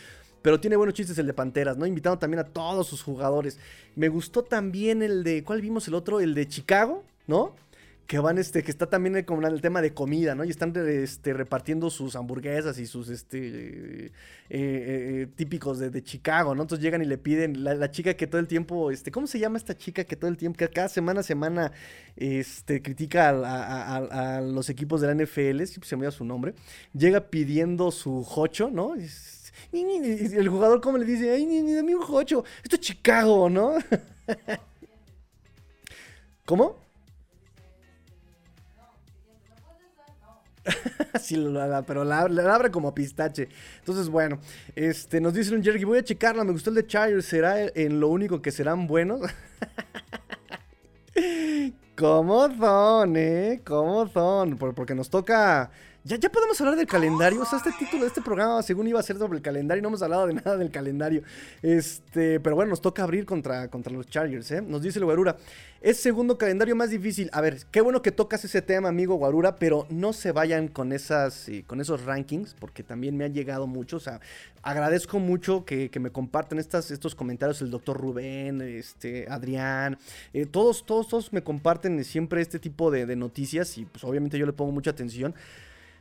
Pero 0.43 0.61
tiene 0.61 0.76
buenos 0.76 0.95
chistes 0.95 1.16
el 1.18 1.26
de 1.26 1.32
Panteras, 1.32 1.76
¿no? 1.76 1.86
Invitando 1.86 2.18
también 2.18 2.40
a 2.40 2.45
todos 2.45 2.86
sus 2.86 3.03
jugadores. 3.03 3.59
Me 3.97 4.09
gustó 4.09 4.43
también 4.43 5.03
el 5.03 5.24
de. 5.24 5.45
¿Cuál 5.45 5.61
vimos 5.61 5.88
el 5.88 5.95
otro? 5.95 6.20
El 6.20 6.34
de 6.34 6.47
Chicago, 6.49 7.05
¿no? 7.26 7.55
que 8.12 8.18
van, 8.18 8.36
este, 8.36 8.62
que 8.62 8.70
está 8.70 8.90
también 8.90 9.24
como 9.24 9.47
el 9.47 9.62
tema 9.62 9.80
de 9.80 9.95
comida, 9.95 10.34
¿no? 10.34 10.45
Y 10.45 10.51
están 10.51 10.74
este, 10.86 11.32
repartiendo 11.32 11.88
sus 11.88 12.14
hamburguesas 12.14 12.78
y 12.78 12.86
sus, 12.86 13.09
este, 13.09 13.38
eh, 13.38 14.07
eh, 14.07 14.11
eh, 14.51 15.28
típicos 15.34 15.78
de, 15.78 16.03
Chicago, 16.03 16.55
¿no? 16.55 16.61
Entonces 16.61 16.82
llegan 16.82 17.01
y 17.01 17.07
le 17.07 17.16
piden, 17.16 17.64
la, 17.64 17.90
chica 17.90 18.12
que 18.12 18.26
todo 18.26 18.38
el 18.38 18.49
tiempo, 18.49 18.90
este, 18.90 19.11
¿cómo 19.11 19.26
se 19.26 19.38
llama 19.38 19.57
esta 19.57 19.76
chica 19.78 20.05
que 20.05 20.16
todo 20.16 20.28
el 20.30 20.36
tiempo, 20.36 20.59
que 20.59 20.68
cada 20.68 20.90
semana 20.90 21.20
a 21.20 21.22
semana, 21.22 21.72
este, 22.16 22.82
critica 22.82 23.30
a, 23.30 24.40
los 24.43 24.68
equipos 24.68 25.01
de 25.01 25.07
la 25.07 25.14
NFL, 25.14 25.62
si 25.64 25.80
se 25.80 25.97
me 25.97 26.05
da 26.05 26.11
su 26.11 26.26
nombre, 26.26 26.55
llega 26.93 27.30
pidiendo 27.30 27.90
su 27.90 28.26
hocho, 28.36 28.70
¿no? 28.70 28.95
Y, 29.73 30.37
el 30.37 30.49
jugador 30.49 30.81
como 30.81 30.99
le 30.99 31.07
dice, 31.07 31.31
ay, 31.31 31.47
dame 31.75 31.95
un 31.95 32.05
hocho, 32.07 32.45
esto 32.62 32.77
es 32.77 32.83
Chicago, 32.83 33.49
¿no? 33.49 33.77
¿Cómo? 36.45 36.83
sí, 41.20 41.37
pero 41.87 42.05
la, 42.05 42.20
abre 42.20 42.70
como 42.70 42.95
pistache. 42.95 43.49
Entonces, 43.79 44.09
bueno, 44.09 44.39
este, 44.77 45.20
nos 45.20 45.35
dice 45.35 45.55
un 45.55 45.62
Jerry, 45.62 45.85
voy 45.85 45.99
a 45.99 46.05
checarla, 46.05 46.45
me 46.45 46.53
gustó 46.53 46.70
el 46.70 46.77
de 46.77 46.87
Chargers, 46.87 47.25
¿será 47.25 47.66
en 47.75 48.01
lo 48.01 48.09
único 48.09 48.43
que 48.43 48.51
serán 48.51 48.87
buenos? 48.87 49.20
¿Cómo 51.97 52.49
son, 52.57 53.16
eh? 53.16 53.61
¿Cómo 53.64 54.09
son? 54.09 54.57
Porque 54.57 54.95
nos 54.95 55.11
toca 55.11 55.70
ya, 56.05 56.16
ya 56.16 56.30
podemos 56.30 56.61
hablar 56.61 56.76
del 56.76 56.86
calendario. 56.86 57.42
O 57.42 57.44
sea, 57.44 57.59
este 57.59 57.72
título 57.78 58.03
de 58.03 58.09
este 58.09 58.20
programa, 58.20 58.62
según 58.62 58.88
iba 58.88 58.98
a 58.98 59.03
ser 59.03 59.18
sobre 59.18 59.36
el 59.36 59.42
calendario, 59.42 59.82
no 59.82 59.88
hemos 59.88 60.03
hablado 60.03 60.26
de 60.26 60.34
nada 60.34 60.57
del 60.57 60.70
calendario. 60.70 61.22
Este, 61.62 62.40
pero 62.40 62.57
bueno, 62.57 62.70
nos 62.70 62.80
toca 62.80 63.05
abrir 63.05 63.24
contra, 63.24 63.68
contra 63.68 63.92
los 63.92 64.09
Chargers, 64.09 64.50
¿eh? 64.50 64.62
Nos 64.62 64.82
dice 64.82 64.98
el 64.98 65.05
Guarura. 65.05 65.36
Es 65.80 65.98
segundo 65.98 66.38
calendario 66.38 66.76
más 66.76 66.90
difícil. 66.90 67.28
A 67.32 67.40
ver, 67.40 67.59
qué 67.70 67.80
bueno 67.80 68.03
que 68.03 68.12
tocas 68.12 68.44
ese 68.44 68.62
tema, 68.62 68.88
amigo 68.88 69.16
Guarura, 69.16 69.57
pero 69.57 69.86
no 69.90 70.12
se 70.12 70.30
vayan 70.30 70.68
con 70.68 70.92
esas, 70.92 71.48
eh, 71.48 71.64
con 71.66 71.80
esos 71.80 72.05
rankings, 72.05 72.55
porque 72.55 72.82
también 72.82 73.16
me 73.16 73.24
han 73.24 73.34
llegado 73.34 73.66
muchos. 73.66 74.03
O 74.03 74.05
sea, 74.05 74.20
agradezco 74.62 75.18
mucho 75.18 75.64
que, 75.64 75.90
me 76.00 76.11
compartan 76.11 76.59
estas, 76.59 76.90
estos 76.90 77.14
comentarios, 77.14 77.62
el 77.62 77.70
doctor 77.70 78.00
Rubén, 78.00 78.61
este, 78.61 79.26
Adrián, 79.28 79.98
eh, 80.32 80.46
todos, 80.46 80.84
todos, 80.86 81.09
todos 81.09 81.32
me 81.32 81.42
comparten 81.42 82.03
siempre 82.05 82.42
este 82.42 82.59
tipo 82.59 82.90
de, 82.90 83.07
de 83.07 83.16
noticias 83.16 83.78
y 83.78 83.84
pues 83.84 84.05
obviamente 84.05 84.38
yo 84.38 84.46
le 84.46 84.53
pongo 84.53 84.72
mucha 84.72 84.90
atención 84.90 85.34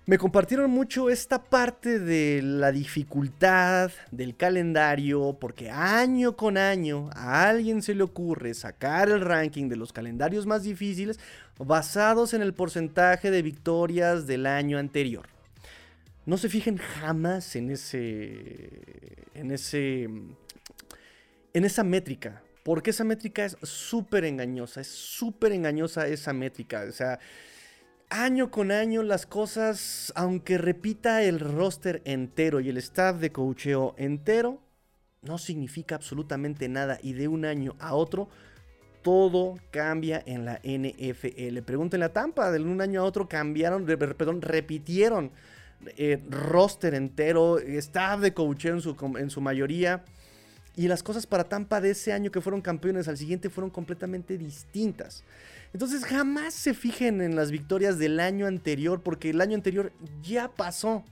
me 0.06 0.18
compartieron 0.18 0.72
mucho 0.72 1.10
esta 1.10 1.44
parte 1.44 2.00
de 2.00 2.42
la 2.42 2.72
dificultad 2.72 3.92
del 4.10 4.36
calendario, 4.36 5.38
porque 5.40 5.70
año 5.70 6.36
con 6.36 6.58
año 6.58 7.10
a 7.14 7.48
alguien 7.48 7.84
se 7.84 7.94
le 7.94 8.04
ocurre 8.04 8.56
sacar 8.56 9.10
el 9.10 9.22
ranking 9.22 9.70
de 9.70 9.76
los 9.76 9.94
calendarios 9.94 10.48
más 10.48 10.64
difíciles 10.64 11.20
basados 11.60 12.34
en 12.34 12.42
el 12.42 12.54
porcentaje 12.54 13.30
de 13.30 13.44
victorias 13.44 14.26
del 14.26 14.48
año 14.48 14.80
anterior. 14.80 15.28
No 16.26 16.38
se 16.38 16.50
fijen 16.50 16.78
jamás 16.78 17.56
en 17.56 17.70
ese 17.70 18.82
en 19.36 19.52
ese 19.52 20.04
en 21.54 21.66
esa 21.66 21.84
métrica, 21.84 22.42
porque 22.64 22.90
esa 22.90 23.04
métrica 23.04 23.46
es 23.46 23.56
súper 23.64 24.26
engañosa, 24.26 24.82
es 24.82 24.88
súper 24.88 25.52
engañosa 25.52 26.08
esa 26.08 26.34
métrica, 26.34 26.86
o 26.88 26.92
sea, 26.92 27.20
año 28.12 28.52
con 28.52 28.72
año 28.72 29.02
las 29.02 29.26
cosas, 29.26 30.12
aunque 30.16 30.58
repita 30.58 31.24
el 31.24 31.40
roster 31.40 32.02
entero 32.06 32.60
y 32.60 32.70
el 32.70 32.78
staff 32.78 33.18
de 33.18 33.32
coacheo 33.32 33.96
entero, 33.98 34.60
no 35.22 35.38
significa 35.38 35.96
absolutamente 35.96 36.68
nada 36.68 37.00
y 37.02 37.14
de 37.14 37.28
un 37.28 37.46
año 37.46 37.76
a 37.80 37.96
otro 37.96 38.28
todo 39.02 39.58
cambia 39.72 40.22
en 40.26 40.46
la 40.46 40.60
NFL. 40.64 41.62
Pregúntenle 41.66 42.06
a 42.06 42.14
Tampa, 42.14 42.52
de 42.52 42.60
un 42.60 42.82
año 42.82 43.02
a 43.02 43.04
otro 43.04 43.28
cambiaron, 43.28 43.86
perdón, 43.86 44.42
repitieron 44.42 45.32
eh, 45.98 46.22
roster 46.30 46.94
entero, 46.94 47.60
staff 47.60 48.20
de 48.20 48.34
coacheo 48.34 48.76
en 48.76 48.82
su, 48.82 48.96
en 49.18 49.30
su 49.30 49.42
mayoría. 49.42 50.04
Y 50.76 50.88
las 50.88 51.02
cosas 51.02 51.26
para 51.26 51.46
Tampa 51.46 51.82
de 51.82 51.92
ese 51.92 52.14
año 52.14 52.32
que 52.32 52.42
fueron 52.42 52.62
campeones 52.62 53.08
al 53.08 53.18
siguiente 53.18 53.50
fueron 53.50 53.70
completamente 53.70 54.38
distintas. 54.38 55.24
Entonces 55.74 56.04
jamás 56.04 56.54
se 56.54 56.74
fijen 56.74 57.22
en 57.22 57.36
las 57.36 57.52
victorias 57.52 57.98
del 57.98 58.20
año 58.20 58.48
anterior, 58.48 59.02
porque 59.02 59.30
el 59.30 59.42
año 59.42 59.56
anterior 59.56 59.92
ya 60.22 60.50
pasó. 60.50 61.04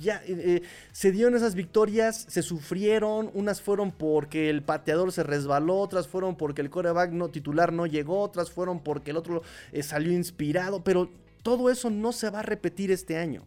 Ya 0.00 0.22
eh, 0.26 0.26
eh, 0.28 0.62
se 0.92 1.10
dieron 1.10 1.34
esas 1.34 1.54
victorias, 1.54 2.26
se 2.28 2.42
sufrieron, 2.42 3.30
unas 3.34 3.60
fueron 3.60 3.90
porque 3.90 4.48
el 4.48 4.62
pateador 4.62 5.10
se 5.10 5.24
resbaló, 5.24 5.78
otras 5.78 6.06
fueron 6.06 6.36
porque 6.36 6.62
el 6.62 6.70
coreback 6.70 7.10
no, 7.10 7.28
titular 7.28 7.72
no 7.72 7.86
llegó, 7.86 8.20
otras 8.20 8.50
fueron 8.50 8.80
porque 8.80 9.10
el 9.10 9.16
otro 9.16 9.42
eh, 9.72 9.82
salió 9.82 10.12
inspirado, 10.12 10.84
pero 10.84 11.10
todo 11.42 11.70
eso 11.70 11.90
no 11.90 12.12
se 12.12 12.30
va 12.30 12.40
a 12.40 12.42
repetir 12.42 12.92
este 12.92 13.16
año. 13.18 13.42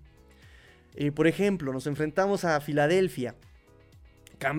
por 1.15 1.27
ejemplo, 1.27 1.71
nos 1.71 1.87
enfrentamos 1.87 2.43
a 2.43 2.59
Filadelfia 2.59 3.35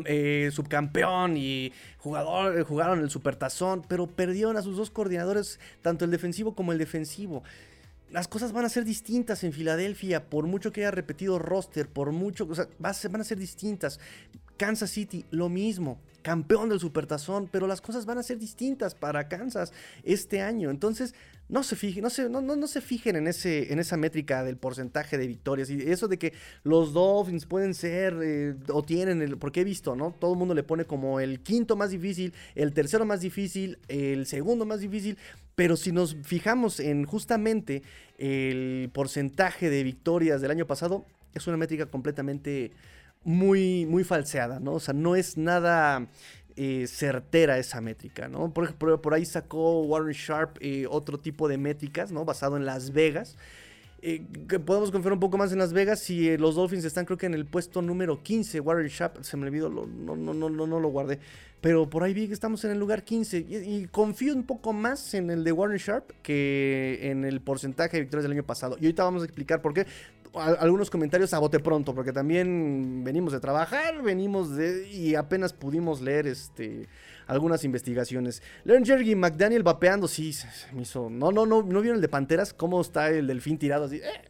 eh, 0.05 0.51
subcampeón 0.53 1.37
y 1.37 1.73
jugador, 1.99 2.59
eh, 2.59 2.63
jugaron 2.63 3.01
el 3.01 3.11
supertazón, 3.11 3.83
pero 3.89 4.07
perdieron 4.07 4.57
a 4.57 4.63
sus 4.63 4.77
dos 4.77 4.91
coordinadores, 4.91 5.61
tanto 5.83 6.05
el 6.05 6.11
defensivo 6.11 6.55
como 6.55 6.73
el 6.73 6.79
defensivo. 6.79 7.43
Las 8.11 8.27
cosas 8.27 8.53
van 8.53 8.65
a 8.65 8.71
ser 8.71 8.85
distintas 8.85 9.45
en 9.45 9.53
Filadelfia, 9.53 10.25
por 10.25 10.47
mucho 10.47 10.73
que 10.73 10.81
haya 10.81 10.91
repetido 10.91 11.39
roster, 11.39 11.89
por 11.89 12.13
mucho, 12.13 12.47
o 12.49 12.55
sea, 12.55 12.67
van 12.79 13.21
a 13.21 13.25
ser 13.25 13.39
distintas. 13.39 14.01
Kansas 14.57 14.91
City, 14.91 15.25
lo 15.31 15.49
mismo, 15.49 16.01
campeón 16.29 16.69
del 16.69 16.79
Supertazón, 16.79 17.49
pero 17.51 17.67
las 17.67 17.81
cosas 17.81 18.05
van 18.05 18.19
a 18.19 18.23
ser 18.23 18.39
distintas 18.39 18.95
para 18.95 19.29
Kansas 19.29 19.73
este 20.05 20.43
año. 20.43 20.69
Entonces, 20.69 21.15
no 21.49 21.63
se 21.63 21.75
fijen, 21.75 22.03
no 22.03 22.11
se, 22.11 22.29
no, 22.29 22.43
no, 22.43 22.67
se 22.67 22.83
fijen 22.83 23.17
en, 23.17 23.29
ese, 23.29 23.73
en 23.73 23.79
esa 23.79 23.97
métrica 23.97 24.45
del 24.45 24.59
porcentaje 24.59 25.17
de 25.17 25.27
victorias. 25.27 25.71
Y 25.71 25.91
eso 25.91 26.07
de 26.07 26.19
que 26.19 26.35
los 26.65 26.93
Dolphins 26.93 27.47
pueden 27.47 27.73
ser 27.73 28.15
eh, 28.23 28.55
o 28.71 28.83
tienen, 28.83 29.23
el, 29.23 29.39
porque 29.39 29.63
he 29.63 29.65
visto, 29.65 29.97
¿no? 29.97 30.15
Todo 30.21 30.35
el 30.35 30.39
mundo 30.39 30.53
le 30.53 30.65
pone 30.65 30.85
como 30.85 31.19
el 31.19 31.41
quinto 31.41 31.77
más 31.77 31.93
difícil, 31.93 32.35
el 32.55 32.75
tercero 32.75 33.07
más 33.07 33.23
difícil, 33.23 33.79
el 33.89 34.27
segundo 34.27 34.67
más 34.67 34.81
difícil. 34.81 35.17
Pero 35.55 35.79
si 35.79 35.93
nos 35.93 36.15
fijamos 36.25 36.79
en 36.79 37.07
justamente 37.07 37.83
el 38.19 38.91
porcentaje 38.93 39.71
de 39.71 39.83
victorias 39.83 40.43
del 40.43 40.51
año 40.51 40.67
pasado, 40.67 41.07
es 41.33 41.47
una 41.47 41.57
métrica 41.57 41.87
completamente 41.87 42.73
muy, 43.25 43.87
muy 43.87 44.05
falseada, 44.05 44.61
¿no? 44.61 44.75
O 44.75 44.81
sea, 44.81 44.95
no 44.95 45.17
es 45.17 45.37
nada 45.37 46.09
eh, 46.57 46.87
certera 46.89 47.59
esa 47.59 47.81
métrica, 47.81 48.27
¿no? 48.27 48.53
Por, 48.53 48.75
por, 48.75 49.15
ahí 49.15 49.25
sacó 49.25 49.83
Warren 49.83 50.13
Sharp 50.13 50.59
eh, 50.61 50.87
otro 50.91 51.21
tipo 51.21 51.49
de 51.49 51.57
métricas, 51.57 52.11
¿no? 52.11 52.25
Basado 52.25 52.57
en 52.57 52.67
Las 52.67 52.93
Vegas. 52.93 53.37
Eh, 54.01 54.25
que 54.49 54.61
podemos 54.61 54.93
confiar 54.93 55.13
un 55.13 55.21
poco 55.21 55.39
más 55.39 55.51
en 55.51 55.59
Las 55.59 55.73
Vegas 55.73 55.99
si 55.99 56.37
los 56.37 56.55
Dolphins 56.55 56.85
están 56.85 57.05
creo 57.05 57.19
que 57.19 57.27
en 57.27 57.35
el 57.35 57.47
puesto 57.47 57.83
número 57.83 58.23
15. 58.23 58.61
Warren 58.61 58.89
Sharp, 58.89 59.23
se 59.23 59.37
me 59.37 59.47
olvidó, 59.47 59.69
no, 59.71 59.87
no, 59.87 60.17
no, 60.17 60.51
no, 60.51 60.67
no 60.67 60.81
lo 60.81 60.89
guardé. 60.89 61.21
Pero 61.61 61.91
por 61.91 62.05
ahí 62.05 62.15
vi 62.15 62.29
que 62.29 62.35
estamos 62.35 62.65
en 62.65 62.71
el 62.71 62.79
lugar 62.79 63.03
15. 63.03 63.39
Y, 63.39 63.87
confío 63.91 64.35
un 64.35 64.45
poco 64.45 64.73
más 64.73 65.15
en 65.15 65.31
el 65.31 65.43
de 65.43 65.53
Warren 65.53 65.79
Sharp 65.79 66.11
que 66.23 66.99
en 67.03 67.25
el 67.25 67.41
porcentaje 67.41 67.97
de 67.97 68.03
victorias 68.03 68.25
del 68.25 68.33
año 68.33 68.45
pasado. 68.45 68.77
Y 68.81 68.85
ahorita 68.85 69.03
vamos 69.03 69.23
a 69.23 69.25
explicar 69.27 69.61
por 69.61 69.75
qué 69.75 69.87
algunos 70.35 70.91
comentarios 70.91 71.33
a 71.35 71.39
bote 71.39 71.61
pronto, 71.61 71.95
porque 71.95 72.13
también 72.13 73.03
venimos 73.05 73.33
de 73.33 73.41
trabajar, 73.41 74.03
venimos 74.03 74.55
de. 74.57 74.89
y 74.89 75.15
apenas 75.15 75.53
pudimos 75.53 76.01
leer 76.01 76.27
este 76.27 76.89
algunas 77.27 77.63
investigaciones. 77.65 78.43
Leon 78.65 78.85
Jerry 78.85 79.15
McDaniel 79.15 79.63
vapeando, 79.63 80.09
sí, 80.09 80.35
me 80.73 80.83
hizo. 80.83 81.09
No, 81.11 81.31
no, 81.31 81.47
no, 81.47 81.63
no 81.63 81.81
vieron 81.81 81.97
el 81.97 82.03
de 82.03 82.09
Panteras, 82.09 82.53
cómo 82.53 82.81
está 82.81 83.11
el 83.11 83.27
delfín 83.27 83.59
tirado 83.59 83.85
así. 83.85 83.97
Eh, 83.97 84.29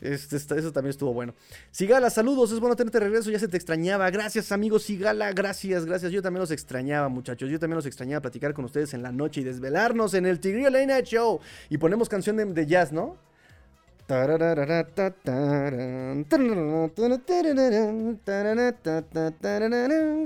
este, 0.00 0.36
eso 0.36 0.72
también 0.72 0.90
estuvo 0.90 1.14
bueno. 1.14 1.34
Sigala, 1.70 2.10
saludos, 2.10 2.52
es 2.52 2.60
bueno 2.60 2.76
tenerte 2.76 3.00
regreso, 3.00 3.30
ya 3.30 3.38
se 3.38 3.48
te 3.48 3.56
extrañaba. 3.56 4.10
Gracias, 4.10 4.52
amigos 4.52 4.82
Sigala, 4.82 5.32
gracias, 5.32 5.86
gracias. 5.86 6.12
Yo 6.12 6.20
también 6.20 6.40
los 6.40 6.50
extrañaba, 6.50 7.08
muchachos. 7.08 7.48
Yo 7.48 7.58
también 7.58 7.76
los 7.76 7.86
extrañaba 7.86 8.20
platicar 8.20 8.52
con 8.52 8.66
ustedes 8.66 8.92
en 8.92 9.02
la 9.02 9.12
noche 9.12 9.40
y 9.40 9.44
desvelarnos 9.44 10.12
en 10.14 10.26
el 10.26 10.40
Tigrillo 10.40 10.70
Night 10.70 11.06
Show. 11.06 11.40
Y 11.70 11.78
ponemos 11.78 12.08
canción 12.08 12.36
de 12.36 12.66
jazz, 12.66 12.92
¿no? 12.92 13.16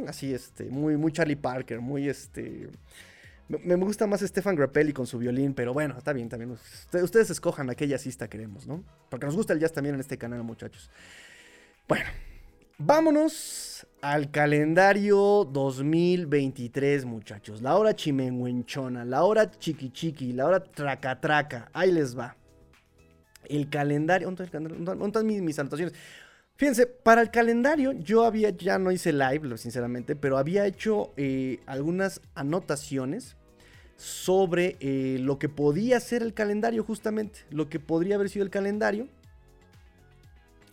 Así, 0.09 0.35
este, 0.35 0.65
muy, 0.65 0.97
muy 0.97 1.13
Charlie 1.13 1.37
Parker, 1.37 1.81
muy 1.81 2.09
este. 2.09 2.71
Me, 3.49 3.77
gusta 3.77 4.07
más 4.07 4.21
Stefan 4.21 4.57
Grappelli 4.57 4.93
con 4.93 5.07
su 5.07 5.19
violín, 5.19 5.55
pero 5.55 5.73
bueno, 5.73 5.97
está 5.97 6.13
bien 6.13 6.29
también. 6.29 6.51
Ustedes, 6.51 7.31
escojan 7.31 7.71
a 7.71 7.75
qué 7.75 7.87
jazzista 7.87 8.29
queremos, 8.29 8.67
¿no? 8.67 8.83
Porque 9.09 9.27
nos 9.27 9.37
gusta 9.37 9.53
el 9.53 9.61
jazz 9.61 9.73
también 9.73 9.95
en 9.95 10.01
este 10.01 10.19
canal, 10.19 10.43
muchachos. 10.43 10.91
Bueno, 11.87 12.11
vámonos 12.79 13.87
al 14.03 14.31
calendario 14.31 15.49
2023, 15.51 17.07
muchachos. 17.07 17.63
La 17.63 17.77
hora 17.77 17.95
chimenguenchona, 17.95 19.05
la 19.05 19.23
hora 19.23 19.51
chiqui 19.51 19.91
chiqui, 19.91 20.33
la 20.33 20.47
hora 20.47 20.63
traca 20.65 21.19
traca. 21.19 21.71
Ahí 21.73 21.93
les 21.93 22.19
va 22.19 22.38
el 23.45 23.69
calendario. 23.69 24.27
¿Dónde 24.31 24.45
están 24.45 25.27
mis, 25.27 25.59
anotaciones? 25.59 25.95
Fíjense, 26.57 26.87
para 26.87 27.21
el 27.21 27.31
calendario 27.31 27.93
yo 27.93 28.25
había, 28.25 28.51
ya 28.51 28.79
no 28.79 28.91
hice 28.91 29.13
live, 29.13 29.57
sinceramente, 29.59 30.17
pero 30.17 30.39
había 30.39 30.67
hecho 30.67 31.13
eh, 31.17 31.61
algunas 31.67 32.21
anotaciones 32.35 33.37
sobre 33.97 34.77
eh, 34.81 35.19
lo 35.21 35.39
que 35.39 35.49
podía 35.49 36.01
ser 36.01 36.23
el 36.23 36.35
calendario 36.35 36.85
justamente, 36.85 37.41
lo 37.51 37.69
que 37.69 37.81
podría 37.81 38.17
haber 38.17 38.29
sido 38.29 38.45
el 38.45 38.51
calendario. 38.51 39.09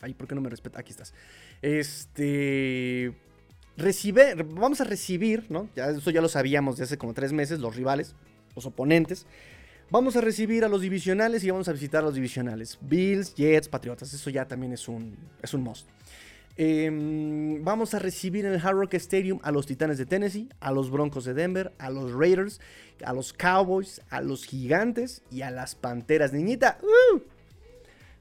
Ay, 0.02 0.14
¿por 0.14 0.28
qué 0.28 0.36
no 0.36 0.42
me 0.42 0.50
respeta? 0.50 0.80
Aquí 0.80 0.92
estás. 0.92 1.14
Este... 1.62 3.14
Recibe, 3.78 4.36
vamos 4.36 4.80
a 4.80 4.86
recibir, 4.86 5.48
¿no? 5.50 5.68
Ya, 5.76 5.90
eso 5.90 6.10
ya 6.10 6.22
lo 6.22 6.30
sabíamos 6.30 6.78
de 6.78 6.86
hace 6.86 6.98
como 6.98 7.14
tres 7.14 7.34
meses, 7.34 7.60
los 7.60 7.76
rivales, 7.76 8.16
los 8.56 8.66
oponentes. 8.66 9.26
Vamos 9.92 10.16
a 10.16 10.22
recibir 10.22 10.66
a 10.66 10.68
los 10.68 10.82
divisionales 10.82 11.44
y 11.44 11.52
vamos 11.52 11.68
a 11.68 11.72
visitar 11.72 12.02
a 12.02 12.06
los 12.06 12.16
divisionales. 12.16 12.78
Bills, 12.82 13.36
Jets, 13.36 13.70
Patriotas. 13.70 14.12
Eso 14.14 14.30
ya 14.32 14.48
también 14.48 14.74
es 14.74 14.88
un, 14.88 15.16
es 15.42 15.54
un 15.54 15.62
must. 15.62 15.88
Em, 16.58 17.64
vamos 17.64 17.94
a 17.94 18.00
recibir 18.00 18.46
en 18.46 18.54
el 18.54 18.66
Hard 18.66 18.78
Rock 18.78 18.94
Stadium 18.96 19.40
a 19.44 19.52
los 19.52 19.66
Titanes 19.68 19.98
de 19.98 20.06
Tennessee, 20.06 20.50
a 20.60 20.72
los 20.72 20.90
Broncos 20.90 21.26
de 21.26 21.34
Denver, 21.34 21.74
a 21.78 21.90
los 21.90 22.14
Raiders, 22.14 22.62
a 23.04 23.14
los 23.14 23.34
Cowboys, 23.34 24.02
a 24.10 24.22
los 24.22 24.46
Gigantes 24.46 25.22
y 25.30 25.42
a 25.42 25.52
las 25.52 25.76
Panteras. 25.76 26.34
Niñita, 26.34 26.80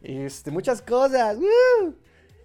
este, 0.03 0.51
muchas 0.51 0.83
cosas. 0.83 1.39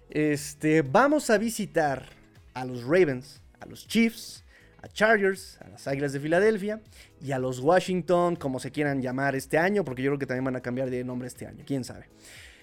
Este, 0.08 0.82
vamos 0.82 1.28
a 1.28 1.38
visitar 1.38 2.06
a 2.54 2.64
los 2.64 2.84
Ravens, 2.84 3.42
a 3.58 3.66
los 3.66 3.86
Chiefs, 3.86 4.44
a 4.82 4.88
Chargers, 4.88 5.58
a 5.60 5.68
las 5.68 5.86
Águilas 5.86 6.12
de 6.12 6.20
Filadelfia 6.20 6.80
y 7.22 7.32
a 7.32 7.38
los 7.38 7.60
Washington, 7.60 8.36
como 8.36 8.60
se 8.60 8.70
quieran 8.70 9.02
llamar 9.02 9.34
este 9.36 9.58
año, 9.58 9.84
porque 9.84 10.02
yo 10.02 10.10
creo 10.10 10.18
que 10.18 10.26
también 10.26 10.44
van 10.44 10.56
a 10.56 10.60
cambiar 10.60 10.90
de 10.90 11.04
nombre 11.04 11.28
este 11.28 11.46
año, 11.46 11.64
quién 11.66 11.84
sabe. 11.84 12.06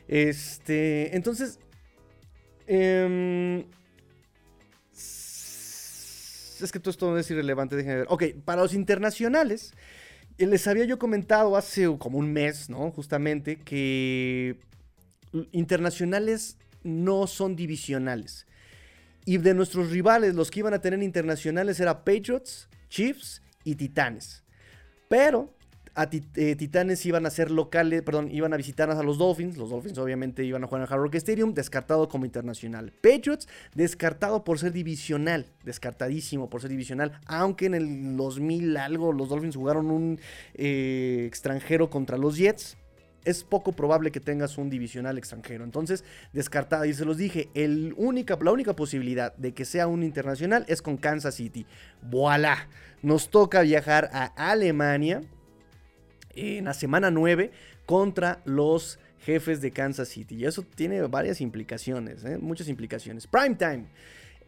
Este, 0.08 1.16
entonces, 1.16 1.60
Em, 2.68 3.64
es 6.62 6.72
que 6.72 6.80
todo 6.80 6.92
esto 6.92 7.18
es 7.18 7.32
irrelevante, 7.32 7.76
déjenme 7.76 8.00
ver. 8.00 8.08
Ok, 8.10 8.24
para 8.44 8.62
los 8.62 8.74
internacionales, 8.74 9.74
eh, 10.38 10.46
les 10.46 10.68
había 10.68 10.84
yo 10.84 11.00
comentado 11.00 11.56
hace 11.56 11.86
como 11.98 12.18
un 12.18 12.34
mes, 12.34 12.70
¿no? 12.70 12.92
Justamente, 12.92 13.58
que 13.58 14.60
internacionales 15.52 16.58
no 16.84 17.28
son 17.28 17.56
divisionales. 17.56 18.47
Y 19.28 19.40
de 19.40 19.54
nuestros 19.54 19.92
rivales, 19.92 20.36
los 20.36 20.50
que 20.50 20.62
iban 20.62 20.74
a 20.74 20.80
tener 20.80 21.04
internacionales 21.04 21.82
eran 21.82 21.98
Patriots, 21.98 22.70
Chiefs 22.88 23.42
y 23.66 23.76
Titanes. 23.76 24.46
Pero 25.10 25.54
a 25.96 26.08
eh, 26.12 26.56
Titanes 26.56 27.06
iban 27.06 27.26
a 27.26 27.30
ser 27.30 27.52
locales, 27.52 28.04
perdón, 28.04 28.30
iban 28.32 28.54
a 28.54 28.56
visitar 28.56 28.90
a 28.90 29.04
los 29.04 29.18
Dolphins. 29.18 29.58
Los 29.58 29.70
Dolphins 29.70 29.98
obviamente 29.98 30.46
iban 30.46 30.64
a 30.64 30.68
jugar 30.68 30.84
en 30.84 30.94
Hard 30.94 31.02
Rock 31.02 31.16
Stadium, 31.16 31.54
descartado 31.54 32.08
como 32.08 32.24
internacional. 32.24 32.94
Patriots, 33.02 33.50
descartado 33.76 34.46
por 34.46 34.60
ser 34.60 34.72
divisional, 34.72 35.48
descartadísimo 35.66 36.50
por 36.50 36.62
ser 36.62 36.70
divisional, 36.70 37.20
aunque 37.26 37.66
en 37.66 37.74
el 37.74 38.16
2000 38.16 38.78
algo 38.78 39.12
los 39.12 39.28
Dolphins 39.28 39.58
jugaron 39.58 39.92
un 39.92 40.22
eh, 40.54 41.26
extranjero 41.28 41.90
contra 41.90 42.18
los 42.18 42.38
Jets. 42.38 42.78
Es 43.28 43.44
poco 43.44 43.72
probable 43.72 44.12
que 44.12 44.20
tengas 44.20 44.58
un 44.58 44.70
divisional 44.70 45.18
extranjero. 45.18 45.64
Entonces, 45.64 46.04
descartada. 46.34 46.88
Y 46.88 46.94
se 46.94 47.06
los 47.06 47.18
dije, 47.18 47.50
el 47.54 47.94
única, 47.98 48.38
la 48.42 48.52
única 48.52 48.76
posibilidad 48.76 49.36
de 49.36 49.54
que 49.54 49.66
sea 49.66 49.88
un 49.88 50.04
internacional 50.04 50.66
es 50.68 50.82
con 50.82 50.98
Kansas 50.98 51.36
City. 51.36 51.66
¡Voilá! 52.02 52.68
Nos 53.02 53.30
toca 53.30 53.62
viajar 53.62 54.10
a 54.14 54.26
Alemania 54.52 55.22
en 56.36 56.66
la 56.66 56.74
semana 56.74 57.12
9 57.12 57.52
contra 57.86 58.42
los 58.46 59.00
jefes 59.20 59.62
de 59.62 59.72
Kansas 59.72 60.08
City. 60.08 60.36
Y 60.36 60.46
eso 60.46 60.64
tiene 60.64 61.02
varias 61.02 61.42
implicaciones, 61.42 62.24
¿eh? 62.24 62.38
muchas 62.38 62.70
implicaciones. 62.70 63.28
Prime 63.28 63.56
time. 63.56 63.86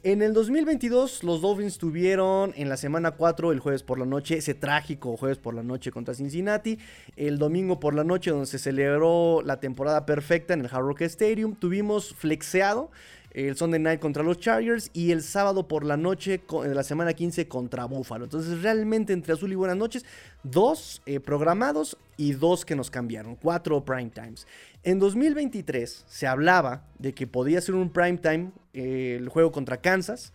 En 0.01 0.21
el 0.21 0.33
2022 0.33 1.25
los 1.25 1.41
Dolphins 1.41 1.77
tuvieron 1.77 2.53
en 2.55 2.69
la 2.69 2.77
semana 2.77 3.11
4 3.11 3.51
el 3.51 3.59
jueves 3.59 3.83
por 3.83 3.99
la 3.99 4.05
noche 4.05 4.37
ese 4.37 4.53
trágico 4.53 5.17
jueves 5.17 5.39
por 5.39 5.53
la 5.53 5.61
noche 5.61 5.91
contra 5.91 6.13
Cincinnati, 6.13 6.79
el 7.17 7.37
domingo 7.37 7.81
por 7.81 7.93
la 7.93 8.05
noche 8.05 8.31
donde 8.31 8.45
se 8.45 8.59
celebró 8.59 9.41
la 9.43 9.59
temporada 9.59 10.05
perfecta 10.05 10.53
en 10.53 10.61
el 10.61 10.67
Hard 10.67 10.85
Rock 10.85 11.01
Stadium, 11.01 11.53
tuvimos 11.53 12.15
flexeado 12.15 12.91
el 13.31 13.57
Sunday 13.57 13.79
Night 13.79 13.99
contra 13.99 14.23
los 14.23 14.39
Chargers 14.39 14.89
y 14.93 15.11
el 15.11 15.21
sábado 15.21 15.67
por 15.67 15.83
la 15.83 15.97
noche 15.97 16.41
de 16.63 16.75
la 16.75 16.83
semana 16.83 17.13
15 17.13 17.49
contra 17.49 17.83
Buffalo. 17.85 18.23
Entonces 18.23 18.61
realmente 18.61 19.13
entre 19.13 19.33
azul 19.33 19.51
y 19.51 19.55
buenas 19.55 19.77
noches, 19.77 20.05
dos 20.43 21.01
eh, 21.05 21.19
programados 21.19 21.97
y 22.17 22.33
dos 22.33 22.65
que 22.65 22.75
nos 22.75 22.89
cambiaron, 22.89 23.35
cuatro 23.35 23.83
prime 23.83 24.09
times. 24.09 24.47
En 24.83 24.99
2023 24.99 26.05
se 26.07 26.27
hablaba 26.27 26.83
de 26.97 27.13
que 27.13 27.27
podía 27.27 27.59
ser 27.59 27.75
un 27.75 27.89
prime 27.89 28.17
time 28.17 28.51
eh, 28.73 29.17
el 29.19 29.27
juego 29.27 29.51
contra 29.51 29.81
Kansas 29.81 30.31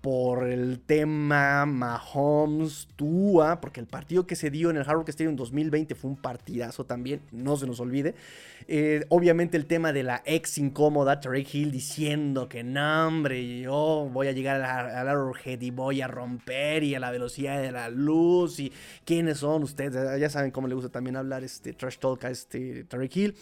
por 0.00 0.46
el 0.46 0.80
tema 0.80 1.64
Mahomes, 1.64 2.88
Tua, 2.94 3.62
porque 3.62 3.80
el 3.80 3.86
partido 3.86 4.26
que 4.26 4.36
se 4.36 4.50
dio 4.50 4.68
en 4.68 4.76
el 4.76 4.82
Hard 4.82 4.96
Rock 4.96 5.08
Stadium 5.08 5.30
en 5.30 5.36
2020 5.36 5.94
fue 5.94 6.10
un 6.10 6.16
partidazo 6.18 6.84
también, 6.84 7.22
no 7.32 7.56
se 7.56 7.66
nos 7.66 7.80
olvide. 7.80 8.14
Eh, 8.68 9.06
obviamente 9.08 9.56
el 9.56 9.64
tema 9.64 9.94
de 9.94 10.02
la 10.02 10.22
ex 10.26 10.58
incómoda, 10.58 11.20
Trey 11.20 11.46
Hill 11.50 11.70
diciendo 11.70 12.50
que 12.50 12.62
no, 12.62 13.06
hombre, 13.06 13.60
yo 13.60 14.10
voy 14.12 14.26
a 14.26 14.32
llegar 14.32 14.60
al 14.60 15.08
Arrowhead 15.08 15.62
y 15.62 15.70
voy 15.70 16.02
a 16.02 16.06
romper 16.06 16.82
y 16.82 16.94
a 16.94 17.00
la 17.00 17.10
velocidad 17.10 17.62
de 17.62 17.72
la 17.72 17.88
luz 17.88 18.60
y 18.60 18.72
quiénes 19.06 19.38
son 19.38 19.62
ustedes, 19.62 20.20
ya 20.20 20.28
saben 20.28 20.50
cómo 20.50 20.68
le 20.68 20.74
gusta 20.74 20.90
también 20.90 21.16
hablar 21.16 21.44
este 21.44 21.72
trash 21.72 21.96
talk 21.96 22.24
a 22.24 22.30
este 22.30 22.84
Tarek 22.84 23.16
Hill. 23.16 23.34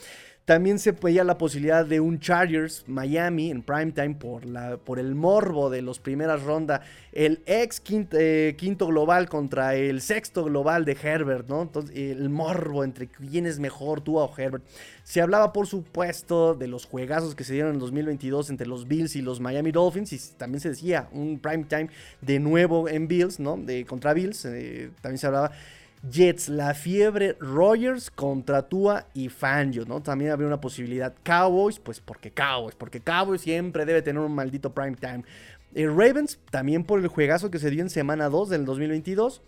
También 0.45 0.80
se 0.80 0.90
veía 0.90 1.22
la 1.22 1.38
posibilidad 1.38 1.86
de 1.86 2.01
un 2.01 2.18
Chargers 2.18 2.82
Miami 2.88 3.53
en 3.53 3.62
primetime 3.62 4.16
por, 4.16 4.45
la, 4.45 4.76
por 4.76 4.99
el 4.99 5.14
morbo 5.14 5.70
de 5.70 5.82
los 5.82 6.01
primeras 6.01 6.43
rondas. 6.43 6.80
El 7.12 7.43
ex 7.47 7.80
eh, 7.88 8.57
quinto, 8.59 8.88
global 8.88 9.28
contra 9.28 9.76
el 9.76 10.01
sexto 10.01 10.43
global 10.45 10.84
de 10.84 10.97
Herbert, 11.01 11.49
¿no? 11.49 11.62
Entonces, 11.62 11.97
el 11.97 12.28
morbo 12.28 12.82
entre 12.82 13.07
quién 13.07 13.47
es 13.47 13.61
mejor, 13.61 14.01
tú 14.01 14.18
o 14.18 14.32
Herbert. 14.36 14.64
Se 15.05 15.20
hablaba, 15.20 15.53
por 15.53 15.68
supuesto, 15.68 16.55
de 16.55 16.66
los 16.66 16.86
juegazos 16.86 17.36
que 17.36 17.45
se 17.45 17.53
dieron 17.53 17.74
en 17.74 17.78
2022 17.78 18.51
entre 18.51 18.66
los 18.66 18.88
Bills 18.88 19.14
y 19.14 19.22
los 19.22 19.38
Miami 19.38 19.70
Dolphins. 19.70 20.12
Y 20.12 20.18
también 20.36 20.61
se 20.61 20.70
decía 20.70 21.09
un 21.12 21.38
primetime 21.38 21.88
de 22.20 22.40
nuevo 22.40 22.88
en 22.88 23.07
Bills, 23.07 23.38
¿no? 23.38 23.57
De, 23.57 23.84
contra 23.84 24.12
Bills. 24.12 24.45
Eh, 24.47 24.90
también 25.01 25.18
se 25.18 25.28
hablaba. 25.28 25.53
Jets, 26.09 26.49
la 26.49 26.75
fiebre, 26.75 27.37
Rogers 27.39 28.11
contra 28.11 28.63
Tua 28.63 29.07
y 29.15 29.29
Fangio, 29.29 29.85
¿no? 29.87 30.03
También 30.03 30.33
habría 30.33 30.49
una 30.49 30.61
posibilidad. 30.61 31.15
Cowboys, 31.23 31.79
pues 31.79 32.01
porque 32.01 32.33
Cowboys, 32.33 32.75
porque 32.75 33.01
Cowboys 33.01 33.43
siempre 33.43 33.85
debe 33.85 34.03
tener 34.03 34.21
un 34.21 34.35
maldito 34.35 34.75
prime 34.75 34.97
time. 34.97 35.23
Eh, 35.75 35.87
Ravens, 35.87 36.41
también 36.51 36.85
por 36.85 36.99
el 36.99 37.07
juegazo 37.07 37.51
que 37.51 37.59
se 37.59 37.71
dio 37.71 37.83
en 37.83 37.91
semana 37.91 38.29
2 38.29 38.49
del 38.49 38.65
2022. 38.65 39.43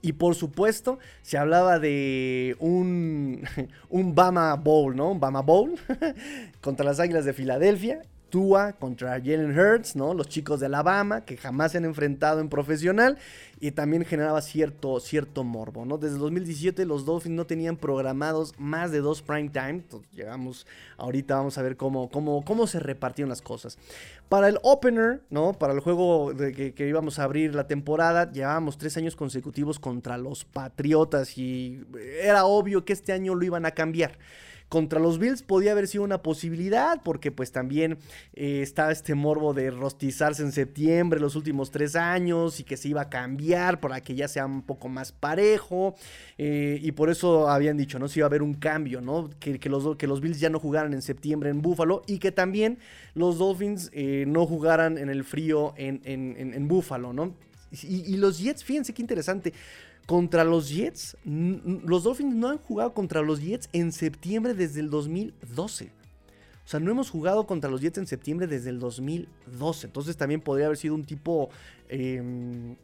Y 0.00 0.12
por 0.12 0.36
supuesto, 0.36 1.00
se 1.22 1.38
hablaba 1.38 1.80
de 1.80 2.56
un, 2.60 3.42
un 3.88 4.14
Bama 4.14 4.54
Bowl, 4.54 4.94
¿no? 4.94 5.10
Un 5.10 5.20
Bama 5.20 5.42
Bowl 5.42 5.74
contra 6.60 6.86
las 6.86 7.00
Águilas 7.00 7.24
de 7.24 7.32
Filadelfia. 7.32 8.02
Tua 8.30 8.72
contra 8.74 9.12
Jalen 9.12 9.58
Hurts, 9.58 9.96
¿no? 9.96 10.14
Los 10.14 10.28
chicos 10.28 10.60
de 10.60 10.66
Alabama 10.66 11.24
que 11.24 11.36
jamás 11.36 11.72
se 11.72 11.78
han 11.78 11.84
enfrentado 11.84 12.40
en 12.40 12.48
profesional 12.48 13.18
y 13.60 13.72
también 13.72 14.04
generaba 14.04 14.40
cierto, 14.42 15.00
cierto 15.00 15.44
morbo, 15.44 15.84
¿no? 15.84 15.98
Desde 15.98 16.18
2017 16.18 16.84
los 16.84 17.04
Dolphins 17.04 17.34
no 17.34 17.46
tenían 17.46 17.76
programados 17.76 18.54
más 18.58 18.90
de 18.92 19.00
dos 19.00 19.22
prime 19.22 19.48
time. 19.50 19.82
llegamos, 20.12 20.66
ahorita 20.96 21.36
vamos 21.36 21.58
a 21.58 21.62
ver 21.62 21.76
cómo, 21.76 22.10
cómo, 22.10 22.44
cómo 22.44 22.66
se 22.66 22.80
repartieron 22.80 23.28
las 23.28 23.42
cosas. 23.42 23.78
Para 24.28 24.48
el 24.48 24.58
opener, 24.62 25.22
¿no? 25.30 25.54
Para 25.54 25.72
el 25.72 25.80
juego 25.80 26.34
de 26.34 26.52
que, 26.52 26.74
que 26.74 26.86
íbamos 26.88 27.18
a 27.18 27.24
abrir 27.24 27.54
la 27.54 27.66
temporada, 27.66 28.30
llevábamos 28.30 28.78
tres 28.78 28.96
años 28.96 29.16
consecutivos 29.16 29.78
contra 29.78 30.18
los 30.18 30.44
Patriotas 30.44 31.36
y 31.38 31.84
era 32.22 32.44
obvio 32.44 32.84
que 32.84 32.92
este 32.92 33.12
año 33.12 33.34
lo 33.34 33.44
iban 33.44 33.66
a 33.66 33.72
cambiar. 33.72 34.18
Contra 34.68 35.00
los 35.00 35.18
Bills 35.18 35.42
podía 35.42 35.72
haber 35.72 35.88
sido 35.88 36.04
una 36.04 36.22
posibilidad 36.22 37.00
porque 37.02 37.32
pues 37.32 37.52
también 37.52 37.98
eh, 38.34 38.60
estaba 38.62 38.92
este 38.92 39.14
morbo 39.14 39.54
de 39.54 39.70
rostizarse 39.70 40.42
en 40.42 40.52
septiembre 40.52 41.20
los 41.20 41.36
últimos 41.36 41.70
tres 41.70 41.96
años 41.96 42.60
y 42.60 42.64
que 42.64 42.76
se 42.76 42.88
iba 42.88 43.02
a 43.02 43.08
cambiar 43.08 43.80
para 43.80 44.02
que 44.02 44.14
ya 44.14 44.28
sea 44.28 44.44
un 44.44 44.62
poco 44.62 44.88
más 44.88 45.10
parejo 45.10 45.94
eh, 46.36 46.78
y 46.82 46.92
por 46.92 47.08
eso 47.08 47.48
habían 47.48 47.78
dicho, 47.78 47.98
¿no? 47.98 48.08
Si 48.08 48.20
iba 48.20 48.26
a 48.26 48.28
haber 48.28 48.42
un 48.42 48.54
cambio, 48.54 49.00
¿no? 49.00 49.30
Que, 49.40 49.58
los, 49.70 49.96
que 49.96 50.06
los 50.06 50.20
Bills 50.20 50.38
ya 50.38 50.50
no 50.50 50.60
jugaran 50.60 50.92
en 50.92 51.00
septiembre 51.00 51.48
en 51.48 51.62
Buffalo 51.62 52.02
y 52.06 52.18
que 52.18 52.30
también 52.30 52.78
los 53.14 53.38
Dolphins 53.38 53.90
eh, 53.94 54.24
no 54.26 54.46
jugaran 54.46 54.98
en 54.98 55.08
el 55.08 55.24
frío 55.24 55.72
en, 55.76 56.02
en, 56.04 56.68
Buffalo, 56.68 57.14
¿no? 57.14 57.34
Y, 57.70 58.12
y, 58.12 58.16
los 58.16 58.38
Jets, 58.38 58.64
fíjense 58.64 58.92
qué 58.92 59.02
interesante. 59.02 59.52
Contra 60.08 60.42
los 60.42 60.70
Jets, 60.70 61.18
los 61.24 62.02
Dolphins 62.02 62.34
no 62.34 62.48
han 62.48 62.56
jugado 62.56 62.94
contra 62.94 63.20
los 63.20 63.42
Jets 63.42 63.68
en 63.74 63.92
septiembre 63.92 64.54
desde 64.54 64.80
el 64.80 64.88
2012. 64.88 65.92
O 66.64 66.68
sea, 66.70 66.80
no 66.80 66.90
hemos 66.90 67.10
jugado 67.10 67.46
contra 67.46 67.68
los 67.68 67.82
Jets 67.82 67.98
en 67.98 68.06
septiembre 68.06 68.46
desde 68.46 68.70
el 68.70 68.78
2012. 68.80 69.86
Entonces 69.88 70.16
también 70.16 70.40
podría 70.40 70.64
haber 70.64 70.78
sido 70.78 70.94
un 70.94 71.04
tipo... 71.04 71.50
Em, 71.90 72.76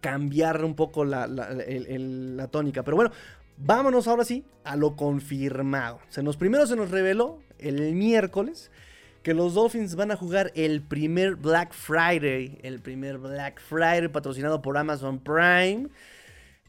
cambiar 0.00 0.64
un 0.64 0.74
poco 0.74 1.04
la, 1.04 1.26
la, 1.26 2.48
tónica. 2.48 2.82
Pero 2.82 2.96
bueno, 2.96 3.12
vámonos 3.58 4.08
ahora 4.08 4.24
sí 4.24 4.42
a 4.64 4.74
lo 4.74 4.96
confirmado. 4.96 6.00
Se 6.08 6.22
nos, 6.22 6.38
primero 6.38 6.66
se 6.66 6.76
nos 6.76 6.90
reveló 6.90 7.38
el 7.58 7.94
miércoles 7.94 8.70
que 9.22 9.34
los 9.34 9.54
Dolphins 9.54 9.94
van 9.94 10.10
a 10.10 10.16
jugar 10.16 10.50
el 10.54 10.82
primer 10.82 11.36
Black 11.36 11.72
Friday. 11.74 12.58
El 12.62 12.80
primer 12.80 13.18
Black 13.18 13.60
Friday 13.60 14.08
patrocinado 14.08 14.60
por 14.62 14.76
Amazon 14.76 15.18
Prime. 15.20 15.88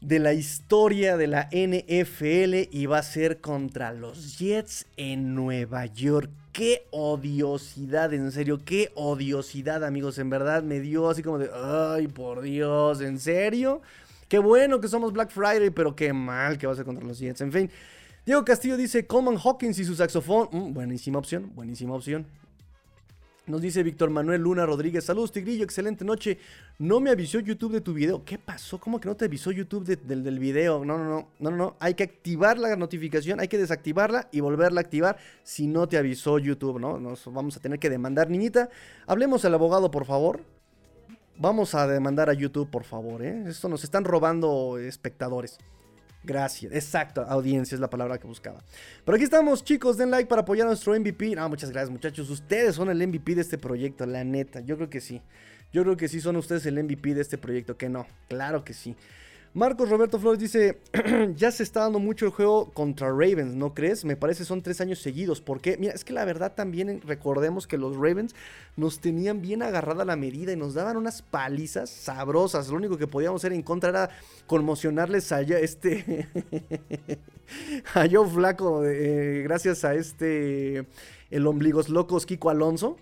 De 0.04 0.18
la 0.18 0.34
historia 0.34 1.16
de 1.16 1.26
la 1.26 1.48
NFL 1.50 2.68
y 2.70 2.84
va 2.84 2.98
a 2.98 3.02
ser 3.02 3.40
contra 3.40 3.90
los 3.94 4.38
Jets 4.38 4.86
en 4.98 5.34
Nueva 5.34 5.86
York. 5.86 6.30
Qué 6.52 6.86
odiosidad, 6.90 8.12
en 8.12 8.30
serio, 8.30 8.60
qué 8.62 8.92
odiosidad, 8.94 9.82
amigos. 9.82 10.18
En 10.18 10.28
verdad 10.28 10.62
me 10.62 10.80
dio 10.80 11.08
así 11.08 11.22
como 11.22 11.38
de, 11.38 11.48
ay, 11.54 12.08
por 12.08 12.42
Dios, 12.42 13.00
¿en 13.00 13.18
serio? 13.18 13.80
Qué 14.28 14.38
bueno 14.38 14.78
que 14.78 14.88
somos 14.88 15.12
Black 15.14 15.30
Friday, 15.30 15.70
pero 15.70 15.96
qué 15.96 16.12
mal 16.12 16.58
que 16.58 16.66
va 16.66 16.74
a 16.74 16.76
ser 16.76 16.84
contra 16.84 17.04
los 17.04 17.18
Jets. 17.18 17.40
En 17.40 17.50
fin, 17.50 17.70
Diego 18.26 18.44
Castillo 18.44 18.76
dice, 18.76 19.06
Coleman 19.06 19.38
Hawkins 19.42 19.78
y 19.78 19.84
su 19.86 19.94
saxofón. 19.94 20.48
Mm, 20.52 20.74
buenísima 20.74 21.18
opción, 21.18 21.50
buenísima 21.54 21.94
opción. 21.94 22.26
Nos 23.46 23.60
dice 23.60 23.82
Víctor 23.82 24.08
Manuel 24.08 24.40
Luna 24.40 24.64
Rodríguez. 24.64 25.04
Saludos, 25.04 25.30
Tigrillo. 25.30 25.64
Excelente 25.64 26.02
noche. 26.02 26.38
No 26.78 26.98
me 26.98 27.10
avisó 27.10 27.40
YouTube 27.40 27.72
de 27.72 27.82
tu 27.82 27.92
video. 27.92 28.24
¿Qué 28.24 28.38
pasó? 28.38 28.80
¿Cómo 28.80 28.98
que 28.98 29.06
no 29.06 29.16
te 29.16 29.26
avisó 29.26 29.50
YouTube 29.50 29.84
del, 29.84 30.38
video? 30.38 30.82
No, 30.82 30.96
no, 30.96 31.04
no. 31.04 31.28
No, 31.38 31.50
no. 31.50 31.76
Hay 31.78 31.92
que 31.92 32.04
activar 32.04 32.56
la 32.56 32.74
notificación. 32.74 33.40
Hay 33.40 33.48
que 33.48 33.58
desactivarla 33.58 34.28
y 34.32 34.40
volverla 34.40 34.80
a 34.80 34.84
activar 34.84 35.18
si 35.42 35.66
no 35.66 35.86
te 35.86 35.98
avisó 35.98 36.38
YouTube, 36.38 36.80
¿no? 36.80 36.98
Nos 36.98 37.30
vamos 37.30 37.58
a 37.58 37.60
tener 37.60 37.78
que 37.78 37.90
demandar, 37.90 38.30
niñita. 38.30 38.70
Hablemos 39.06 39.44
al 39.44 39.52
abogado, 39.52 39.90
por 39.90 40.06
favor. 40.06 40.40
Vamos 41.36 41.74
a 41.74 41.86
demandar 41.86 42.30
a 42.30 42.32
YouTube, 42.32 42.70
por 42.70 42.84
favor, 42.84 43.22
¿eh? 43.22 43.44
Esto 43.46 43.68
nos 43.68 43.84
están 43.84 44.04
robando 44.04 44.78
espectadores. 44.78 45.58
Gracias. 46.24 46.72
Exacto, 46.72 47.22
audiencia 47.22 47.74
es 47.74 47.80
la 47.80 47.90
palabra 47.90 48.18
que 48.18 48.26
buscaba. 48.26 48.64
Pero 49.04 49.16
aquí 49.16 49.24
estamos, 49.24 49.62
chicos. 49.62 49.98
Den 49.98 50.10
like 50.10 50.28
para 50.28 50.42
apoyar 50.42 50.66
a 50.66 50.70
nuestro 50.70 50.98
MVP. 50.98 51.34
No, 51.34 51.48
muchas 51.48 51.70
gracias, 51.70 51.90
muchachos. 51.90 52.30
Ustedes 52.30 52.74
son 52.74 52.88
el 52.88 53.06
MVP 53.06 53.34
de 53.34 53.42
este 53.42 53.58
proyecto, 53.58 54.06
la 54.06 54.24
neta. 54.24 54.60
Yo 54.60 54.76
creo 54.76 54.88
que 54.88 55.00
sí. 55.00 55.20
Yo 55.72 55.82
creo 55.82 55.96
que 55.96 56.08
sí 56.08 56.20
son 56.20 56.36
ustedes 56.36 56.64
el 56.66 56.82
MVP 56.82 57.14
de 57.14 57.20
este 57.20 57.36
proyecto. 57.36 57.76
Que 57.76 57.88
no, 57.88 58.06
claro 58.28 58.64
que 58.64 58.72
sí. 58.72 58.96
Marcos 59.54 59.88
Roberto 59.88 60.18
Flores 60.18 60.40
dice, 60.40 60.80
ya 61.36 61.52
se 61.52 61.62
está 61.62 61.82
dando 61.82 62.00
mucho 62.00 62.26
el 62.26 62.32
juego 62.32 62.72
contra 62.72 63.10
Ravens, 63.10 63.54
¿no 63.54 63.72
crees? 63.72 64.04
Me 64.04 64.16
parece 64.16 64.44
son 64.44 64.62
tres 64.62 64.80
años 64.80 64.98
seguidos. 64.98 65.40
¿Por 65.40 65.60
qué? 65.60 65.76
Mira, 65.78 65.92
es 65.92 66.04
que 66.04 66.12
la 66.12 66.24
verdad 66.24 66.54
también 66.56 67.00
recordemos 67.02 67.68
que 67.68 67.78
los 67.78 67.94
Ravens 67.94 68.34
nos 68.76 68.98
tenían 68.98 69.42
bien 69.42 69.62
agarrada 69.62 70.04
la 70.04 70.16
medida 70.16 70.50
y 70.50 70.56
nos 70.56 70.74
daban 70.74 70.96
unas 70.96 71.22
palizas 71.22 71.88
sabrosas. 71.88 72.68
Lo 72.68 72.76
único 72.76 72.98
que 72.98 73.06
podíamos 73.06 73.42
hacer 73.42 73.52
en 73.52 73.62
contra 73.62 73.90
era 73.90 74.10
conmocionarles 74.48 75.30
a 75.30 75.40
este... 75.40 76.26
a 77.94 78.08
Joe 78.10 78.28
Flaco, 78.28 78.84
eh, 78.84 79.42
gracias 79.44 79.84
a 79.84 79.94
este... 79.94 80.88
El 81.30 81.46
ombligos 81.46 81.90
locos 81.90 82.26
Kiko 82.26 82.50
Alonso. 82.50 82.96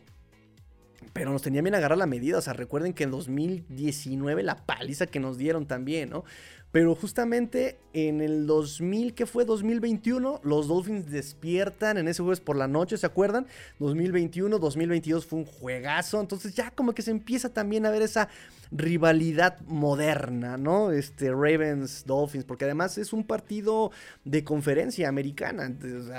Pero 1.12 1.30
nos 1.30 1.42
tenía 1.42 1.62
bien 1.62 1.74
agarrar 1.74 1.98
la 1.98 2.06
medida. 2.06 2.38
O 2.38 2.42
sea, 2.42 2.52
recuerden 2.52 2.92
que 2.92 3.04
en 3.04 3.10
2019 3.10 4.42
la 4.42 4.64
paliza 4.64 5.06
que 5.06 5.20
nos 5.20 5.38
dieron 5.38 5.66
también, 5.66 6.10
¿no? 6.10 6.24
Pero 6.72 6.94
justamente 6.94 7.78
en 7.92 8.22
el 8.22 8.46
2000, 8.46 9.12
¿qué 9.12 9.26
fue? 9.26 9.44
2021, 9.44 10.40
los 10.42 10.68
Dolphins 10.68 11.10
despiertan 11.10 11.98
en 11.98 12.08
ese 12.08 12.22
jueves 12.22 12.40
por 12.40 12.56
la 12.56 12.66
noche, 12.66 12.96
¿se 12.96 13.04
acuerdan? 13.04 13.46
2021, 13.78 14.58
2022 14.58 15.26
fue 15.26 15.40
un 15.40 15.44
juegazo. 15.44 16.18
Entonces 16.18 16.54
ya 16.54 16.70
como 16.70 16.94
que 16.94 17.02
se 17.02 17.10
empieza 17.10 17.50
también 17.50 17.84
a 17.84 17.90
ver 17.90 18.00
esa 18.00 18.30
rivalidad 18.70 19.60
moderna, 19.66 20.56
¿no? 20.56 20.92
Este 20.92 21.30
Ravens 21.30 22.04
Dolphins, 22.06 22.46
porque 22.46 22.64
además 22.64 22.96
es 22.96 23.12
un 23.12 23.24
partido 23.24 23.90
de 24.24 24.42
conferencia 24.42 25.10
americana, 25.10 25.70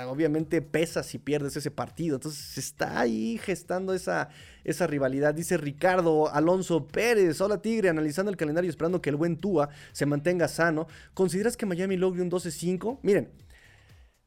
obviamente 0.06 0.62
pesa 0.62 1.02
si 1.02 1.18
pierdes 1.18 1.56
ese 1.56 1.72
partido, 1.72 2.14
entonces 2.14 2.56
está 2.56 3.00
ahí 3.00 3.40
gestando 3.42 3.92
esa, 3.92 4.28
esa 4.64 4.86
rivalidad. 4.86 5.34
Dice 5.34 5.56
Ricardo 5.56 6.32
Alonso 6.32 6.86
Pérez, 6.86 7.40
hola 7.40 7.60
Tigre, 7.60 7.90
analizando 7.90 8.30
el 8.30 8.36
calendario 8.36 8.70
esperando 8.70 9.00
que 9.00 9.10
el 9.10 9.16
buen 9.16 9.36
Tua 9.36 9.68
se 9.92 10.06
mantenga 10.06 10.48
sano. 10.48 10.86
¿Consideras 11.12 11.56
que 11.56 11.66
Miami 11.66 11.96
logre 11.96 12.22
un 12.22 12.30
12-5? 12.30 12.98
Miren, 13.02 13.30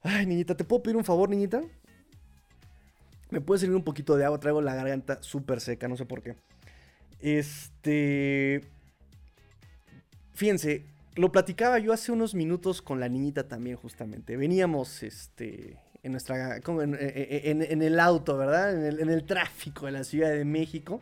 ay 0.02 0.26
niñita, 0.26 0.56
¿te 0.56 0.64
puedo 0.64 0.84
pedir 0.84 0.98
un 0.98 1.04
favor, 1.04 1.30
niñita? 1.30 1.62
Me 3.30 3.42
puede 3.42 3.60
servir 3.60 3.76
un 3.76 3.84
poquito 3.84 4.16
de 4.16 4.24
agua, 4.24 4.40
traigo 4.40 4.62
la 4.62 4.76
garganta 4.76 5.22
súper 5.22 5.60
seca, 5.60 5.88
no 5.88 5.98
sé 5.98 6.06
por 6.06 6.22
qué. 6.22 6.36
Este. 7.20 8.62
Fíjense, 10.34 10.86
lo 11.16 11.32
platicaba 11.32 11.80
yo 11.80 11.92
hace 11.92 12.12
unos 12.12 12.36
minutos 12.36 12.82
con 12.82 13.00
la 13.00 13.10
niñita 13.10 13.48
también, 13.48 13.76
justamente. 13.76 14.38
Veníamos, 14.38 15.04
este. 15.04 15.78
En 16.04 16.12
nuestra. 16.12 16.58
En, 16.58 17.82
el 17.82 18.00
auto, 18.00 18.38
¿verdad? 18.38 18.74
En 18.74 19.10
el, 19.10 19.24
tráfico 19.24 19.86
de 19.86 19.92
la 19.92 20.04
Ciudad 20.04 20.30
de 20.30 20.46
México. 20.46 21.02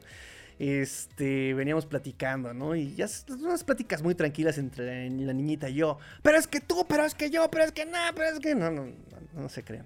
Este, 0.58 1.54
veníamos 1.54 1.86
platicando, 1.86 2.54
¿no? 2.54 2.76
Y 2.76 2.96
ya 2.96 3.08
unas 3.28 3.64
pláticas 3.66 4.02
muy 4.02 4.16
tranquilas 4.16 4.58
entre 4.58 5.10
la 5.10 5.34
niñita 5.34 5.70
y 5.70 5.76
yo. 5.76 5.98
Pero 6.22 6.38
es 6.38 6.48
que 6.48 6.62
tú, 6.62 6.86
pero 6.88 7.04
es 7.04 7.14
que 7.14 7.30
yo, 7.30 7.52
pero 7.52 7.66
es 7.66 7.72
que 7.72 7.86
no, 7.86 7.98
pero 8.16 8.30
es 8.30 8.40
que 8.40 8.56
no, 8.56 8.72
no, 8.72 8.86
no, 8.86 9.42
no 9.42 9.50
se 9.50 9.64
crean. 9.64 9.86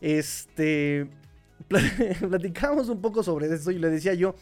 Este, 0.00 1.08
platicamos 2.28 2.88
un 2.88 3.00
poco 3.00 3.22
sobre 3.22 3.52
eso 3.52 3.70
y 3.70 3.78
le 3.78 3.90
decía 3.90 4.14
yo, 4.14 4.34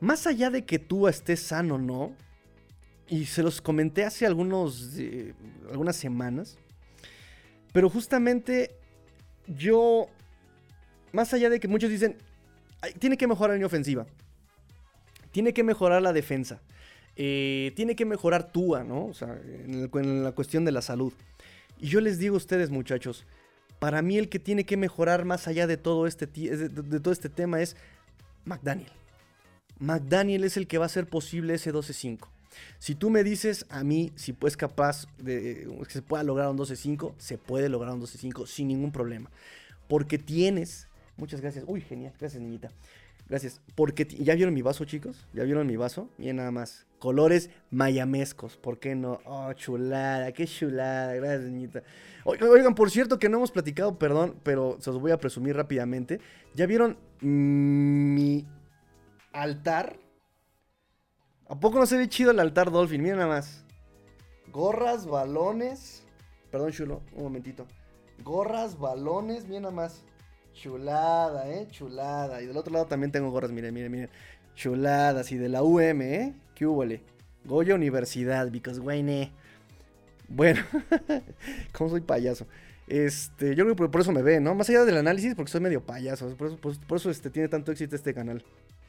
más 0.00 0.26
allá 0.26 0.50
de 0.50 0.64
que 0.64 0.78
tú 0.78 1.08
estés 1.08 1.40
sano, 1.40 1.78
¿no? 1.78 2.14
Y 3.08 3.26
se 3.26 3.42
los 3.42 3.60
comenté 3.60 4.04
hace 4.04 4.26
algunos, 4.26 4.96
eh, 4.98 5.34
algunas 5.70 5.96
semanas. 5.96 6.58
Pero 7.72 7.90
justamente 7.90 8.74
yo, 9.46 10.06
más 11.12 11.32
allá 11.34 11.50
de 11.50 11.60
que 11.60 11.68
muchos 11.68 11.90
dicen, 11.90 12.16
tiene 12.98 13.16
que 13.16 13.26
mejorar 13.26 13.50
la 13.50 13.54
línea 13.54 13.66
ofensiva. 13.66 14.06
Tiene 15.32 15.52
que 15.52 15.62
mejorar 15.62 16.02
la 16.02 16.12
defensa. 16.12 16.60
Eh, 17.16 17.72
tiene 17.76 17.96
que 17.96 18.04
mejorar 18.04 18.50
Tua, 18.50 18.84
¿no? 18.84 19.06
O 19.06 19.14
sea, 19.14 19.38
en, 19.46 20.24
la 20.24 20.32
cuestión 20.32 20.64
de 20.64 20.72
la 20.72 20.82
salud. 20.82 21.12
Y 21.80 21.88
yo 21.88 22.00
les 22.00 22.18
digo 22.18 22.34
a 22.34 22.38
ustedes, 22.38 22.70
muchachos, 22.70 23.24
para 23.78 24.02
mí 24.02 24.18
el 24.18 24.28
que 24.28 24.38
tiene 24.38 24.64
que 24.64 24.76
mejorar 24.76 25.24
más 25.24 25.48
allá 25.48 25.66
de 25.66 25.76
todo 25.76 26.06
este, 26.06 26.26
de 26.26 27.00
todo 27.00 27.12
este 27.12 27.28
tema 27.28 27.60
es 27.60 27.76
McDaniel. 28.44 28.92
McDaniel 29.78 30.44
es 30.44 30.56
el 30.56 30.66
que 30.66 30.78
va 30.78 30.84
a 30.84 30.86
hacer 30.86 31.06
posible 31.06 31.54
ese 31.54 31.72
12-5. 31.72 32.28
Si 32.78 32.94
tú 32.94 33.10
me 33.10 33.24
dices 33.24 33.66
a 33.68 33.84
mí 33.84 34.12
si 34.16 34.32
puedes 34.32 34.56
capaz 34.56 35.06
de 35.18 35.68
que 35.86 35.90
se 35.90 36.02
pueda 36.02 36.22
lograr 36.22 36.48
un 36.48 36.58
12-5, 36.58 37.14
se 37.18 37.38
puede 37.38 37.68
lograr 37.68 37.94
un 37.94 38.02
12-5 38.02 38.46
sin 38.46 38.68
ningún 38.68 38.92
problema. 38.92 39.30
Porque 39.88 40.18
tienes. 40.18 40.88
Muchas 41.16 41.40
gracias. 41.40 41.64
Uy, 41.66 41.80
genial. 41.80 42.12
Gracias, 42.18 42.42
niñita. 42.42 42.70
Gracias. 43.28 43.60
Porque 43.74 44.04
ya 44.04 44.34
vieron 44.34 44.54
mi 44.54 44.62
vaso, 44.62 44.84
chicos. 44.84 45.26
Ya 45.32 45.44
vieron 45.44 45.66
mi 45.66 45.76
vaso. 45.76 46.08
Bien, 46.18 46.36
nada 46.36 46.50
más. 46.50 46.86
Colores 46.98 47.50
mayamescos. 47.70 48.56
¿Por 48.56 48.78
qué 48.78 48.94
no? 48.94 49.20
Oh, 49.24 49.52
chulada. 49.52 50.32
Qué 50.32 50.46
chulada. 50.46 51.14
Gracias, 51.14 51.50
niñita. 51.50 51.82
Oigan, 52.24 52.74
por 52.74 52.90
cierto 52.90 53.18
que 53.18 53.28
no 53.28 53.36
hemos 53.36 53.50
platicado, 53.50 53.98
perdón, 53.98 54.36
pero 54.42 54.78
se 54.80 54.90
los 54.90 55.00
voy 55.00 55.12
a 55.12 55.18
presumir 55.18 55.54
rápidamente. 55.56 56.20
¿Ya 56.54 56.66
vieron 56.66 56.96
mi 57.20 58.46
altar. 59.34 59.98
¿A 61.48 61.60
poco 61.60 61.78
no 61.78 61.86
se 61.86 61.98
ve 61.98 62.08
chido 62.08 62.30
el 62.30 62.40
altar 62.40 62.70
Dolphin? 62.70 63.02
Miren 63.02 63.18
nada 63.18 63.28
más. 63.28 63.64
Gorras, 64.50 65.06
balones. 65.06 66.02
Perdón, 66.50 66.72
chulo, 66.72 67.02
un 67.14 67.24
momentito. 67.24 67.66
Gorras, 68.22 68.78
balones, 68.78 69.46
miren 69.46 69.62
nada 69.62 69.74
más. 69.74 70.02
Chulada, 70.54 71.50
eh, 71.50 71.66
chulada. 71.70 72.40
Y 72.40 72.46
del 72.46 72.56
otro 72.56 72.72
lado 72.72 72.86
también 72.86 73.12
tengo 73.12 73.30
gorras, 73.30 73.50
miren, 73.50 73.74
miren, 73.74 73.92
miren. 73.92 74.10
Chuladas. 74.54 75.32
Y 75.32 75.36
de 75.36 75.48
la 75.48 75.62
UM, 75.62 76.02
eh. 76.02 76.34
¿Qué 76.54 76.66
hubo, 76.66 76.84
Goya 77.44 77.74
Universidad, 77.74 78.50
because 78.50 78.80
güey, 78.80 79.30
Bueno, 80.28 80.62
como 81.72 81.90
soy 81.90 82.00
payaso. 82.00 82.46
Este, 82.86 83.54
yo 83.54 83.64
creo 83.64 83.76
que 83.76 83.88
por 83.88 84.00
eso 84.00 84.12
me 84.12 84.22
ve, 84.22 84.40
¿no? 84.40 84.54
Más 84.54 84.68
allá 84.68 84.84
del 84.84 84.96
análisis, 84.96 85.34
porque 85.34 85.50
soy 85.50 85.60
medio 85.60 85.84
payaso. 85.84 86.34
Por 86.36 86.48
eso, 86.48 86.58
por, 86.58 86.96
eso 86.96 87.10
este, 87.10 87.30
tiene 87.30 87.48
tanto 87.48 87.72
éxito 87.72 87.96
este 87.96 88.14
canal. 88.14 88.44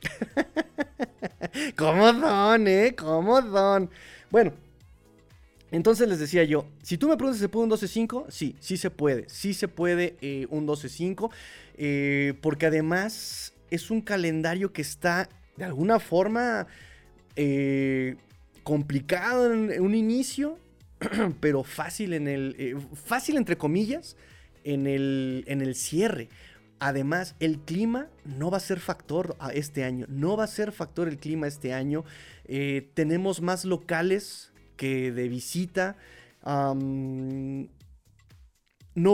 ¿Cómo 1.75 2.13
don, 2.13 2.67
eh? 2.67 2.95
¿Cómo 2.95 3.41
don? 3.41 3.89
Bueno, 4.29 4.53
entonces 5.71 6.07
les 6.07 6.19
decía 6.19 6.43
yo, 6.43 6.65
si 6.83 6.97
tú 6.97 7.09
me 7.09 7.17
preguntas 7.17 7.37
si 7.37 7.43
se 7.43 7.49
puede 7.49 7.65
un 7.65 7.71
12-5, 7.71 8.25
sí, 8.29 8.55
sí 8.59 8.77
se 8.77 8.89
puede, 8.89 9.27
sí 9.27 9.53
se 9.53 9.67
puede 9.67 10.15
eh, 10.21 10.47
un 10.49 10.67
12-5, 10.67 11.31
eh, 11.77 12.33
porque 12.41 12.67
además 12.67 13.53
es 13.71 13.91
un 13.91 14.01
calendario 14.01 14.71
que 14.71 14.81
está 14.81 15.27
de 15.57 15.65
alguna 15.65 15.99
forma 15.99 16.67
eh, 17.35 18.15
complicado 18.63 19.51
en 19.51 19.81
un 19.81 19.95
inicio, 19.95 20.59
pero 21.39 21.63
fácil 21.63 22.13
en 22.13 22.27
el, 22.27 22.77
fácil 22.93 23.37
entre 23.37 23.57
comillas, 23.57 24.15
en 24.63 24.87
el, 24.87 25.43
en 25.47 25.61
el 25.61 25.75
cierre. 25.75 26.29
Además, 26.79 27.35
el 27.39 27.59
clima 27.59 28.07
no 28.25 28.51
va 28.51 28.57
a 28.57 28.61
ser 28.61 28.79
factor 28.79 29.37
este 29.53 29.83
año. 29.83 30.05
No 30.09 30.35
va 30.35 30.43
a 30.43 30.47
ser 30.47 30.71
factor 30.71 31.07
el 31.07 31.17
clima 31.17 31.47
este 31.47 31.73
año. 31.73 32.03
Eh, 32.45 32.91
tenemos 32.93 33.41
más 33.41 33.65
locales 33.65 34.51
que 34.75 35.11
de 35.11 35.29
visita. 35.29 35.95
no 36.43 37.67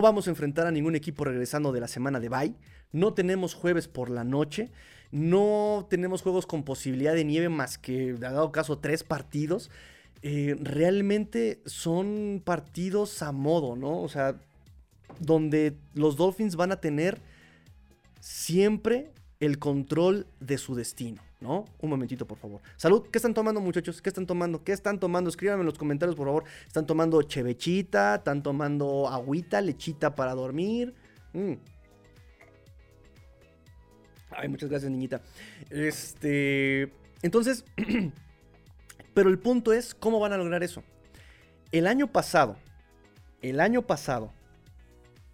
vamos 0.02 0.28
a 0.28 0.32
enfrentar 0.32 0.68
a 0.68 0.72
ningún 0.72 0.96
equipo 0.96 1.24
regresando 1.24 1.72
de 1.72 1.80
la 1.80 1.88
semana 1.88 2.20
de 2.20 2.30
bye. 2.30 2.56
No 2.92 3.14
tenemos 3.14 3.54
jueves 3.54 3.88
por 3.88 4.10
la 4.10 4.24
noche. 4.24 4.72
No 5.12 5.88
tenemos 5.90 6.22
juegos 6.22 6.48
con 6.48 6.64
posibilidad 6.64 7.14
de 7.14 7.26
nieve 7.26 7.50
más 7.50 7.78
que, 7.78 8.14
dado 8.14 8.52
caso, 8.52 8.80
tres 8.80 9.04
partidos. 9.04 9.70
eh, 10.24 10.56
realmente 10.60 11.62
son 11.66 12.42
partidos 12.44 13.22
a 13.24 13.32
modo, 13.32 13.76
¿no? 13.76 14.02
O 14.02 14.10
sea, 14.10 14.36
donde 15.20 15.76
los 15.94 16.16
Dolphins 16.16 16.56
van 16.56 16.72
a 16.72 16.80
tener 16.80 17.22
siempre 18.22 19.12
el 19.42 19.58
control 19.58 20.28
de 20.40 20.58
su 20.60 20.76
destino, 20.76 21.22
¿no? 21.40 21.66
Un 21.80 21.90
momentito, 21.90 22.26
por 22.28 22.38
favor. 22.38 22.62
Salud, 22.78 23.08
¿qué 23.12 23.18
están 23.18 23.34
tomando, 23.34 23.60
muchachos? 23.60 24.02
¿Qué 24.02 24.10
están 24.10 24.28
tomando? 24.28 24.64
¿Qué 24.64 24.72
están 24.72 25.00
tomando? 25.00 25.30
Escríbanme 25.30 25.62
en 25.62 25.66
los 25.66 25.78
comentarios, 25.78 26.16
por 26.16 26.28
favor. 26.28 26.44
¿Están 26.66 26.86
tomando 26.86 27.22
chevechita? 27.24 28.16
¿Están 28.16 28.44
tomando 28.44 29.10
agüita, 29.10 29.60
lechita 29.60 30.16
para 30.16 30.36
dormir? 30.36 30.94
Mm. 31.34 31.54
Ay, 34.30 34.48
muchas 34.48 34.70
gracias, 34.70 34.92
niñita. 34.92 35.22
Este. 35.70 36.94
Entonces. 37.24 37.66
pero 39.14 39.30
el 39.30 39.40
punto 39.40 39.74
es, 39.74 39.96
¿cómo 39.96 40.20
van 40.20 40.34
a 40.34 40.38
lograr 40.38 40.64
eso? 40.64 40.84
El 41.72 41.88
año 41.88 42.12
pasado. 42.12 42.58
El 43.42 43.60
año 43.60 43.82
pasado. 43.82 44.32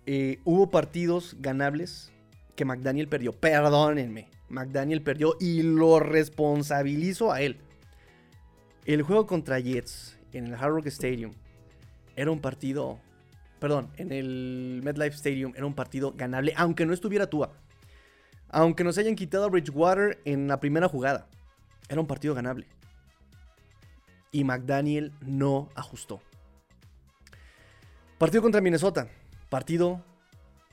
Eh, 0.05 0.39
hubo 0.45 0.71
partidos 0.71 1.35
ganables 1.39 2.13
que 2.57 2.65
McDaniel 2.65 3.07
perdió. 3.07 3.31
Perdónenme. 3.31 4.27
McDaniel 4.49 5.01
perdió 5.01 5.37
y 5.39 5.61
lo 5.61 5.99
responsabilizo 5.99 7.31
a 7.31 7.41
él. 7.41 7.57
El 8.85 9.03
juego 9.03 9.27
contra 9.27 9.59
Jets 9.59 10.17
en 10.33 10.47
el 10.47 10.55
Hard 10.55 10.73
Rock 10.73 10.87
Stadium 10.87 11.31
era 12.15 12.31
un 12.31 12.39
partido. 12.41 12.99
Perdón, 13.59 13.89
en 13.97 14.11
el 14.11 14.81
MetLife 14.83 15.15
Stadium 15.15 15.53
era 15.55 15.65
un 15.65 15.75
partido 15.75 16.13
ganable, 16.17 16.53
aunque 16.57 16.85
no 16.85 16.93
estuviera 16.93 17.27
Tua. 17.27 17.53
Aunque 18.49 18.83
nos 18.83 18.97
hayan 18.97 19.15
quitado 19.15 19.45
a 19.45 19.49
Bridgewater 19.49 20.19
en 20.25 20.47
la 20.47 20.59
primera 20.59 20.89
jugada. 20.89 21.27
Era 21.89 22.01
un 22.01 22.07
partido 22.07 22.33
ganable. 22.33 22.65
Y 24.31 24.43
McDaniel 24.43 25.11
no 25.21 25.69
ajustó. 25.75 26.21
Partido 28.17 28.41
contra 28.41 28.61
Minnesota. 28.61 29.07
Partido 29.49 30.01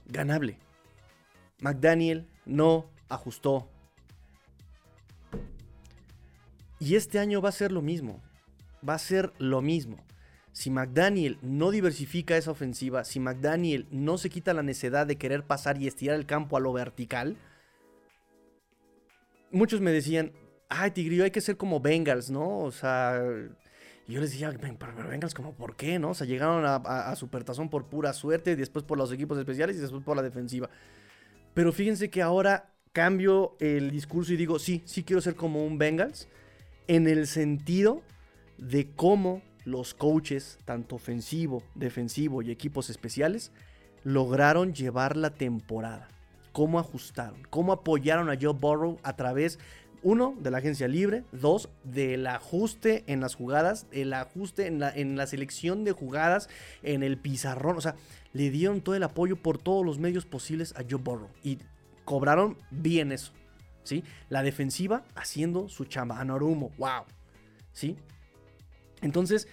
ganable. 0.07 0.64
McDaniel 1.65 2.27
no 2.45 2.91
ajustó. 3.09 3.71
Y 6.79 6.95
este 6.95 7.19
año 7.19 7.41
va 7.41 7.49
a 7.49 7.53
ser 7.53 7.73
lo 7.73 7.81
mismo. 7.81 8.21
Va 8.87 8.93
a 8.93 8.99
ser 8.99 9.33
lo 9.39 9.62
mismo. 9.62 9.97
Si 10.53 10.69
McDaniel 10.69 11.39
no 11.41 11.71
diversifica 11.71 12.37
esa 12.37 12.51
ofensiva, 12.51 13.03
si 13.05 13.19
McDaniel 13.19 13.87
no 13.91 14.19
se 14.19 14.29
quita 14.29 14.53
la 14.53 14.62
necedad 14.62 15.07
de 15.07 15.17
querer 15.17 15.43
pasar 15.45 15.81
y 15.81 15.87
estirar 15.87 16.17
el 16.17 16.27
campo 16.27 16.59
a 16.59 16.61
lo 16.61 16.71
vertical, 16.75 17.39
muchos 19.51 19.81
me 19.81 19.91
decían, 19.91 20.33
ay, 20.69 20.91
Tigrillo, 20.91 21.25
hay 21.25 21.31
que 21.31 21.41
ser 21.41 21.57
como 21.57 21.81
Bengals, 21.81 22.31
¿no? 22.31 22.59
O 22.59 22.73
sea, 22.73 23.25
yo 24.07 24.21
les 24.21 24.33
decía, 24.33 24.53
pero 24.61 25.09
Bengals, 25.09 25.33
como 25.33 25.55
por 25.55 25.77
qué, 25.77 25.99
no? 25.99 26.11
O 26.11 26.15
sea, 26.15 26.27
llegaron 26.27 26.67
a, 26.67 26.77
a, 26.77 27.17
Supertazón 27.17 27.71
por 27.71 27.87
pura 27.87 28.12
suerte, 28.12 28.55
después 28.55 28.85
por 28.85 28.99
los 28.99 29.11
equipos 29.11 29.39
especiales 29.39 29.77
y 29.77 29.81
después 29.81 30.05
por 30.05 30.15
la 30.15 30.23
defensiva. 30.23 30.69
Pero 31.55 31.72
fíjense 31.72 32.11
que 32.11 32.20
ahora 32.20 32.72
cambio 32.92 33.57
el 33.61 33.90
discurso 33.90 34.32
y 34.32 34.36
digo, 34.36 34.59
sí, 34.59 34.82
sí 34.84 35.05
quiero 35.05 35.20
ser 35.20 35.36
como 35.36 35.64
un 35.64 35.78
Bengals, 35.78 36.28
en 36.86 37.09
el 37.09 37.26
sentido 37.26 38.02
de 38.59 38.90
cómo 38.94 39.42
los 39.64 39.94
coaches, 39.94 40.59
tanto 40.64 40.96
ofensivo, 40.96 41.62
defensivo 41.74 42.42
y 42.42 42.50
equipos 42.50 42.90
especiales, 42.90 43.52
lograron 44.02 44.74
llevar 44.74 45.16
la 45.16 45.30
temporada. 45.30 46.09
Cómo 46.52 46.78
ajustaron, 46.78 47.42
cómo 47.50 47.72
apoyaron 47.72 48.30
a 48.30 48.38
Joe 48.40 48.52
Burrow 48.52 48.98
a 49.02 49.16
través, 49.16 49.59
uno, 50.02 50.36
de 50.38 50.50
la 50.50 50.59
agencia 50.59 50.86
libre, 50.86 51.24
dos, 51.32 51.70
del 51.82 52.26
ajuste 52.26 53.02
en 53.07 53.20
las 53.20 53.34
jugadas, 53.34 53.86
el 53.90 54.12
ajuste 54.12 54.66
en 54.66 54.78
la, 54.78 54.90
en 54.90 55.16
la 55.16 55.26
selección 55.26 55.82
de 55.82 55.92
jugadas, 55.92 56.48
en 56.82 57.02
el 57.02 57.16
pizarrón, 57.16 57.78
o 57.78 57.80
sea, 57.80 57.96
le 58.35 58.51
dieron 58.51 58.82
todo 58.82 58.95
el 58.97 59.03
apoyo 59.03 59.37
por 59.37 59.57
todos 59.57 59.87
los 59.87 59.99
medios 59.99 60.26
posibles 60.26 60.74
a 60.76 60.82
Joe 60.89 61.01
Burrow 61.01 61.30
y 61.43 61.59
cobraron 62.05 62.59
bien 62.70 63.12
eso, 63.12 63.32
¿sí? 63.85 64.05
La 64.28 64.43
defensiva 64.43 65.05
haciendo 65.14 65.68
su 65.70 65.87
chamba, 65.87 66.20
Anorumo, 66.20 66.72
wow, 66.76 67.05
¿sí? 67.72 67.97
Entonces, 69.01 69.49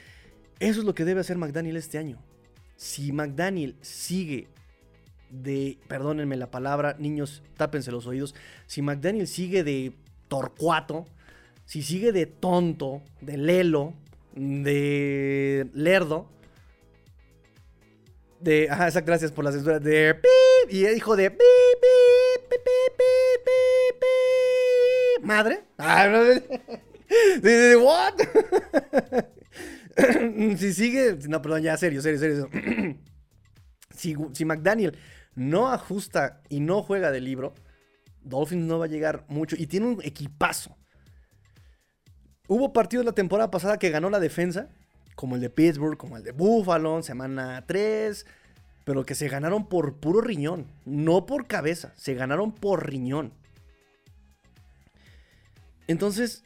eso 0.60 0.80
es 0.80 0.86
lo 0.86 0.96
que 0.96 1.06
debe 1.06 1.22
hacer 1.22 1.38
McDaniel 1.38 1.78
este 1.78 2.00
año. 2.00 2.18
Si 2.76 3.12
McDaniel 3.12 3.76
sigue 3.82 4.48
de, 5.30 5.78
perdónenme 5.88 6.36
la 6.36 6.50
palabra, 6.50 6.96
niños, 6.98 7.44
tápense 7.58 7.92
los 7.92 8.08
oídos, 8.08 8.34
si 8.66 8.82
McDaniel 8.82 9.28
sigue 9.28 9.64
de 9.64 9.94
torcuato, 10.28 11.06
si 11.66 11.84
sigue 11.84 12.12
de 12.12 12.26
tonto, 12.26 13.04
de 13.22 13.38
lelo, 13.38 13.94
de 14.36 15.70
lerdo, 15.76 16.28
de, 18.42 18.70
ajá, 18.70 18.88
esas 18.88 19.06
gracias 19.06 19.32
por 19.32 19.46
la 19.46 19.52
censura, 19.52 19.80
de 19.80 20.16
pip, 20.16 20.74
y 20.74 20.88
hijo 20.88 21.16
de 21.16 21.38
madre, 25.22 25.64
what? 27.78 28.14
si 30.58 30.74
sigue, 30.74 31.18
no, 31.28 31.42
perdón, 31.42 31.62
ya, 31.62 31.78
serio, 31.78 32.02
serio, 32.02 32.20
serio. 32.20 32.50
si, 33.96 34.16
si 34.34 34.46
McDaniel 34.46 34.98
no 35.36 35.70
ajusta 35.70 36.42
y 36.50 36.60
no 36.60 36.82
juega 36.82 37.12
de 37.12 37.22
libro, 37.22 37.54
Dolphins 38.24 38.66
no 38.66 38.80
va 38.80 38.86
a 38.86 38.90
llegar 38.90 39.26
mucho. 39.28 39.56
Y 39.58 39.68
tiene 39.68 39.88
un 39.88 40.02
equipazo. 40.04 40.76
Hubo 42.48 42.74
partidos 42.74 43.06
la 43.06 43.14
temporada 43.14 43.52
pasada 43.52 43.78
que 43.78 43.90
ganó 43.90 44.10
la 44.10 44.20
defensa, 44.20 44.70
como 45.16 45.36
el 45.36 45.42
de 45.42 45.50
Pittsburgh, 45.50 45.98
como 45.98 46.18
el 46.18 46.24
de 46.24 46.32
Buffalo, 46.32 47.02
semana 47.04 47.64
3, 47.68 48.26
pero 48.84 49.06
que 49.06 49.16
se 49.16 49.28
ganaron 49.28 49.68
por 49.68 49.96
puro 49.96 50.22
riñón, 50.22 50.68
no 50.86 51.26
por 51.26 51.48
cabeza, 51.48 51.94
se 51.96 52.14
ganaron 52.14 52.52
por 52.52 52.90
riñón. 52.90 53.34
Entonces, 55.88 56.44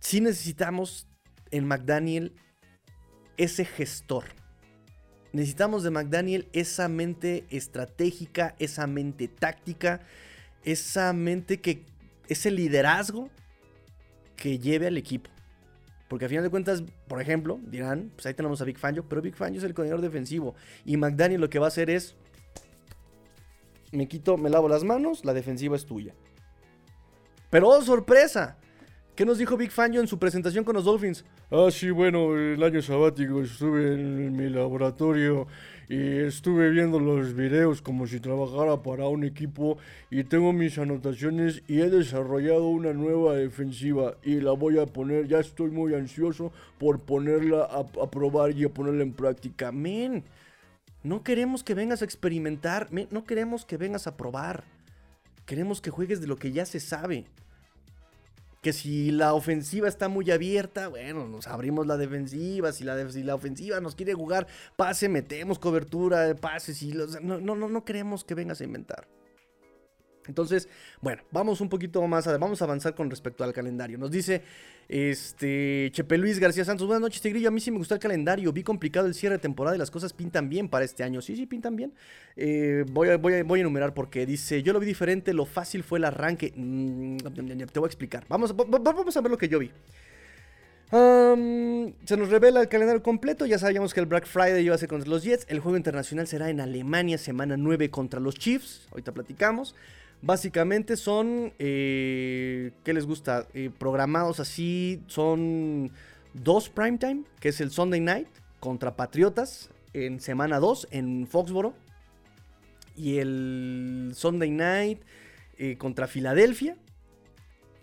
sí 0.00 0.20
necesitamos 0.20 1.06
en 1.50 1.66
McDaniel 1.66 2.32
ese 3.36 3.64
gestor 3.64 4.24
Necesitamos 5.32 5.82
de 5.82 5.90
McDaniel 5.90 6.48
esa 6.52 6.88
mente 6.88 7.46
estratégica, 7.48 8.54
esa 8.58 8.86
mente 8.86 9.28
táctica, 9.28 10.00
esa 10.62 11.12
mente 11.14 11.60
que, 11.60 11.86
ese 12.28 12.50
liderazgo 12.50 13.30
que 14.36 14.58
lleve 14.58 14.86
al 14.86 14.98
equipo. 14.98 15.30
Porque 16.12 16.26
a 16.26 16.28
final 16.28 16.44
de 16.44 16.50
cuentas, 16.50 16.84
por 17.08 17.22
ejemplo, 17.22 17.58
dirán, 17.68 18.10
pues 18.14 18.26
ahí 18.26 18.34
tenemos 18.34 18.60
a 18.60 18.66
Big 18.66 18.76
Fangio, 18.76 19.08
pero 19.08 19.22
Big 19.22 19.34
Fangio 19.34 19.56
es 19.56 19.64
el 19.64 19.72
coordinador 19.72 20.02
defensivo. 20.02 20.54
Y 20.84 20.98
McDaniel 20.98 21.40
lo 21.40 21.48
que 21.48 21.58
va 21.58 21.64
a 21.64 21.68
hacer 21.68 21.88
es, 21.88 22.16
me 23.92 24.06
quito, 24.06 24.36
me 24.36 24.50
lavo 24.50 24.68
las 24.68 24.84
manos, 24.84 25.24
la 25.24 25.32
defensiva 25.32 25.74
es 25.74 25.86
tuya. 25.86 26.12
Pero 27.48 27.66
oh, 27.66 27.80
sorpresa, 27.80 28.58
¿Qué 29.14 29.26
nos 29.26 29.36
dijo 29.36 29.58
Big 29.58 29.70
Fangio 29.70 30.00
en 30.00 30.06
su 30.06 30.18
presentación 30.18 30.64
con 30.64 30.74
los 30.74 30.84
Dolphins? 30.84 31.24
Ah, 31.50 31.68
sí, 31.70 31.90
bueno, 31.90 32.34
el 32.34 32.62
año 32.62 32.80
sabático 32.80 33.42
estuve 33.42 33.92
en 33.92 34.34
mi 34.34 34.48
laboratorio 34.48 35.46
y 35.88 36.18
estuve 36.18 36.70
viendo 36.70 37.00
los 37.00 37.34
videos 37.34 37.82
como 37.82 38.06
si 38.06 38.20
trabajara 38.20 38.82
para 38.82 39.08
un 39.08 39.24
equipo 39.24 39.78
y 40.10 40.24
tengo 40.24 40.52
mis 40.52 40.78
anotaciones 40.78 41.62
y 41.68 41.80
he 41.80 41.90
desarrollado 41.90 42.68
una 42.68 42.92
nueva 42.92 43.34
defensiva 43.34 44.16
y 44.22 44.40
la 44.40 44.52
voy 44.52 44.78
a 44.78 44.86
poner, 44.86 45.28
ya 45.28 45.38
estoy 45.38 45.70
muy 45.70 45.94
ansioso 45.94 46.52
por 46.78 47.00
ponerla 47.00 47.64
a, 47.64 47.80
a 47.80 48.10
probar 48.10 48.52
y 48.52 48.64
a 48.64 48.68
ponerla 48.68 49.02
en 49.02 49.12
práctica. 49.12 49.72
Men, 49.72 50.24
no 51.02 51.22
queremos 51.22 51.64
que 51.64 51.74
vengas 51.74 52.02
a 52.02 52.04
experimentar, 52.04 52.88
no 53.10 53.24
queremos 53.24 53.64
que 53.64 53.76
vengas 53.76 54.06
a 54.06 54.16
probar. 54.16 54.64
Queremos 55.46 55.80
que 55.80 55.90
juegues 55.90 56.20
de 56.20 56.28
lo 56.28 56.36
que 56.36 56.52
ya 56.52 56.64
se 56.64 56.78
sabe 56.78 57.26
que 58.62 58.72
si 58.72 59.10
la 59.10 59.34
ofensiva 59.34 59.88
está 59.88 60.08
muy 60.08 60.30
abierta, 60.30 60.86
bueno, 60.86 61.26
nos 61.26 61.48
abrimos 61.48 61.84
la 61.86 61.96
defensiva. 61.96 62.72
Si 62.72 62.84
la, 62.84 62.94
la 62.94 63.34
ofensiva 63.34 63.80
nos 63.80 63.96
quiere 63.96 64.14
jugar 64.14 64.46
pase, 64.76 65.08
metemos 65.08 65.58
cobertura, 65.58 66.34
pases. 66.36 66.80
Y 66.82 66.92
no, 66.92 67.40
no, 67.40 67.56
no, 67.56 67.68
no 67.68 67.84
queremos 67.84 68.22
que 68.22 68.36
vengas 68.36 68.60
a 68.60 68.64
inventar. 68.64 69.08
Entonces, 70.26 70.68
bueno, 71.00 71.22
vamos 71.30 71.60
un 71.60 71.68
poquito 71.68 72.06
más, 72.06 72.26
vamos 72.38 72.62
a 72.62 72.64
avanzar 72.64 72.94
con 72.94 73.10
respecto 73.10 73.44
al 73.44 73.52
calendario. 73.52 73.98
Nos 73.98 74.10
dice 74.10 74.42
este 74.88 75.90
Chepe 75.92 76.18
Luis 76.18 76.38
García 76.38 76.64
Santos, 76.64 76.86
buenas 76.86 77.00
noches 77.00 77.22
Tigrillo, 77.22 77.48
a 77.48 77.50
mí 77.50 77.60
sí 77.60 77.70
me 77.70 77.78
gustó 77.78 77.94
el 77.94 78.00
calendario, 78.00 78.52
vi 78.52 78.62
complicado 78.62 79.06
el 79.06 79.14
cierre 79.14 79.36
de 79.36 79.40
temporada 79.40 79.76
y 79.76 79.78
las 79.78 79.90
cosas 79.90 80.12
pintan 80.12 80.48
bien 80.48 80.68
para 80.68 80.84
este 80.84 81.02
año. 81.02 81.22
Sí, 81.22 81.36
sí, 81.36 81.46
pintan 81.46 81.76
bien. 81.76 81.92
Eh, 82.36 82.84
voy, 82.90 83.08
a, 83.08 83.14
enumerar 83.60 83.94
porque 83.94 84.26
dice, 84.26 84.62
yo 84.62 84.72
lo 84.72 84.80
vi 84.80 84.86
diferente, 84.86 85.32
lo 85.32 85.46
fácil 85.46 85.82
fue 85.82 85.98
el 85.98 86.04
arranque. 86.04 86.52
Mm, 86.54 87.16
te 87.16 87.78
voy 87.80 87.86
a 87.86 87.88
explicar. 87.88 88.24
Vamos, 88.28 88.54
vamos 88.56 89.16
a 89.16 89.20
ver 89.20 89.30
lo 89.30 89.38
que 89.38 89.48
yo 89.48 89.58
vi. 89.58 89.70
se 92.04 92.16
nos 92.16 92.28
revela 92.28 92.60
el 92.60 92.68
calendario 92.68 93.02
completo. 93.02 93.46
Ya 93.46 93.58
sabíamos 93.58 93.94
que 93.94 94.00
el 94.00 94.06
Black 94.06 94.26
Friday 94.26 94.64
iba 94.64 94.74
a 94.74 94.78
ser 94.78 94.88
contra 94.88 95.08
los 95.08 95.22
Jets. 95.22 95.46
El 95.48 95.60
juego 95.60 95.76
internacional 95.76 96.26
será 96.26 96.50
en 96.50 96.60
Alemania, 96.60 97.18
semana 97.18 97.56
9 97.56 97.90
contra 97.90 98.20
los 98.20 98.34
Chiefs. 98.34 98.86
Ahorita 98.90 99.12
platicamos. 99.12 99.74
Básicamente 100.22 100.96
son, 100.96 101.52
eh, 101.58 102.70
¿qué 102.84 102.92
les 102.92 103.06
gusta? 103.06 103.48
Eh, 103.54 103.70
programados 103.76 104.38
así, 104.38 105.02
son 105.08 105.90
dos 106.32 106.68
primetime, 106.68 107.24
que 107.40 107.48
es 107.48 107.60
el 107.60 107.72
Sunday 107.72 108.00
Night 108.00 108.28
contra 108.60 108.94
Patriotas 108.94 109.68
en 109.92 110.20
semana 110.20 110.60
2 110.60 110.88
en 110.92 111.26
Foxboro. 111.26 111.74
Y 112.96 113.18
el 113.18 114.12
Sunday 114.14 114.50
Night 114.50 115.00
eh, 115.58 115.76
contra 115.76 116.06
Filadelfia. 116.06 116.76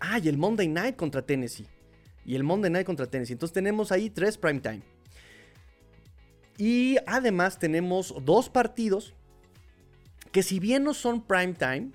Ah, 0.00 0.18
y 0.18 0.28
el 0.28 0.38
Monday 0.38 0.68
Night 0.68 0.96
contra 0.96 1.20
Tennessee. 1.20 1.66
Y 2.24 2.36
el 2.36 2.42
Monday 2.42 2.70
Night 2.70 2.86
contra 2.86 3.06
Tennessee. 3.06 3.34
Entonces 3.34 3.52
tenemos 3.52 3.92
ahí 3.92 4.08
tres 4.08 4.38
primetime. 4.38 4.80
Y 6.56 6.96
además 7.06 7.58
tenemos 7.58 8.14
dos 8.24 8.48
partidos 8.48 9.12
que 10.32 10.42
si 10.42 10.58
bien 10.58 10.84
no 10.84 10.94
son 10.94 11.20
primetime, 11.20 11.90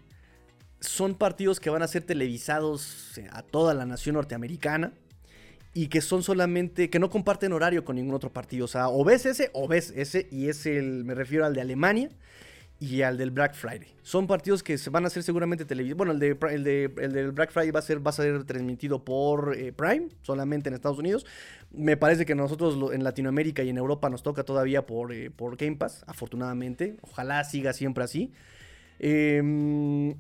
son 0.86 1.16
partidos 1.16 1.60
que 1.60 1.70
van 1.70 1.82
a 1.82 1.88
ser 1.88 2.04
televisados 2.04 3.20
a 3.32 3.42
toda 3.42 3.74
la 3.74 3.86
nación 3.86 4.16
norteamericana 4.16 4.94
y 5.74 5.88
que 5.88 6.00
son 6.00 6.24
solamente, 6.24 6.90
que 6.90 7.00
no 7.00 7.10
comparten 7.10 7.52
horario 7.52 7.84
con 7.84 7.98
ningún 7.98 8.16
otro 8.16 8.32
partido. 8.32 8.66
O 8.66 8.68
sea, 8.68 8.88
o 8.88 9.04
ves 9.04 9.26
ese 9.26 9.52
o 9.54 9.68
ves 9.68 9.92
ese, 9.96 10.28
y 10.32 10.48
es 10.48 10.66
el, 10.66 11.04
me 11.04 11.14
refiero 11.14 11.46
al 11.46 11.54
de 11.54 11.62
Alemania 11.62 12.10
y 12.80 13.02
al 13.02 13.18
del 13.18 13.32
Black 13.32 13.56
Friday. 13.56 13.94
Son 14.02 14.26
partidos 14.26 14.64
que 14.64 14.78
se 14.78 14.90
van 14.90 15.04
a 15.04 15.08
hacer 15.08 15.24
seguramente 15.24 15.66
televisados. 15.66 15.98
Bueno, 15.98 16.14
el, 16.14 16.20
de, 16.20 16.38
el, 16.50 16.64
de, 16.64 16.94
el 16.98 17.12
del 17.12 17.32
Black 17.34 17.52
Friday 17.52 17.72
va 17.72 17.80
a 17.80 17.84
ser, 17.84 18.06
va 18.06 18.10
a 18.10 18.14
ser 18.14 18.46
transmitido 18.46 19.04
por 19.04 19.54
eh, 19.58 19.74
Prime, 19.74 20.08
solamente 20.22 20.70
en 20.70 20.76
Estados 20.76 20.98
Unidos. 20.98 21.26
Me 21.72 21.98
parece 21.98 22.26
que 22.26 22.36
nosotros 22.36 22.94
en 22.94 23.04
Latinoamérica 23.04 23.62
y 23.64 23.70
en 23.70 23.78
Europa 23.78 24.10
nos 24.10 24.24
toca 24.24 24.44
todavía 24.44 24.86
por, 24.86 25.12
eh, 25.12 25.30
por 25.30 25.58
Game 25.58 25.76
Pass, 25.76 26.06
afortunadamente. 26.08 26.96
Ojalá 27.02 27.44
siga 27.44 27.74
siempre 27.74 28.06
así. 28.06 28.32
Eh, 29.00 30.16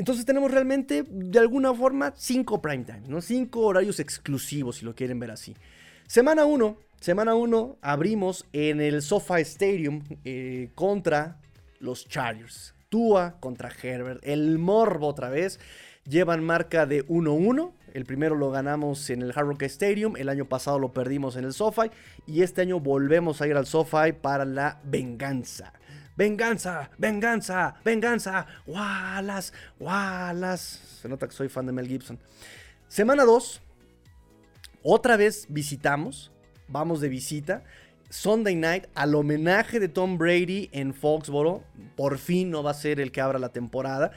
entonces 0.00 0.24
tenemos 0.24 0.50
realmente, 0.50 1.04
de 1.06 1.38
alguna 1.38 1.74
forma, 1.74 2.14
cinco 2.16 2.62
primetime, 2.62 3.02
¿no? 3.06 3.20
Cinco 3.20 3.60
horarios 3.60 4.00
exclusivos, 4.00 4.76
si 4.76 4.86
lo 4.86 4.94
quieren 4.94 5.20
ver 5.20 5.30
así. 5.30 5.54
Semana 6.06 6.46
1, 6.46 6.78
semana 7.00 7.34
1, 7.34 7.76
abrimos 7.82 8.46
en 8.54 8.80
el 8.80 9.02
SoFi 9.02 9.42
Stadium 9.42 10.02
eh, 10.24 10.70
contra 10.74 11.36
los 11.80 12.08
Chargers. 12.08 12.74
Tua 12.88 13.36
contra 13.40 13.68
Herbert. 13.82 14.20
El 14.22 14.58
morbo 14.58 15.06
otra 15.06 15.28
vez. 15.28 15.60
Llevan 16.08 16.42
marca 16.42 16.86
de 16.86 17.06
1-1. 17.06 17.70
El 17.92 18.06
primero 18.06 18.36
lo 18.36 18.50
ganamos 18.50 19.10
en 19.10 19.20
el 19.20 19.32
Hard 19.36 19.48
Rock 19.48 19.64
Stadium. 19.64 20.16
El 20.16 20.30
año 20.30 20.46
pasado 20.46 20.78
lo 20.78 20.94
perdimos 20.94 21.36
en 21.36 21.44
el 21.44 21.52
SoFi. 21.52 21.90
Y 22.26 22.40
este 22.40 22.62
año 22.62 22.80
volvemos 22.80 23.42
a 23.42 23.46
ir 23.46 23.54
al 23.54 23.66
SoFi 23.66 24.12
para 24.18 24.46
la 24.46 24.80
venganza 24.82 25.74
venganza, 26.16 26.90
venganza, 26.98 27.76
venganza, 27.84 28.46
Wallace, 28.66 29.52
Wallace. 29.78 30.78
Se 31.00 31.08
nota 31.08 31.26
que 31.26 31.34
soy 31.34 31.48
fan 31.48 31.66
de 31.66 31.72
Mel 31.72 31.88
Gibson. 31.88 32.18
Semana 32.88 33.24
2, 33.24 33.60
otra 34.82 35.16
vez 35.16 35.46
visitamos, 35.48 36.32
vamos 36.68 37.00
de 37.00 37.08
visita. 37.08 37.62
Sunday 38.10 38.56
Night 38.56 38.86
al 38.94 39.14
homenaje 39.14 39.78
de 39.78 39.88
Tom 39.88 40.18
Brady 40.18 40.68
en 40.72 40.92
Foxboro. 40.92 41.62
Por 41.96 42.18
fin 42.18 42.50
no 42.50 42.62
va 42.62 42.72
a 42.72 42.74
ser 42.74 42.98
el 42.98 43.12
que 43.12 43.20
abra 43.20 43.38
la 43.38 43.50
temporada. 43.50 44.10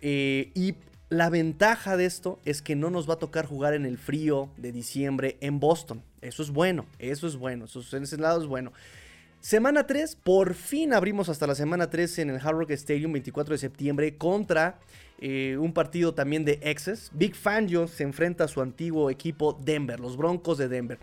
Eh, 0.00 0.50
y 0.54 0.74
la 1.08 1.30
ventaja 1.30 1.96
de 1.96 2.04
esto 2.04 2.38
es 2.44 2.60
que 2.60 2.76
no 2.76 2.90
nos 2.90 3.08
va 3.08 3.14
a 3.14 3.18
tocar 3.18 3.46
jugar 3.46 3.72
en 3.72 3.86
el 3.86 3.96
frío 3.96 4.50
de 4.58 4.72
diciembre 4.72 5.38
en 5.40 5.58
Boston. 5.58 6.02
Eso 6.20 6.42
es 6.42 6.50
bueno, 6.50 6.84
eso 6.98 7.26
es 7.26 7.36
bueno, 7.36 7.64
eso 7.64 7.96
en 7.96 8.02
ese 8.02 8.18
lado 8.18 8.42
es 8.42 8.46
bueno. 8.46 8.72
Semana 9.40 9.86
3, 9.86 10.16
por 10.16 10.54
fin 10.54 10.92
abrimos 10.92 11.28
hasta 11.28 11.46
la 11.46 11.54
semana 11.54 11.88
3 11.88 12.18
en 12.18 12.30
el 12.30 12.36
Hard 12.36 12.56
Rock 12.56 12.72
Stadium, 12.72 13.12
24 13.12 13.54
de 13.54 13.58
septiembre, 13.58 14.16
contra 14.16 14.80
eh, 15.20 15.56
un 15.60 15.72
partido 15.72 16.12
también 16.12 16.44
de 16.44 16.58
exes. 16.60 17.12
Big 17.14 17.36
Fangio 17.36 17.86
se 17.86 18.02
enfrenta 18.02 18.44
a 18.44 18.48
su 18.48 18.60
antiguo 18.60 19.10
equipo 19.10 19.56
Denver, 19.64 20.00
los 20.00 20.16
Broncos 20.16 20.58
de 20.58 20.66
Denver. 20.68 20.98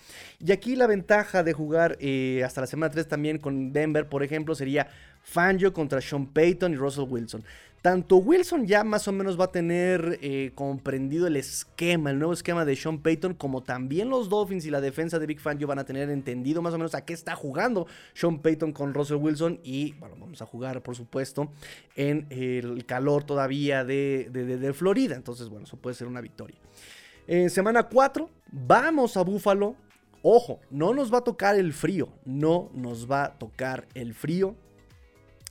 Y 0.46 0.52
aquí 0.52 0.76
la 0.76 0.86
ventaja 0.86 1.44
de 1.44 1.54
jugar 1.54 1.98
eh, 2.02 2.44
hasta 2.46 2.60
la 2.60 2.68
semana 2.68 2.92
3 2.92 3.08
también 3.08 3.38
con 3.38 3.72
Denver, 3.72 4.08
por 4.10 4.22
ejemplo, 4.22 4.54
sería 4.54 4.90
Fangio 5.24 5.72
contra 5.72 6.02
Sean 6.02 6.28
Payton 6.28 6.74
y 6.74 6.76
Russell 6.76 7.06
Wilson. 7.08 7.44
Tanto 7.86 8.18
Wilson 8.18 8.66
ya 8.66 8.84
más 8.84 9.08
o 9.08 9.12
menos 9.12 9.40
va 9.40 9.46
a 9.46 9.52
tener 9.52 10.18
eh, 10.24 10.54
comprendido 10.56 11.28
el 11.28 11.36
esquema, 11.36 12.10
el 12.10 12.18
nuevo 12.18 12.34
esquema 12.34 12.66
de 12.66 12.76
Sean 12.76 12.98
Payton, 12.98 13.36
como 13.36 13.62
también 13.62 14.10
los 14.10 14.28
Dolphins 14.28 14.66
y 14.66 14.72
la 14.72 14.82
defensa 14.82 15.20
de 15.20 15.28
Big 15.28 15.40
Fangio 15.40 15.68
van 15.68 15.78
a 15.78 15.86
tener 15.86 16.10
entendido 16.10 16.64
más 16.64 16.74
o 16.74 16.80
menos 16.80 16.96
a 16.96 17.06
qué 17.06 17.14
está 17.14 17.36
jugando 17.36 17.86
Sean 18.16 18.40
Payton 18.40 18.72
con 18.72 18.92
Russell 18.96 19.18
Wilson. 19.18 19.60
Y 19.64 19.94
bueno, 20.00 20.16
vamos 20.20 20.42
a 20.42 20.48
jugar, 20.48 20.82
por 20.82 20.96
supuesto, 20.96 21.52
en 21.96 22.26
el 22.32 22.88
calor 22.88 23.24
todavía 23.24 23.86
de, 23.86 24.74
Florida. 24.76 25.16
Entonces, 25.16 25.50
bueno, 25.50 25.68
eso 25.68 25.78
puede 25.78 25.96
ser 25.96 26.08
una 26.08 26.22
victoria. 26.22 26.58
En 27.28 27.52
semana 27.52 27.84
4, 27.84 28.28
vamos 28.52 29.16
a 29.16 29.22
Buffalo. 29.22 29.76
Ojo, 30.24 30.60
no 30.72 30.92
nos 30.96 31.14
va 31.14 31.20
a 31.20 31.24
tocar 31.24 31.56
el 31.56 31.72
frío, 31.72 32.10
no 32.26 32.72
nos 32.74 33.08
va 33.08 33.26
a 33.26 33.38
tocar 33.38 33.88
el 33.94 34.16
frío 34.16 34.56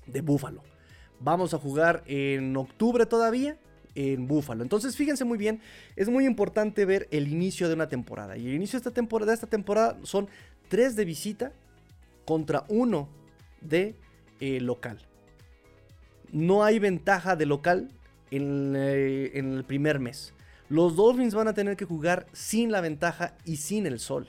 de 0.08 0.20
Buffalo. 0.20 0.73
Vamos 1.20 1.54
a 1.54 1.58
jugar 1.58 2.02
en 2.06 2.56
octubre 2.56 3.06
todavía 3.06 3.56
en 3.94 4.26
Búfalo. 4.26 4.62
Entonces, 4.62 4.96
fíjense 4.96 5.24
muy 5.24 5.38
bien, 5.38 5.60
es 5.96 6.08
muy 6.08 6.26
importante 6.26 6.84
ver 6.84 7.08
el 7.10 7.28
inicio 7.28 7.68
de 7.68 7.74
una 7.74 7.88
temporada. 7.88 8.36
Y 8.36 8.46
el 8.48 8.54
inicio 8.54 8.78
de 8.78 8.82
esta 8.82 8.90
temporada, 8.90 9.32
esta 9.32 9.46
temporada 9.46 9.98
son 10.02 10.28
tres 10.68 10.96
de 10.96 11.04
visita 11.04 11.52
contra 12.24 12.64
uno 12.68 13.08
de 13.60 13.94
eh, 14.40 14.60
local. 14.60 14.98
No 16.32 16.64
hay 16.64 16.78
ventaja 16.78 17.36
de 17.36 17.46
local 17.46 17.88
en, 18.30 18.74
eh, 18.76 19.30
en 19.34 19.52
el 19.52 19.64
primer 19.64 20.00
mes. 20.00 20.34
Los 20.68 20.96
Dolphins 20.96 21.34
van 21.34 21.48
a 21.48 21.54
tener 21.54 21.76
que 21.76 21.84
jugar 21.84 22.26
sin 22.32 22.72
la 22.72 22.80
ventaja 22.80 23.36
y 23.44 23.56
sin 23.56 23.86
el 23.86 24.00
sol. 24.00 24.28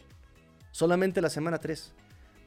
Solamente 0.71 1.21
la 1.21 1.29
semana 1.29 1.57
3 1.57 1.93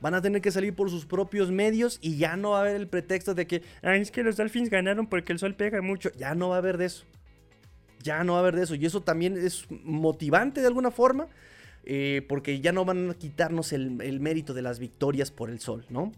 van 0.01 0.14
a 0.14 0.22
tener 0.22 0.40
que 0.40 0.51
salir 0.51 0.74
por 0.74 0.90
sus 0.90 1.07
propios 1.07 1.51
medios 1.51 1.99
y 2.01 2.16
ya 2.16 2.36
no 2.36 2.51
va 2.51 2.59
a 2.59 2.61
haber 2.62 2.76
el 2.76 2.88
pretexto 2.88 3.34
de 3.34 3.46
que, 3.46 3.62
es 3.82 4.11
que 4.11 4.22
los 4.22 4.36
Dolphins 4.36 4.70
ganaron 4.70 5.07
porque 5.07 5.32
el 5.32 5.38
sol 5.38 5.55
pega 5.55 5.80
mucho. 5.82 6.11
Ya 6.16 6.34
no 6.34 6.51
va 6.51 6.57
a 6.57 6.59
haber 6.59 6.78
de 6.78 6.86
eso. 6.86 7.05
Ya 8.03 8.22
no 8.24 8.34
va 8.34 8.38
a 8.38 8.42
haber 8.42 8.57
de 8.57 8.62
eso. 8.62 8.74
Y 8.74 8.86
eso 8.86 9.03
también 9.03 9.36
es 9.36 9.66
motivante 9.70 10.61
de 10.61 10.66
alguna 10.66 10.90
forma. 10.90 11.26
Eh, 11.90 12.24
porque 12.28 12.61
ya 12.61 12.70
no 12.70 12.84
van 12.84 13.11
a 13.11 13.14
quitarnos 13.14 13.72
el, 13.72 14.03
el, 14.03 14.20
mérito 14.20 14.53
de 14.53 14.61
las 14.61 14.78
victorias 14.78 15.30
por 15.30 15.49
el 15.49 15.59
sol, 15.59 15.86
¿no? 15.88 16.12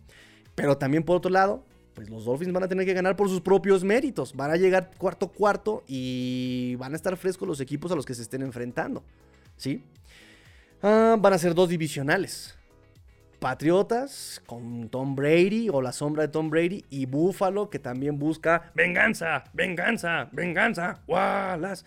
Pero 0.57 0.79
también 0.79 1.05
por 1.05 1.17
otro 1.17 1.31
lado, 1.31 1.65
pues 1.95 2.11
los 2.11 2.25
Dolphins 2.25 2.53
van 2.53 2.65
a 2.65 2.69
tener 2.69 2.85
que 2.87 2.93
ganar 2.93 3.15
por 3.15 3.29
sus 3.29 3.41
propios 3.41 3.85
méritos. 3.85 4.35
Van 4.35 4.51
a 4.51 4.57
llegar 4.57 4.91
cuarto 4.99 5.29
cuarto 5.29 5.85
y 5.87 6.75
van 6.77 6.93
a 6.93 6.97
estar 6.97 7.17
frescos 7.17 7.47
los 7.47 7.61
equipos 7.61 7.93
a 7.93 7.95
los 7.95 8.05
que 8.05 8.15
se 8.15 8.23
estén 8.23 8.43
enfrentando, 8.43 9.05
¿sí? 9.57 9.85
Ah, 10.83 11.17
van 11.21 11.35
a 11.35 11.39
ser 11.39 11.55
dos 11.55 11.69
divisionales. 11.69 12.57
Patriotas 13.41 14.43
con 14.47 14.89
Tom 14.91 15.17
Brady 15.17 15.69
o 15.71 15.83
la 15.83 15.93
sombra 15.93 16.23
de 16.23 16.29
Tom 16.29 16.51
Brady 16.51 16.85
y 16.91 17.07
Buffalo 17.07 17.71
que 17.71 17.79
también 17.79 18.19
busca 18.19 18.71
venganza, 18.75 19.45
venganza, 19.53 20.29
venganza, 20.31 21.01
Wallace. 21.09 21.85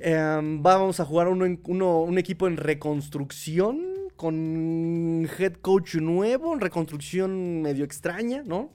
Em, 0.00 0.62
vamos 0.62 1.00
a 1.00 1.04
jugar 1.04 1.28
un 1.28 2.18
equipo 2.18 2.46
en 2.48 2.56
reconstrucción 2.56 3.90
con 4.16 5.26
head 5.38 5.54
coach 5.62 5.94
nuevo, 5.94 6.52
en 6.52 6.60
reconstrucción 6.60 7.62
medio 7.62 7.86
extraña, 7.86 8.42
¿no? 8.44 8.70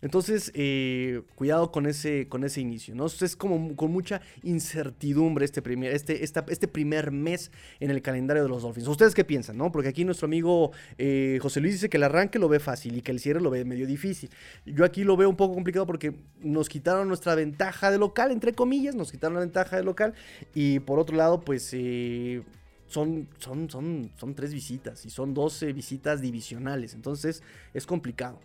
Entonces, 0.00 0.52
eh, 0.54 1.22
cuidado 1.34 1.72
con 1.72 1.86
ese, 1.86 2.28
con 2.28 2.44
ese 2.44 2.60
inicio, 2.60 2.94
¿no? 2.94 3.06
Es 3.06 3.34
como 3.34 3.74
con 3.74 3.90
mucha 3.90 4.20
incertidumbre 4.44 5.44
este 5.44 5.60
primer, 5.60 5.92
este, 5.92 6.22
este 6.22 6.68
primer 6.68 7.10
mes 7.10 7.50
en 7.80 7.90
el 7.90 8.00
calendario 8.00 8.44
de 8.44 8.48
los 8.48 8.62
Dolphins. 8.62 8.86
¿Ustedes 8.86 9.14
qué 9.14 9.24
piensan, 9.24 9.56
no? 9.56 9.72
Porque 9.72 9.88
aquí 9.88 10.04
nuestro 10.04 10.26
amigo 10.26 10.70
eh, 10.98 11.38
José 11.42 11.60
Luis 11.60 11.74
dice 11.74 11.88
que 11.88 11.96
el 11.96 12.04
arranque 12.04 12.38
lo 12.38 12.48
ve 12.48 12.60
fácil 12.60 12.96
y 12.96 13.02
que 13.02 13.10
el 13.10 13.18
cierre 13.18 13.40
lo 13.40 13.50
ve 13.50 13.64
medio 13.64 13.88
difícil. 13.88 14.30
Yo 14.64 14.84
aquí 14.84 15.02
lo 15.02 15.16
veo 15.16 15.28
un 15.28 15.36
poco 15.36 15.54
complicado 15.54 15.84
porque 15.84 16.14
nos 16.40 16.68
quitaron 16.68 17.08
nuestra 17.08 17.34
ventaja 17.34 17.90
de 17.90 17.98
local, 17.98 18.30
entre 18.30 18.52
comillas, 18.52 18.94
nos 18.94 19.10
quitaron 19.10 19.34
la 19.34 19.40
ventaja 19.40 19.76
de 19.76 19.82
local 19.82 20.14
y 20.54 20.78
por 20.80 20.98
otro 20.98 21.16
lado, 21.16 21.40
pues... 21.40 21.70
Eh, 21.72 22.42
son, 22.86 23.28
son, 23.36 23.68
son, 23.68 24.10
son 24.16 24.34
tres 24.34 24.54
visitas 24.54 25.04
y 25.04 25.10
son 25.10 25.34
12 25.34 25.74
visitas 25.74 26.22
divisionales. 26.22 26.94
Entonces 26.94 27.42
es 27.74 27.84
complicado. 27.84 28.40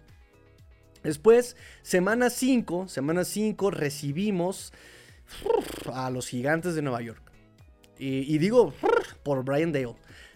Después, 1.03 1.57
semana 1.81 2.29
5, 2.29 2.87
semana 2.87 3.25
5 3.25 3.71
recibimos 3.71 4.71
a 5.93 6.09
los 6.09 6.27
gigantes 6.27 6.75
de 6.75 6.81
Nueva 6.81 7.01
York. 7.01 7.21
Y, 7.99 8.37
digo 8.37 8.73
por 9.23 9.43
Brian 9.45 9.71
Dale. 9.71 9.95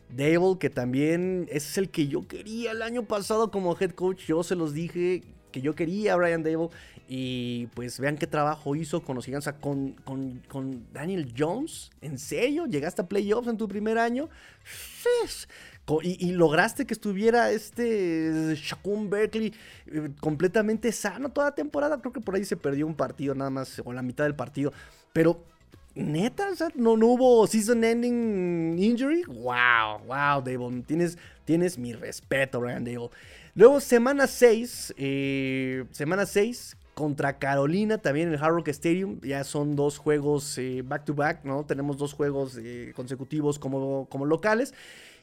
Dale, 0.09 0.57
que 0.59 0.69
también 0.69 1.47
es 1.51 1.77
el 1.77 1.89
que 1.89 2.07
yo 2.07 2.25
quería 2.27 2.71
el 2.71 2.81
año 2.81 3.03
pasado 3.03 3.51
como 3.51 3.75
head 3.77 3.91
coach. 3.91 4.25
Yo 4.25 4.43
se 4.43 4.55
los 4.55 4.73
dije 4.73 5.23
que 5.51 5.61
yo 5.61 5.75
quería 5.75 6.13
a 6.13 6.15
Brian 6.17 6.43
Dale. 6.43 6.69
Y 7.09 7.67
pues 7.67 7.99
vean 7.99 8.17
qué 8.17 8.27
trabajo 8.27 8.75
hizo 8.75 9.01
con 9.01 9.15
los 9.15 9.25
gigantes. 9.25 9.53
con, 9.59 9.93
con, 10.47 10.93
Daniel 10.93 11.33
Jones. 11.37 11.89
¿En 12.01 12.19
serio? 12.19 12.67
¿Llegaste 12.67 13.01
a 13.01 13.07
playoffs 13.07 13.47
en 13.47 13.57
tu 13.57 13.67
primer 13.67 13.97
año? 13.97 14.29
Y, 16.03 16.31
lograste 16.31 16.85
que 16.85 16.93
estuviera 16.93 17.49
este 17.51 18.55
Shaquem 18.55 19.09
Berkeley 19.09 19.53
eh, 19.87 20.09
completamente 20.19 20.91
sano 20.91 21.29
toda 21.29 21.55
temporada. 21.55 22.01
Creo 22.01 22.11
que 22.11 22.19
por 22.19 22.35
ahí 22.35 22.43
se 22.43 22.57
perdió 22.57 22.85
un 22.85 22.95
partido 22.95 23.33
nada 23.33 23.49
más, 23.49 23.81
o 23.85 23.93
la 23.93 24.01
mitad 24.01 24.25
del 24.25 24.35
partido. 24.35 24.73
Pero 25.13 25.41
¿Neta? 25.95 26.49
¿no, 26.75 26.95
¿No 26.95 27.07
hubo 27.07 27.47
season 27.47 27.83
ending 27.83 28.77
injury? 28.77 29.23
¡Wow! 29.23 29.99
¡Wow, 30.05 30.43
Dable! 30.43 30.83
Tienes, 30.85 31.17
tienes 31.43 31.77
mi 31.77 31.93
respeto, 31.93 32.59
Brian 32.59 32.83
Dable. 32.83 33.09
Luego, 33.55 33.79
semana 33.79 34.27
6. 34.27 34.93
Eh, 34.97 35.85
semana 35.91 36.27
6 36.27 36.77
contra 36.93 37.39
Carolina, 37.39 37.97
también 37.97 38.27
en 38.27 38.35
el 38.35 38.43
Hard 38.43 38.53
Rock 38.53 38.67
Stadium. 38.67 39.19
Ya 39.21 39.43
son 39.43 39.75
dos 39.75 39.97
juegos 39.97 40.55
eh, 40.59 40.83
back 40.85 41.05
to 41.05 41.15
back, 41.15 41.43
¿no? 41.43 41.65
Tenemos 41.65 41.97
dos 41.97 42.13
juegos 42.13 42.59
eh, 42.61 42.93
consecutivos 42.95 43.57
como, 43.57 44.07
como 44.09 44.25
locales. 44.25 44.75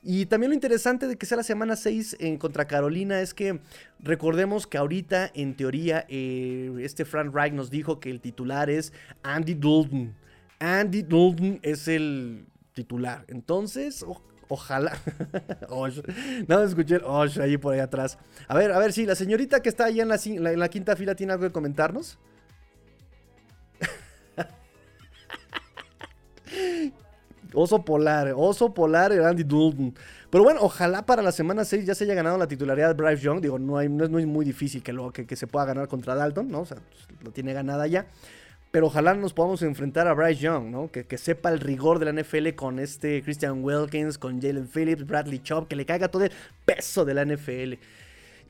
Y 0.07 0.27
también 0.27 0.51
lo 0.51 0.55
interesante 0.55 1.09
de 1.09 1.17
que 1.17 1.25
sea 1.25 1.39
la 1.39 1.43
semana 1.43 1.77
6 1.77 2.19
en 2.21 2.37
contra 2.37 2.67
Carolina 2.67 3.23
es 3.23 3.33
que 3.33 3.61
recordemos 4.01 4.67
que 4.67 4.77
ahorita, 4.77 5.31
en 5.35 5.57
teoría, 5.57 6.01
este 6.09 7.07
Frank 7.07 7.35
Reich 7.35 7.55
nos 7.55 7.71
dijo 7.71 8.01
que 8.01 8.11
el 8.11 8.21
titular 8.21 8.69
es 8.69 8.93
Andy 9.23 9.55
Dalton. 9.55 10.15
Andy 10.59 11.03
Dalton 11.03 11.59
es 11.63 11.89
el 11.89 12.45
titular. 12.75 13.25
Entonces, 13.29 14.05
ojalá. 14.49 14.93
no 16.49 16.63
escuché 16.63 16.99
Osh 17.03 17.41
ahí 17.41 17.57
por 17.57 17.73
ahí 17.73 17.81
atrás. 17.81 18.19
A 18.47 18.55
ver, 18.59 18.73
a 18.73 18.79
ver, 18.79 18.93
si 18.93 19.07
la 19.07 19.15
señorita 19.15 19.63
que 19.63 19.71
está 19.71 19.87
ahí 19.87 20.01
en 20.01 20.09
la, 20.09 20.17
en 20.23 20.59
la 20.59 20.69
quinta 20.69 20.97
fila 20.97 21.15
tiene 21.15 21.33
algo 21.33 21.47
que 21.47 21.53
comentarnos. 21.53 22.19
Oso 27.55 27.85
Polar, 27.85 28.33
Oso 28.37 28.75
Polar, 28.75 29.13
Andy 29.13 29.45
Dalton. 29.45 29.95
Pero 30.31 30.45
bueno, 30.45 30.61
ojalá 30.63 31.07
para 31.07 31.23
la 31.23 31.33
semana 31.33 31.65
6 31.65 31.87
ya 31.87 31.95
se 31.95 32.05
haya 32.05 32.15
ganado 32.15 32.37
la 32.39 32.49
titularidad 32.49 32.89
de 32.89 33.03
Bryce 33.03 33.23
Young. 33.23 33.41
Digo, 33.41 33.59
no, 33.59 33.81
es, 33.81 33.89
muy 33.91 34.45
difícil 34.45 34.83
que, 34.83 34.93
lo, 34.93 35.13
que, 35.13 35.27
que, 35.27 35.37
se 35.37 35.47
pueda 35.47 35.65
ganar 35.67 35.89
contra 35.89 36.15
Dalton, 36.15 36.49
¿no? 36.51 36.61
O 36.61 36.67
sea, 36.67 36.79
pues, 36.79 37.23
lo 37.23 37.31
tiene 37.31 37.53
ganada 37.53 37.87
ya 37.87 38.07
pero 38.75 38.89
ojalá 38.89 39.15
nos 39.15 39.33
podamos 39.33 39.63
enfrentar 39.63 40.09
a 40.09 40.15
Bryce 40.15 40.41
Young, 40.41 40.65
¿no? 40.65 40.91
Que, 40.91 41.07
sepa 41.17 41.51
el 41.51 41.61
rigor 41.61 42.01
de 42.01 42.07
la 42.07 42.21
NFL 42.21 42.57
con 42.57 42.81
este 42.81 43.23
Christian 43.23 43.63
Wilkins, 43.63 44.19
con 44.19 44.43
Jalen 44.43 44.67
Phillips, 44.67 45.07
Bradley 45.07 45.39
Chubb, 45.39 45.69
que 45.69 45.77
le 45.77 45.87
caiga 45.87 46.09
todo 46.09 46.25
el 46.25 46.33
peso 46.65 47.05
de 47.05 47.15
la 47.15 47.25
NFL. 47.25 47.75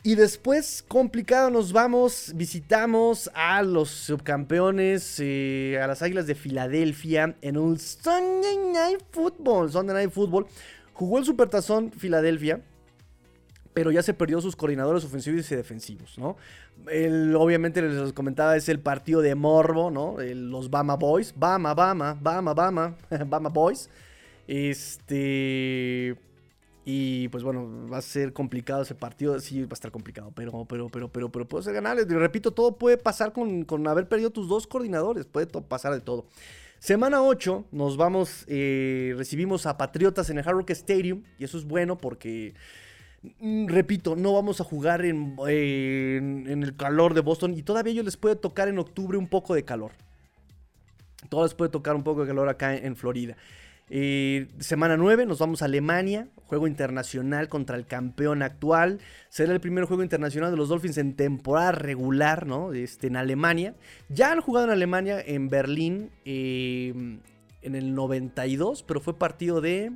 Y 0.07 0.17
después, 0.17 0.85
complicado, 0.87 1.49
nos 1.49 1.73
vamos, 1.73 2.33
visitamos 2.35 3.31
a 3.33 3.63
los 3.63 3.89
subcampeones, 3.89 5.17
eh, 5.19 5.81
a 5.83 5.87
las 5.87 6.03
Águilas 6.03 6.27
de 6.27 6.35
Filadelfia 6.35 7.35
en 7.41 7.57
un 7.57 7.79
Sunday 7.79 8.59
Night 8.71 9.01
Football. 9.13 9.73
Sunday 9.73 9.95
Night 9.95 10.11
Football. 10.11 10.47
Jugó 10.93 11.19
el 11.19 11.25
Supertazón 11.25 11.91
Filadelfia 11.91 12.61
pero 13.73 13.91
ya 13.91 14.03
se 14.03 14.15
perdió 14.15 14.41
sus 14.41 14.55
coordinadores 14.55 15.05
ofensivos 15.05 15.51
y 15.51 15.57
defensivos, 15.57 16.17
¿no? 16.17 16.37
obviamente 17.37 17.83
les 17.83 18.13
comentaba, 18.13 18.57
es 18.57 18.69
el 18.69 18.79
partido 18.79 19.21
de 19.21 19.35
Morbo, 19.35 19.91
¿no? 19.91 20.17
los 20.21 20.71
Bama 20.71 20.95
Boys, 20.95 21.35
Bama, 21.37 21.75
Bama, 21.75 22.17
Bama, 22.21 22.55
Bama, 22.55 22.97
Bama 23.27 23.49
Boys. 23.49 23.91
Este... 24.47 26.17
Y 26.85 27.29
pues 27.29 27.43
bueno, 27.43 27.89
va 27.91 27.99
a 27.99 28.03
ser 28.03 28.33
complicado 28.33 28.83
ese 28.83 28.95
partido. 28.95 29.39
Sí, 29.41 29.63
va 29.63 29.69
a 29.71 29.75
estar 29.75 29.91
complicado, 29.91 30.33
pero, 30.35 30.67
pero, 30.67 30.89
pero, 30.89 31.09
pero, 31.09 31.33
pero 31.33 31.49
puede 31.49 31.65
ser 31.65 31.75
ganable. 31.75 32.05
repito, 32.05 32.53
todo 32.53 32.77
puede 32.77 32.99
pasar 32.99 33.33
con, 33.33 33.67
haber 33.87 34.09
perdido 34.09 34.31
tus 34.31 34.49
dos 34.49 34.67
coordinadores. 34.67 35.27
Puede 35.27 35.47
pasar 35.47 35.95
de 35.95 36.01
todo. 36.01 36.27
Semana 36.79 37.23
8, 37.23 37.65
nos 37.73 37.97
vamos, 37.97 38.45
eh, 38.47 39.15
recibimos 39.17 39.65
a 39.65 39.79
Patriotas 39.79 40.29
en 40.29 40.39
el 40.39 40.47
Hard 40.47 40.57
Rock 40.57 40.71
Stadium. 40.71 41.23
Y 41.39 41.45
eso 41.45 41.57
es 41.57 41.65
bueno 41.65 41.97
porque 41.97 42.55
Mm, 43.39 43.69
repito, 43.69 44.17
no 44.17 44.35
vamos 44.35 44.61
a 44.61 44.65
jugar 44.65 45.05
en, 45.05 45.37
el 46.47 46.77
calor 46.77 47.15
de 47.15 47.21
Boston 47.21 47.55
y 47.55 47.63
todavía 47.63 47.93
ellos 47.93 48.05
les 48.05 48.17
puede 48.17 48.37
tocar 48.37 48.69
en 48.69 48.79
octubre 48.79 49.17
un 49.17 49.29
poco 49.29 49.55
de 49.55 49.65
calor. 49.65 49.93
Todavía 51.29 51.47
les 51.47 51.55
puede 51.55 51.71
tocar 51.71 51.97
un 51.97 52.03
poco 52.03 52.23
de 52.23 52.27
calor 52.27 52.49
acá 52.49 52.77
en, 52.77 52.97
Florida. 52.97 53.37
Semana 53.89 54.97
9 54.97 55.27
nos 55.27 55.39
vamos 55.39 55.63
a 55.63 55.67
Alemania, 55.67 56.29
juego 56.47 56.67
internacional 56.67 57.49
contra 57.49 57.77
el 57.77 57.87
campeón 57.87 58.43
actual. 58.43 59.01
Será 59.29 59.53
el 59.53 59.61
primer 59.61 59.85
juego 59.85 60.03
internacional 60.03 60.51
de 60.51 60.57
los 60.57 60.69
Dolphins 60.69 60.99
en 60.99 61.15
temporada 61.15 61.73
regular, 61.73 62.47
¿no? 62.47 62.73
Este, 62.73 63.09
en 63.09 63.17
Alemania. 63.17 63.75
Ya 64.09 64.33
han 64.33 64.41
jugado 64.41 64.67
en 64.67 64.73
Alemania, 64.73 65.21
en 65.21 65.49
Berlín, 65.49 66.11
eh, 66.25 67.19
en 67.63 67.75
el 67.75 67.95
92, 67.95 68.83
pero 68.83 69.01
fue 69.01 69.19
partido 69.19 69.61
de 69.61 69.93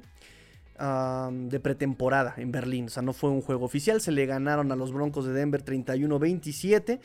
de 0.78 1.60
pretemporada 1.60 2.34
en 2.36 2.52
Berlín. 2.52 2.86
O 2.86 2.88
sea, 2.88 3.02
no 3.02 3.12
fue 3.12 3.30
un 3.30 3.42
juego 3.42 3.64
oficial. 3.64 4.00
Se 4.00 4.12
le 4.12 4.26
ganaron 4.26 4.70
a 4.70 4.76
los 4.76 4.92
Broncos 4.92 5.26
de 5.26 5.32
Denver 5.32 5.64
31-27. 5.64 7.00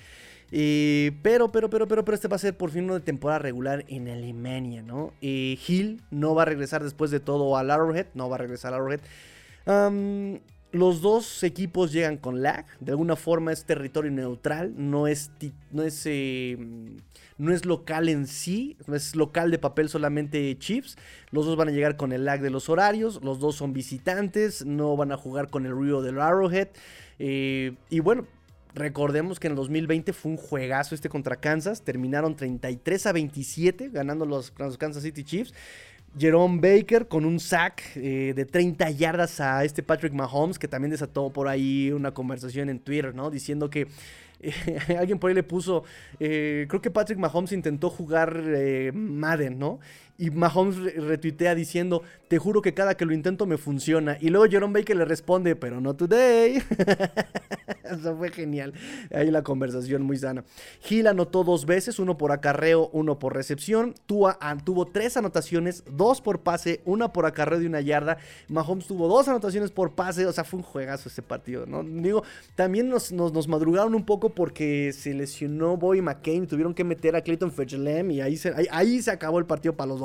Pero, 1.21 1.51
pero, 1.51 1.69
pero, 1.69 1.87
pero, 1.87 2.05
pero 2.05 2.15
este 2.15 2.27
va 2.27 2.35
a 2.35 2.39
ser 2.39 2.55
por 2.55 2.71
fin 2.71 2.87
de 2.87 2.99
temporada 2.99 3.39
regular 3.39 3.85
en 3.87 4.07
Alemania, 4.07 4.81
¿no? 4.81 5.13
Hill 5.21 6.01
no 6.11 6.35
va 6.35 6.43
a 6.43 6.45
regresar 6.45 6.83
después 6.83 7.11
de 7.11 7.19
todo 7.19 7.57
al 7.57 7.71
Arrowhead. 7.71 8.07
No 8.13 8.29
va 8.29 8.35
a 8.35 8.39
regresar 8.39 8.73
al 8.73 8.81
Arrowhead. 8.81 9.01
los 10.71 11.01
dos 11.01 11.43
equipos 11.43 11.91
llegan 11.91 12.17
con 12.17 12.41
lag. 12.41 12.65
De 12.79 12.91
alguna 12.91 13.15
forma 13.15 13.51
es 13.51 13.65
territorio 13.65 14.11
neutral. 14.11 14.73
No 14.77 15.07
es, 15.07 15.31
no 15.71 15.83
es 15.83 16.05
em, 16.05 16.97
no 17.37 17.53
es 17.53 17.65
local 17.65 18.09
en 18.09 18.27
sí, 18.27 18.77
no 18.87 18.95
es 18.95 19.15
local 19.15 19.51
de 19.51 19.59
papel 19.59 19.89
solamente 19.89 20.55
Chiefs. 20.57 20.97
Los 21.31 21.45
dos 21.45 21.55
van 21.55 21.69
a 21.69 21.71
llegar 21.71 21.97
con 21.97 22.11
el 22.11 22.25
lag 22.25 22.41
de 22.41 22.49
los 22.49 22.69
horarios, 22.69 23.23
los 23.23 23.39
dos 23.39 23.55
son 23.55 23.73
visitantes, 23.73 24.65
no 24.65 24.95
van 24.95 25.11
a 25.11 25.17
jugar 25.17 25.49
con 25.49 25.65
el 25.65 25.77
Rio 25.77 26.01
del 26.01 26.19
Arrowhead. 26.19 26.69
Eh, 27.19 27.75
y 27.89 27.99
bueno, 27.99 28.27
recordemos 28.73 29.39
que 29.39 29.47
en 29.47 29.51
el 29.51 29.57
2020 29.57 30.13
fue 30.13 30.31
un 30.31 30.37
juegazo 30.37 30.95
este 30.95 31.09
contra 31.09 31.35
Kansas, 31.37 31.83
terminaron 31.83 32.35
33 32.35 33.05
a 33.07 33.11
27 33.11 33.89
ganando 33.89 34.25
los, 34.25 34.51
Kansas 34.51 35.03
City 35.03 35.23
Chiefs. 35.23 35.53
Jerome 36.15 36.59
Baker 36.61 37.07
con 37.07 37.25
un 37.25 37.39
sack 37.39 37.81
eh, 37.95 38.33
de 38.35 38.45
30 38.45 38.91
yardas 38.91 39.39
a 39.39 39.63
este 39.63 39.81
Patrick 39.81 40.13
Mahomes, 40.13 40.59
que 40.59 40.67
también 40.67 40.91
desató 40.91 41.31
por 41.31 41.47
ahí 41.47 41.91
una 41.91 42.13
conversación 42.13 42.69
en 42.69 42.79
Twitter, 42.79 43.15
¿no? 43.15 43.31
Diciendo 43.31 43.71
que 43.71 43.87
alguien 44.99 45.19
por 45.19 45.29
ahí 45.29 45.35
le 45.35 45.43
puso, 45.43 45.83
eh, 46.19 46.65
creo 46.69 46.81
que 46.81 46.91
Patrick 46.91 47.17
Mahomes 47.17 47.51
intentó 47.51 47.89
jugar 47.89 48.43
eh, 48.45 48.91
Madden, 48.93 49.57
¿no? 49.57 49.79
Y 50.17 50.29
Mahomes 50.29 50.77
retuitea 50.95 51.55
diciendo, 51.55 52.03
te 52.27 52.37
juro 52.37 52.61
que 52.61 52.73
cada 52.73 52.95
que 52.95 53.05
lo 53.05 53.13
intento 53.13 53.45
me 53.45 53.57
funciona. 53.57 54.17
Y 54.19 54.29
luego 54.29 54.45
Jerome 54.45 54.79
Baker 54.79 54.95
le 54.95 55.05
responde, 55.05 55.55
pero 55.55 55.81
no 55.81 55.95
today. 55.95 56.63
Eso 57.83 58.15
fue 58.17 58.31
genial. 58.31 58.73
Ahí 59.13 59.29
la 59.29 59.43
conversación 59.43 60.03
muy 60.03 60.17
sana. 60.17 60.43
Gil 60.81 61.07
anotó 61.07 61.43
dos 61.43 61.65
veces, 61.65 61.99
uno 61.99 62.17
por 62.17 62.31
acarreo, 62.31 62.89
uno 62.93 63.19
por 63.19 63.35
recepción. 63.35 63.93
Tua 64.05 64.37
tuvo 64.63 64.85
tres 64.85 65.17
anotaciones, 65.17 65.83
dos 65.91 66.21
por 66.21 66.41
pase, 66.41 66.81
una 66.85 67.11
por 67.11 67.25
acarreo 67.25 67.59
de 67.59 67.67
una 67.67 67.81
yarda. 67.81 68.17
Mahomes 68.47 68.87
tuvo 68.87 69.07
dos 69.07 69.27
anotaciones 69.27 69.71
por 69.71 69.93
pase. 69.93 70.25
O 70.25 70.33
sea, 70.33 70.43
fue 70.43 70.59
un 70.59 70.63
juegazo 70.63 71.09
ese 71.09 71.21
partido, 71.21 71.65
¿no? 71.65 71.83
Digo, 71.83 72.23
también 72.55 72.89
nos, 72.89 73.11
nos, 73.11 73.47
madrugaron 73.47 73.93
un 73.93 74.05
poco 74.05 74.29
porque 74.29 74.93
se 74.93 75.13
lesionó 75.13 75.77
Boy 75.77 76.01
McCain. 76.01 76.47
Tuvieron 76.47 76.73
que 76.73 76.83
meter 76.83 77.15
a 77.15 77.21
Clayton 77.21 77.51
Fetchlem 77.51 78.11
y 78.11 78.21
ahí 78.21 78.37
se, 78.37 78.53
ahí 78.71 79.01
se 79.01 79.11
acabó 79.11 79.39
el 79.39 79.45
partido 79.45 79.75
para 79.75 79.89
los 79.89 79.99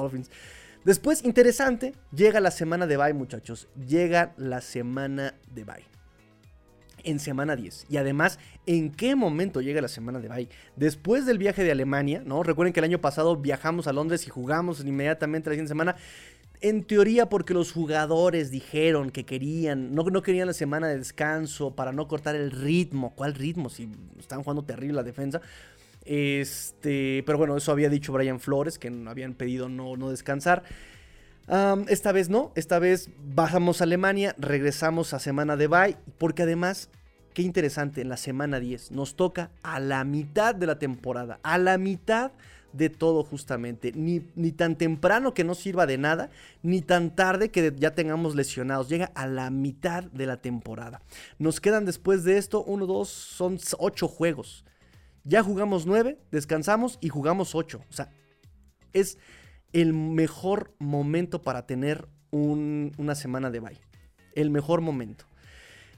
Después, 0.84 1.24
interesante, 1.24 1.94
llega 2.14 2.40
la 2.40 2.50
semana 2.50 2.86
de 2.86 2.96
bye, 2.96 3.12
muchachos. 3.12 3.68
Llega 3.86 4.32
la 4.36 4.60
semana 4.60 5.34
de 5.52 5.64
bye. 5.64 5.84
En 7.04 7.20
semana 7.20 7.56
10. 7.56 7.86
Y 7.88 7.96
además, 7.96 8.38
¿en 8.66 8.90
qué 8.90 9.14
momento 9.14 9.60
llega 9.60 9.80
la 9.80 9.88
semana 9.88 10.18
de 10.18 10.28
bye? 10.28 10.48
Después 10.76 11.26
del 11.26 11.38
viaje 11.38 11.64
de 11.64 11.72
Alemania, 11.72 12.22
¿no? 12.24 12.42
Recuerden 12.42 12.72
que 12.72 12.80
el 12.80 12.84
año 12.84 13.00
pasado 13.00 13.36
viajamos 13.36 13.86
a 13.86 13.92
Londres 13.92 14.26
y 14.26 14.30
jugamos 14.30 14.80
inmediatamente 14.80 15.50
la 15.50 15.54
siguiente 15.54 15.68
semana. 15.68 15.96
En 16.60 16.82
teoría, 16.82 17.28
porque 17.28 17.54
los 17.54 17.70
jugadores 17.70 18.50
dijeron 18.50 19.10
que 19.10 19.24
querían, 19.24 19.94
no, 19.94 20.02
no 20.04 20.22
querían 20.22 20.48
la 20.48 20.54
semana 20.54 20.88
de 20.88 20.98
descanso 20.98 21.76
para 21.76 21.92
no 21.92 22.08
cortar 22.08 22.34
el 22.34 22.50
ritmo. 22.50 23.14
¿Cuál 23.14 23.34
ritmo? 23.34 23.68
Si 23.68 23.88
están 24.18 24.42
jugando 24.42 24.64
terrible 24.64 24.96
la 24.96 25.04
defensa. 25.04 25.40
Este, 26.08 27.22
pero 27.26 27.36
bueno, 27.36 27.54
eso 27.54 27.70
había 27.70 27.90
dicho 27.90 28.14
Brian 28.14 28.40
Flores, 28.40 28.78
que 28.78 28.88
habían 29.06 29.34
pedido 29.34 29.68
no, 29.68 29.94
no 29.98 30.08
descansar. 30.08 30.62
esta 31.88 32.12
vez 32.12 32.30
no, 32.30 32.50
esta 32.54 32.78
vez 32.78 33.10
bajamos 33.34 33.82
a 33.82 33.84
Alemania, 33.84 34.34
regresamos 34.38 35.12
a 35.12 35.18
semana 35.18 35.58
de 35.58 35.66
bye, 35.66 35.96
porque 36.16 36.44
además, 36.44 36.88
qué 37.34 37.42
interesante, 37.42 38.00
en 38.00 38.08
la 38.08 38.16
semana 38.16 38.58
10 38.58 38.90
nos 38.92 39.16
toca 39.16 39.50
a 39.62 39.80
la 39.80 40.02
mitad 40.04 40.54
de 40.54 40.66
la 40.66 40.78
temporada, 40.78 41.40
a 41.42 41.58
la 41.58 41.76
mitad 41.76 42.32
de 42.72 42.88
todo 42.88 43.22
justamente, 43.22 43.92
ni, 43.94 44.22
ni 44.34 44.50
tan 44.50 44.76
temprano 44.76 45.34
que 45.34 45.44
no 45.44 45.54
sirva 45.54 45.84
de 45.84 45.98
nada, 45.98 46.30
ni 46.62 46.80
tan 46.80 47.14
tarde 47.14 47.50
que 47.50 47.74
ya 47.76 47.94
tengamos 47.94 48.34
lesionados, 48.34 48.88
llega 48.88 49.10
a 49.14 49.26
la 49.26 49.50
mitad 49.50 50.04
de 50.04 50.24
la 50.24 50.38
temporada. 50.38 51.02
Nos 51.38 51.60
quedan 51.60 51.84
después 51.84 52.24
de 52.24 52.38
esto, 52.38 52.64
uno, 52.64 52.86
dos, 52.86 53.10
son 53.10 53.58
ocho 53.78 54.08
juegos. 54.08 54.64
Ya 55.28 55.42
jugamos 55.42 55.84
nueve, 55.84 56.18
descansamos 56.30 56.98
y 57.02 57.10
jugamos 57.10 57.54
ocho. 57.54 57.82
O 57.90 57.92
sea, 57.92 58.10
es 58.94 59.18
el 59.74 59.92
mejor 59.92 60.72
momento 60.78 61.42
para 61.42 61.66
tener 61.66 62.08
una 62.30 63.14
semana 63.14 63.50
de 63.50 63.60
bye. 63.60 63.78
El 64.34 64.48
mejor 64.48 64.80
momento. 64.80 65.26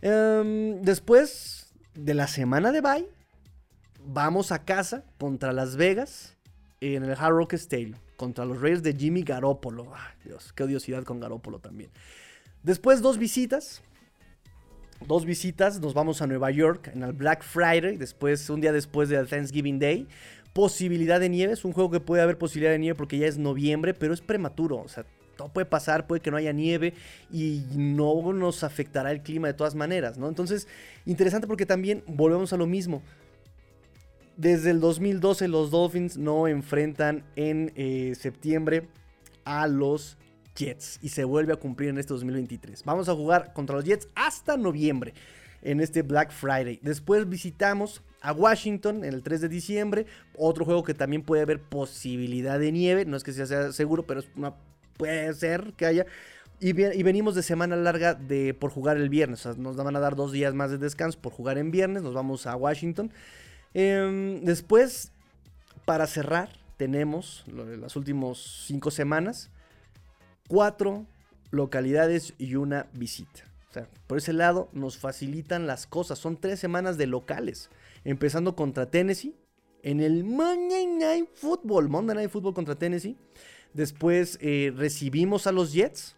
Em, 0.03 0.83
después 0.83 1.73
de 1.95 2.15
la 2.15 2.27
semana 2.27 2.73
de 2.73 2.81
bye, 2.81 3.09
vamos 4.05 4.51
a 4.51 4.65
casa 4.65 5.05
contra 5.17 5.53
Las 5.53 5.77
Vegas 5.77 6.37
en 6.81 7.05
el 7.05 7.13
Hard 7.13 7.35
Rock 7.35 7.53
Stadium. 7.55 7.99
contra 8.17 8.45
los 8.45 8.61
Raiders 8.61 8.83
de 8.83 8.95
Jimmy 8.95 9.23
Garoppolo. 9.23 9.93
Dios, 10.25 10.53
qué 10.53 10.65
odiosidad 10.65 11.05
con 11.05 11.21
Garoppolo 11.21 11.59
también. 11.61 11.91
Después 12.63 13.01
dos 13.01 13.17
visitas. 13.17 13.81
Dos 15.07 15.25
visitas, 15.25 15.81
nos 15.81 15.95
vamos 15.95 16.21
a 16.21 16.27
Nueva 16.27 16.51
York 16.51 16.91
en 16.95 17.03
el 17.03 17.13
Black 17.13 17.43
Friday, 17.43 17.97
después, 17.97 18.51
un 18.51 18.61
día 18.61 18.71
después 18.71 19.09
del 19.09 19.27
Thanksgiving 19.27 19.79
Day. 19.79 20.07
Posibilidad 20.53 21.19
de 21.19 21.31
nieve, 21.31 21.55
es 21.55 21.65
un 21.65 21.73
juego 21.73 21.91
que 21.91 22.01
puede 22.01 22.23
haber 22.23 22.37
posibilidad 22.37 22.73
de 22.73 22.79
nieve 22.79 22.97
porque 22.97 23.17
ya 23.17 23.27
es 23.27 23.39
noviembre, 23.39 23.95
pero 23.95 24.13
es 24.13 24.21
prematuro. 24.21 24.77
O 24.77 24.89
sea, 24.89 25.07
todo 25.37 25.49
puede 25.49 25.65
pasar, 25.65 26.07
puede 26.07 26.21
que 26.21 26.31
no 26.31 26.37
haya 26.37 26.53
nieve 26.53 26.93
y 27.33 27.65
no 27.75 28.33
nos 28.35 28.63
afectará 28.63 29.11
el 29.11 29.23
clima 29.23 29.49
de 29.49 29.55
todas 29.55 29.75
maneras, 29.75 30.19
¿no? 30.19 30.29
Entonces, 30.29 30.69
interesante 31.07 31.47
porque 31.47 31.65
también 31.65 32.05
volvemos 32.07 32.53
a 32.53 32.59
lo 32.59 32.67
mismo. 32.67 33.03
Desde 34.37 34.71
el 34.71 34.81
2012 34.81 35.49
los 35.49 35.71
Dolphins 35.71 36.19
no 36.19 36.47
enfrentan 36.47 37.25
en 37.37 37.73
eh, 37.75 38.15
septiembre 38.19 38.87
a 39.45 39.67
los 39.67 40.19
Jets 40.61 40.99
y 41.03 41.09
se 41.09 41.25
vuelve 41.25 41.53
a 41.53 41.57
cumplir 41.57 41.91
en 41.91 41.99
este 41.99 42.13
2023. 42.13 42.85
Vamos 42.85 43.09
a 43.09 43.15
jugar 43.15 43.53
contra 43.53 43.77
los 43.77 43.85
Jets 43.85 44.09
hasta 44.15 44.57
noviembre 44.57 45.15
en 45.63 45.81
este 45.81 46.03
Black 46.03 46.31
Friday. 46.33 46.79
Después 46.83 47.29
visitamos 47.29 48.03
a 48.21 48.33
Washington 48.33 49.05
en 49.05 49.15
el 49.15 49.23
3 49.23 49.41
de 49.41 49.49
diciembre. 49.49 50.07
Otro 50.37 50.65
juego 50.65 50.85
que 50.85 50.95
también 50.95 51.23
puede 51.23 51.43
haber 51.43 51.61
posibilidad 51.61 52.59
de 52.59 52.73
nieve. 52.73 53.05
No 53.05 53.17
es 53.17 53.25
que 53.25 53.33
sea 53.33 53.73
seguro, 53.73 54.07
pero 54.07 54.23
puede 54.97 55.33
ser 55.35 55.73
que 55.77 55.87
haya. 55.87 56.07
Y, 56.63 56.75
venimos 56.75 57.35
de 57.35 57.43
semana 57.43 57.75
larga 57.75 58.13
de, 58.13 58.53
por 58.53 58.71
jugar 58.71 58.99
el 58.99 59.09
viernes. 59.09 59.47
nos 59.57 59.77
van 59.77 59.97
a 59.97 60.01
dar 60.01 60.15
dos 60.15 60.31
días 60.31 60.53
más 60.53 60.71
de 60.71 60.77
descanso 60.77 61.19
por 61.19 61.33
jugar 61.33 61.57
en 61.57 61.71
viernes. 61.71 62.03
Nos 62.03 62.13
vamos 62.13 62.47
a 62.47 62.55
Washington. 62.55 63.11
Em, 63.73 64.45
después, 64.45 65.11
para 65.87 66.07
cerrar, 66.07 66.51
tenemos 66.77 67.45
las 67.47 67.97
últimas 67.97 68.39
cinco 68.67 68.91
semanas, 68.91 69.51
cuatro 70.51 71.07
localidades 71.53 72.35
y 72.37 72.57
una 72.57 72.89
visita. 72.93 73.45
O 73.71 73.73
sea, 73.73 73.89
por 74.09 74.19
ese 74.19 74.33
lado 74.33 74.69
nos 74.73 74.99
facilitan 74.99 75.69
las 75.69 75.87
cosas. 75.87 76.19
Son 76.19 76.37
tres 76.37 76.59
semanas 76.59 76.99
de 76.99 77.07
locales. 77.07 77.71
Empezando 78.05 78.57
contra 78.57 78.91
Tennessee. 78.91 79.37
En 79.85 80.01
el 80.01 80.25
Monday 80.25 80.87
Night 80.89 81.29
Football. 81.35 81.89
Monday 81.89 82.17
Night 82.17 82.31
Football 82.31 82.55
contra 82.55 82.75
Tennessee. 82.75 83.17
Después 83.75 84.39
eh, 84.43 84.73
recibimos 84.77 85.47
a 85.47 85.53
los 85.53 85.73
Jets. 85.73 86.17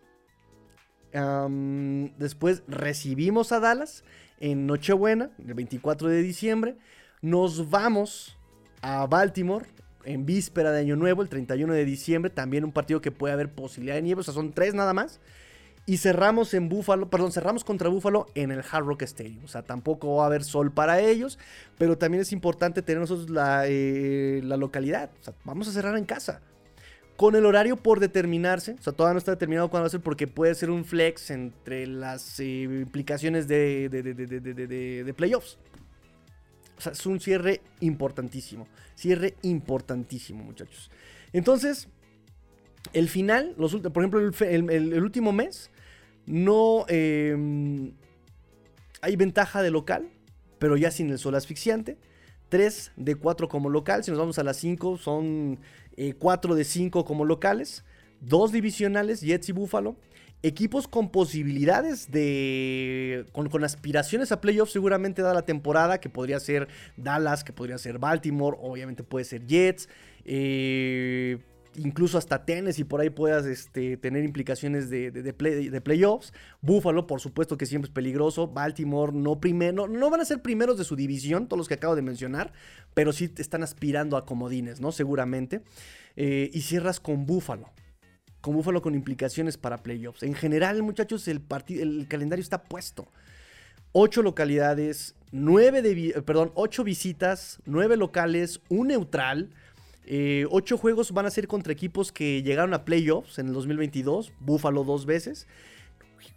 después 2.17 2.63
recibimos 2.67 3.53
a 3.53 3.61
Dallas 3.61 4.03
en 4.41 4.67
Nochebuena, 4.67 5.31
el 5.47 5.53
24 5.53 6.09
de 6.09 6.23
diciembre. 6.23 6.79
Nos 7.21 7.69
vamos 7.69 8.39
a 8.81 9.07
Baltimore 9.07 9.67
en 10.05 10.27
víspera 10.27 10.73
de 10.73 10.81
Año 10.81 10.97
Nuevo, 10.97 11.23
el 11.23 11.29
31 11.29 11.73
de 11.73 11.85
diciembre. 11.85 12.31
También 12.31 12.65
un 12.65 12.73
partido 12.73 13.01
que 13.01 13.11
puede 13.11 13.35
haber 13.35 13.51
posibilidad 13.51 13.97
de 13.97 14.03
nieve. 14.03 14.21
O 14.21 14.25
sea, 14.25 14.35
son 14.35 14.53
tres 14.53 14.75
nada 14.75 14.95
más. 14.95 15.21
Y 15.85 15.97
cerramos 15.97 16.55
en 16.55 16.69
Buffalo, 16.69 17.11
perdón, 17.11 17.33
cerramos 17.33 17.65
contra 17.65 17.89
Buffalo 17.89 18.27
en 18.37 18.53
el 18.53 18.61
Hard 18.61 18.85
Rock 18.85 19.03
Stadium. 19.03 19.45
O 19.45 19.49
sea, 19.49 19.63
tampoco 19.63 20.17
va 20.17 20.25
a 20.25 20.27
haber 20.27 20.45
sol 20.45 20.73
para 20.73 21.01
ellos, 21.01 21.41
pero 21.77 21.99
también 21.99 22.21
es 22.21 22.33
importante 22.33 22.83
tener 22.83 23.01
nosotros 23.01 23.31
la, 23.31 23.65
eh, 23.67 24.41
la 24.45 24.57
localidad. 24.57 25.11
O 25.21 25.25
sea, 25.25 25.35
vamos 25.45 25.67
a 25.67 25.73
cerrar 25.73 25.97
en 25.99 26.05
casa 26.05 26.41
con 27.17 27.37
el 27.37 27.47
horario 27.47 27.77
por 27.77 28.01
determinarse. 28.01 28.77
O 28.79 28.83
sea, 28.83 28.93
todavía 28.93 29.15
no 29.15 29.19
está 29.19 29.33
determinado 29.33 29.71
cuándo 29.71 29.85
va 29.85 29.87
a 29.89 29.91
ser 29.91 30.01
porque 30.01 30.27
puede 30.27 30.55
ser 30.55 30.71
un 30.71 30.85
flex 30.85 31.31
entre 31.31 31.87
las 31.87 32.41
eh, 32.41 32.63
implicaciones 32.63 33.49
de, 33.49 33.89
de, 33.89 35.15
playoffs. 35.15 35.59
Es 36.91 37.07
un 37.07 37.21
cierre 37.21 37.61
importantísimo. 37.81 38.67
Cierre 38.95 39.35
importantísimo, 39.43 40.43
muchachos. 40.45 40.91
Entonces, 41.33 41.89
el 42.93 43.09
final, 43.09 43.55
los, 43.57 43.75
por 43.77 44.03
ejemplo, 44.03 44.21
el, 44.21 45.03
último 45.03 45.33
mes, 45.33 45.71
no 46.27 46.85
em, 46.89 47.93
hay 49.01 49.17
ventaja 49.17 49.63
de 49.63 49.71
local, 49.71 50.09
pero 50.59 50.77
ya 50.77 50.91
sin 50.91 51.11
el 51.11 51.19
sol 51.19 51.35
asfixiante. 51.35 51.97
3 52.49 52.93
de 52.97 53.15
4 53.15 53.49
como 53.49 53.71
local. 53.71 54.05
Si 54.05 54.11
nos 54.11 54.21
vamos 54.21 54.39
a 54.39 54.45
las 54.45 54.59
5, 54.59 54.99
son 54.99 55.59
4 56.19 56.55
eh, 56.55 56.57
de 56.57 56.65
5 56.65 57.05
como 57.05 57.25
locales, 57.25 57.83
2 58.21 58.53
divisionales, 58.53 59.23
Jets 59.23 59.49
y 59.49 59.53
Buffalo. 59.53 59.97
Equipos 60.45 60.89
con 60.89 61.11
posibilidades 61.11 62.11
de. 62.11 63.27
Con, 63.33 63.65
aspiraciones 63.65 64.33
a 64.33 64.41
playoffs, 64.41 64.73
seguramente 64.73 65.23
da 65.23 65.35
la 65.35 65.43
temporada, 65.43 66.01
que 66.01 66.09
podría 66.09 66.41
ser 66.41 66.69
Dallas, 66.97 67.45
que 67.45 67.53
podría 67.53 67.79
ser 67.79 67.99
Baltimore, 67.99 68.57
obviamente 68.61 69.05
puede 69.05 69.25
ser 69.25 69.47
Jets. 69.47 69.89
Eh, 70.25 71.39
incluso 71.77 72.19
hasta 72.19 72.45
y 72.77 72.85
por 72.85 73.01
ahí 73.01 73.11
puedas 73.11 73.47
este, 73.47 73.97
tener 73.97 74.25
implicaciones 74.25 74.91
de, 74.91 75.81
playoffs. 75.83 76.33
Buffalo, 76.61 77.07
por 77.07 77.21
supuesto 77.21 77.57
que 77.57 77.67
siempre 77.67 77.89
es 77.89 77.95
peligroso. 77.95 78.49
Baltimore, 78.49 79.13
no 79.13 79.41
primero, 79.41 79.89
no, 79.89 80.11
van 80.11 80.21
a 80.21 80.25
ser 80.25 80.43
primeros 80.43 80.79
de 80.79 80.85
su 80.85 80.97
división, 80.97 81.47
todos 81.47 81.59
los 81.59 81.69
que 81.69 81.75
acabo 81.75 81.97
de 81.97 82.03
mencionar, 82.03 82.53
pero 82.95 83.13
sí 83.13 83.33
están 83.37 83.63
aspirando 83.63 84.17
a 84.17 84.27
comodines, 84.27 84.81
¿no? 84.81 84.93
Seguramente. 84.93 85.63
Eh, 86.17 86.51
y 86.53 86.63
cierras 86.63 87.01
con 87.01 87.27
Buffalo. 87.27 87.71
Con 88.43 88.55
Buffalo 88.55 88.83
con 88.83 88.95
implicaciones 88.95 89.57
para 89.57 89.79
playoffs. 89.79 90.23
En 90.23 90.35
general, 90.35 90.83
muchachos, 90.83 91.27
el, 91.29 91.41
calendario 92.09 92.43
está 92.43 92.63
puesto. 92.63 93.09
Ocho 93.93 94.21
localidades, 94.21 95.15
nueve 95.31 95.81
de, 95.81 96.21
perdón, 96.23 96.53
ocho 96.55 96.85
visitas, 96.85 97.61
nueve 97.65 97.97
locales, 97.97 98.61
un 98.69 98.89
neutral. 98.89 99.49
Eh, 100.05 100.45
ocho 100.51 100.77
juegos 100.77 101.13
van 101.13 101.25
a 101.25 101.31
ser 101.31 101.47
contra 101.47 101.73
equipos 101.73 102.13
que 102.13 102.43
llegaron 102.43 102.75
a 102.75 102.85
playoffs 102.85 103.39
en 103.39 103.47
el 103.47 103.55
2022. 103.55 104.33
Buffalo 104.41 104.85
dos 104.85 105.07
veces. 105.07 105.47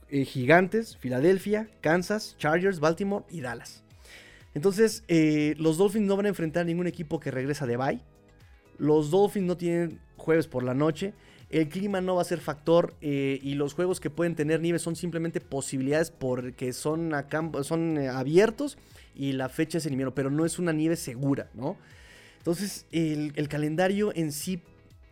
Eh, 0.10 0.24
gigantes, 0.24 0.96
Filadelfia, 0.98 1.68
Kansas, 1.82 2.38
Chargers, 2.38 2.80
Baltimore 2.80 3.26
y 3.30 3.42
Dallas. 3.42 3.84
Entonces, 4.54 5.04
eh, 5.10 5.54
los 5.58 5.78
Dolphins 5.78 6.08
no 6.08 6.16
van 6.16 6.28
a 6.28 6.30
enfrentar 6.30 6.62
a 6.62 6.66
ningún 6.66 6.88
equipo 6.88 7.20
que 7.20 7.30
regresa 7.30 7.68
de 7.68 7.76
bye. 7.76 8.00
Los 8.78 9.12
Dolphins 9.12 9.46
no 9.46 9.58
tienen 9.58 10.00
jueves 10.16 10.48
por 10.48 10.64
la 10.64 10.74
noche. 10.74 11.14
El 11.56 11.70
clima 11.70 12.02
no 12.02 12.16
va 12.16 12.22
a 12.22 12.26
ser 12.26 12.42
factor 12.42 12.96
y 13.00 13.54
los 13.54 13.74
juegos 13.74 14.02
que 14.02 14.10
pueden 14.10 14.36
tener 14.36 14.60
nieve 14.60 14.78
son 14.78 14.98
simplemente 14.98 15.40
posibilidades 15.40 16.12
porque 16.12 16.74
son, 16.74 17.14
son 17.62 17.98
abiertos 17.98 18.78
y 19.16 19.32
la 19.32 19.48
fecha 19.48 19.78
es 19.78 19.86
el 19.86 19.94
invierno, 19.94 20.14
pero 20.14 20.30
no 20.30 20.46
es 20.46 20.60
una 20.60 20.74
nieve 20.74 20.98
segura, 20.98 21.50
¿no? 21.54 21.78
Entonces, 22.40 22.86
el, 22.92 23.48
calendario 23.48 24.12
en 24.14 24.34
sí 24.34 24.62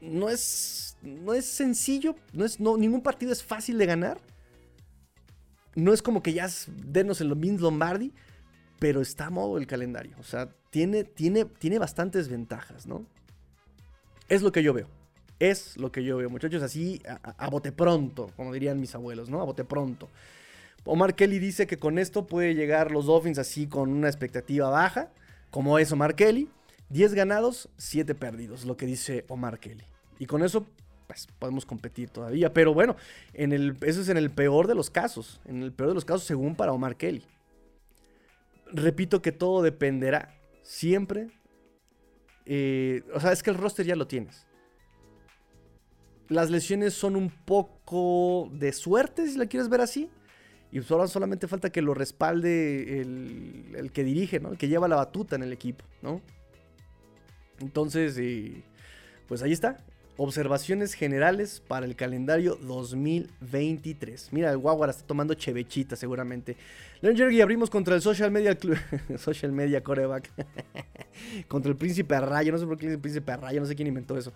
no 0.01 0.27
es, 0.27 0.97
no 1.01 1.33
es 1.33 1.45
sencillo, 1.45 2.17
no 2.33 2.43
es, 2.43 2.59
no, 2.59 2.75
ningún 2.75 2.99
partido 2.99 3.31
es 3.31 3.41
fácil 3.41 3.77
de 3.77 3.85
ganar. 3.85 4.19
No 5.75 5.93
es 5.93 6.01
como 6.01 6.21
que 6.21 6.33
ya 6.33 6.49
denos 6.67 7.21
el 7.21 7.33
Vince 7.35 7.63
Lombardi, 7.63 8.11
pero 8.79 8.99
está 8.99 9.27
a 9.27 9.29
modo 9.29 9.57
el 9.57 9.65
calendario. 9.65 10.17
O 10.19 10.23
sea, 10.23 10.49
tiene, 10.71 11.05
tiene, 11.05 11.45
tiene 11.45 11.79
bastantes 11.79 12.27
ventajas, 12.27 12.85
¿no? 12.85 13.05
Es 14.27 14.41
lo 14.41 14.51
que 14.51 14.61
yo 14.61 14.73
veo. 14.73 14.89
Es 15.39 15.77
lo 15.77 15.91
que 15.91 16.03
yo 16.03 16.17
veo, 16.17 16.29
muchachos, 16.29 16.61
así 16.63 17.01
a, 17.05 17.49
bote 17.49 17.71
pronto, 17.71 18.31
como 18.35 18.53
dirían 18.53 18.79
mis 18.79 18.95
abuelos, 18.95 19.29
¿no? 19.29 19.41
A 19.41 19.43
bote 19.43 19.63
pronto. 19.63 20.09
Omar 20.85 21.15
Kelly 21.15 21.39
dice 21.39 21.67
que 21.67 21.77
con 21.77 21.97
esto 21.97 22.27
puede 22.27 22.55
llegar 22.55 22.91
los 22.91 23.05
Dolphins 23.05 23.39
así 23.39 23.67
con 23.67 23.89
una 23.89 24.07
expectativa 24.07 24.69
baja, 24.69 25.11
como 25.49 25.79
es 25.79 25.91
Omar 25.91 26.15
Kelly. 26.15 26.49
10 26.89 27.13
ganados, 27.15 27.69
7 27.77 28.13
perdidos, 28.13 28.65
lo 28.65 28.77
que 28.77 28.85
dice 28.85 29.25
Omar 29.27 29.59
Kelly. 29.59 29.85
Y 30.19 30.25
con 30.25 30.43
eso, 30.43 30.65
pues 31.07 31.27
podemos 31.39 31.65
competir 31.65 32.09
todavía. 32.09 32.53
Pero 32.53 32.73
bueno, 32.73 32.95
en 33.33 33.51
el, 33.51 33.77
eso 33.81 34.01
es 34.01 34.09
en 34.09 34.17
el 34.17 34.29
peor 34.29 34.67
de 34.67 34.75
los 34.75 34.89
casos. 34.89 35.41
En 35.45 35.63
el 35.63 35.71
peor 35.71 35.89
de 35.89 35.95
los 35.95 36.05
casos, 36.05 36.23
según 36.23 36.55
para 36.55 36.71
Omar 36.71 36.95
Kelly. 36.95 37.23
Repito 38.71 39.21
que 39.21 39.31
todo 39.31 39.61
dependerá 39.63 40.35
siempre. 40.61 41.29
Eh, 42.45 43.03
o 43.13 43.19
sea, 43.19 43.31
es 43.31 43.41
que 43.41 43.49
el 43.49 43.57
roster 43.57 43.85
ya 43.85 43.95
lo 43.95 44.07
tienes. 44.07 44.45
Las 46.33 46.49
lesiones 46.49 46.93
son 46.93 47.15
un 47.15 47.29
poco 47.29 48.49
de 48.53 48.73
suerte, 48.73 49.27
si 49.27 49.37
la 49.37 49.45
quieres 49.45 49.69
ver 49.69 49.81
así. 49.81 50.09
Y 50.71 50.81
solo, 50.81 51.07
solamente 51.07 51.47
falta 51.47 51.69
que 51.69 51.83
lo 51.83 51.93
respalde 51.93 53.01
el, 53.01 53.75
el 53.75 53.91
que 53.91 54.03
dirige, 54.03 54.39
¿no? 54.39 54.51
El 54.51 54.57
que 54.57 54.67
lleva 54.67 54.87
la 54.87 54.95
batuta 54.95 55.35
en 55.35 55.43
el 55.43 55.53
equipo, 55.53 55.85
¿no? 56.01 56.21
Entonces, 57.59 58.19
pues 59.27 59.41
ahí 59.41 59.51
está. 59.51 59.77
Observaciones 60.15 60.93
generales 60.93 61.61
para 61.67 61.85
el 61.85 61.95
calendario 61.95 62.55
2023. 62.61 64.29
Mira, 64.31 64.51
el 64.51 64.57
Guaguara 64.57 64.91
está 64.91 65.07
tomando 65.07 65.33
chevechita 65.33 65.95
seguramente. 65.95 66.55
Leon 67.01 67.17
Jergy 67.17 67.41
abrimos 67.41 67.69
contra 67.69 67.95
el 67.95 68.01
Social 68.01 68.29
Media 68.29 68.55
Club. 68.55 68.77
social 69.17 69.51
Media 69.51 69.81
Coreback. 69.81 70.29
contra 71.47 71.71
el 71.71 71.77
Príncipe 71.77 72.13
Arrayo. 72.15 72.51
No 72.51 72.59
sé 72.59 72.65
por 72.67 72.77
qué 72.77 72.91
el 72.91 72.99
Príncipe 72.99 73.31
Arrayo. 73.31 73.59
No 73.59 73.65
sé 73.65 73.75
quién 73.75 73.87
inventó 73.87 74.17
eso. 74.17 74.33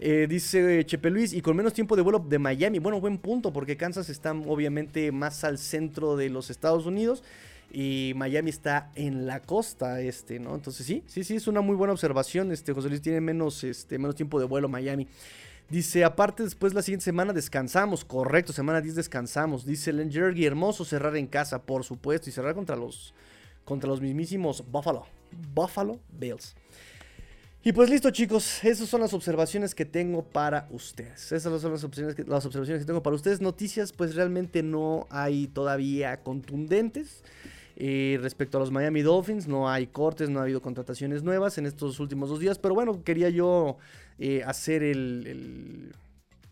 Eh, 0.00 0.26
dice 0.28 0.84
Chepe 0.86 1.10
Luis, 1.10 1.32
y 1.32 1.40
con 1.42 1.56
menos 1.56 1.72
tiempo 1.72 1.96
de 1.96 2.02
vuelo 2.02 2.20
de 2.20 2.38
Miami. 2.38 2.78
Bueno, 2.78 3.00
buen 3.00 3.18
punto, 3.18 3.52
porque 3.52 3.76
Kansas 3.76 4.08
está 4.08 4.32
obviamente 4.32 5.10
más 5.12 5.42
al 5.44 5.58
centro 5.58 6.16
de 6.16 6.28
los 6.28 6.50
Estados 6.50 6.86
Unidos 6.86 7.24
y 7.70 8.12
Miami 8.16 8.50
está 8.50 8.90
en 8.94 9.26
la 9.26 9.40
costa 9.40 10.00
este, 10.00 10.38
¿no? 10.38 10.54
Entonces 10.54 10.86
sí, 10.86 11.02
sí, 11.06 11.24
sí, 11.24 11.36
es 11.36 11.48
una 11.48 11.60
muy 11.60 11.76
buena 11.76 11.92
observación. 11.92 12.52
Este, 12.52 12.72
José 12.72 12.88
Luis 12.88 13.02
tiene 13.02 13.20
menos, 13.20 13.64
este, 13.64 13.98
menos 13.98 14.14
tiempo 14.14 14.38
de 14.38 14.46
vuelo 14.46 14.68
Miami. 14.68 15.06
Dice, 15.68 16.02
aparte 16.02 16.44
después 16.44 16.72
la 16.72 16.80
siguiente 16.80 17.04
semana 17.04 17.34
descansamos, 17.34 18.02
correcto, 18.02 18.54
semana 18.54 18.80
10 18.80 18.94
descansamos. 18.94 19.66
Dice 19.66 19.92
Len 19.92 20.10
Jergy, 20.10 20.46
hermoso 20.46 20.84
cerrar 20.84 21.14
en 21.16 21.26
casa, 21.26 21.60
por 21.60 21.84
supuesto, 21.84 22.30
y 22.30 22.32
cerrar 22.32 22.54
contra 22.54 22.74
los, 22.74 23.12
contra 23.66 23.88
los 23.88 24.00
mismísimos 24.00 24.64
Buffalo, 24.70 25.04
Buffalo 25.52 26.00
Bills. 26.18 26.56
Y 27.64 27.72
pues 27.72 27.90
listo 27.90 28.10
chicos, 28.10 28.62
esas 28.64 28.88
son 28.88 29.00
las 29.00 29.12
observaciones 29.12 29.74
que 29.74 29.84
tengo 29.84 30.22
para 30.22 30.68
ustedes. 30.70 31.32
Esas 31.32 31.60
son 31.60 31.72
las 31.72 31.84
observaciones 31.84 32.14
que, 32.14 32.22
las 32.24 32.46
observaciones 32.46 32.82
que 32.82 32.86
tengo 32.86 33.02
para 33.02 33.16
ustedes. 33.16 33.40
Noticias 33.40 33.92
pues 33.92 34.14
realmente 34.14 34.62
no 34.62 35.06
hay 35.10 35.48
todavía 35.48 36.22
contundentes. 36.22 37.24
Eh, 37.80 38.18
respecto 38.20 38.58
a 38.58 38.60
los 38.60 38.70
Miami 38.70 39.02
Dolphins, 39.02 39.48
no 39.48 39.68
hay 39.68 39.88
cortes, 39.88 40.30
no 40.30 40.38
ha 40.38 40.42
habido 40.42 40.62
contrataciones 40.62 41.22
nuevas 41.22 41.58
en 41.58 41.66
estos 41.66 42.00
últimos 42.00 42.28
dos 42.28 42.40
días, 42.40 42.58
pero 42.58 42.74
bueno, 42.74 43.04
quería 43.04 43.28
yo 43.28 43.76
eh, 44.18 44.42
hacer 44.44 44.82
el, 44.82 45.92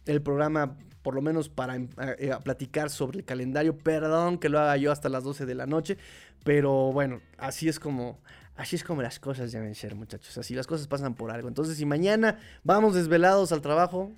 el, 0.06 0.22
programa 0.22 0.76
por 1.02 1.16
lo 1.16 1.22
menos 1.22 1.48
para 1.48 1.74
em, 1.74 1.88
eh, 2.18 2.32
platicar 2.44 2.90
sobre 2.90 3.18
el 3.18 3.24
calendario. 3.24 3.76
Perdón 3.76 4.38
que 4.38 4.48
lo 4.48 4.60
haga 4.60 4.76
yo 4.76 4.92
hasta 4.92 5.08
las 5.08 5.24
12 5.24 5.46
de 5.46 5.54
la 5.56 5.66
noche, 5.66 5.98
pero 6.44 6.92
bueno, 6.92 7.20
así 7.38 7.68
es 7.68 7.80
como... 7.80 8.18
Así 8.56 8.76
es 8.76 8.84
como 8.84 9.02
las 9.02 9.20
cosas 9.20 9.52
deben 9.52 9.74
ser, 9.74 9.94
muchachos. 9.94 10.36
Así 10.38 10.54
las 10.54 10.66
cosas 10.66 10.86
pasan 10.86 11.14
por 11.14 11.30
algo. 11.30 11.48
Entonces, 11.48 11.76
si 11.76 11.84
mañana 11.84 12.38
vamos 12.64 12.94
desvelados 12.94 13.52
al 13.52 13.60
trabajo, 13.60 14.12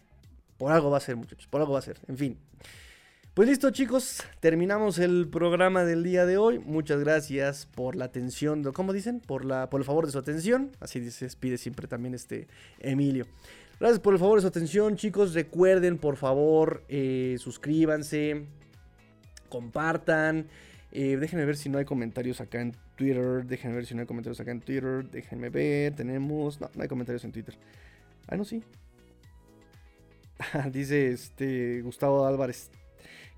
por 0.58 0.72
algo 0.72 0.90
va 0.90 0.98
a 0.98 1.00
ser, 1.00 1.16
muchachos. 1.16 1.46
Por 1.48 1.60
algo 1.60 1.72
va 1.72 1.80
a 1.80 1.82
ser. 1.82 1.98
En 2.06 2.16
fin. 2.16 2.38
Pues 3.34 3.48
listo 3.48 3.70
chicos, 3.70 4.24
terminamos 4.40 4.98
el 4.98 5.28
programa 5.28 5.84
del 5.84 6.02
día 6.02 6.26
de 6.26 6.38
hoy. 6.38 6.58
Muchas 6.58 6.98
gracias 6.98 7.66
por 7.66 7.94
la 7.94 8.06
atención, 8.06 8.64
¿cómo 8.72 8.92
dicen? 8.92 9.20
Por, 9.20 9.44
la, 9.44 9.70
por 9.70 9.80
el 9.80 9.84
favor 9.84 10.06
de 10.06 10.10
su 10.10 10.18
atención. 10.18 10.72
Así 10.80 11.08
se 11.12 11.26
despide 11.26 11.56
siempre 11.56 11.86
también 11.86 12.14
este 12.14 12.48
Emilio. 12.80 13.26
Gracias 13.78 14.00
por 14.00 14.12
el 14.12 14.18
favor 14.18 14.38
de 14.38 14.42
su 14.42 14.48
atención 14.48 14.96
chicos. 14.96 15.34
Recuerden 15.34 15.98
por 15.98 16.16
favor, 16.16 16.82
eh, 16.88 17.36
suscríbanse, 17.38 18.46
compartan. 19.48 20.48
Eh, 20.92 21.16
déjenme 21.16 21.44
ver 21.44 21.56
si 21.56 21.68
no 21.68 21.78
hay 21.78 21.84
comentarios 21.84 22.40
acá 22.40 22.60
en 22.60 22.74
Twitter. 22.96 23.44
Déjenme 23.44 23.76
ver 23.76 23.86
si 23.86 23.94
no 23.94 24.00
hay 24.00 24.06
comentarios 24.06 24.40
acá 24.40 24.50
en 24.50 24.60
Twitter. 24.60 25.04
Déjenme 25.10 25.50
ver, 25.50 25.94
tenemos... 25.94 26.60
No, 26.60 26.70
no 26.74 26.82
hay 26.82 26.88
comentarios 26.88 27.24
en 27.24 27.32
Twitter. 27.32 27.54
Ah, 28.26 28.36
no, 28.36 28.44
sí. 28.44 28.62
Dice 30.72 31.10
este 31.10 31.82
Gustavo 31.82 32.26
Álvarez 32.26 32.70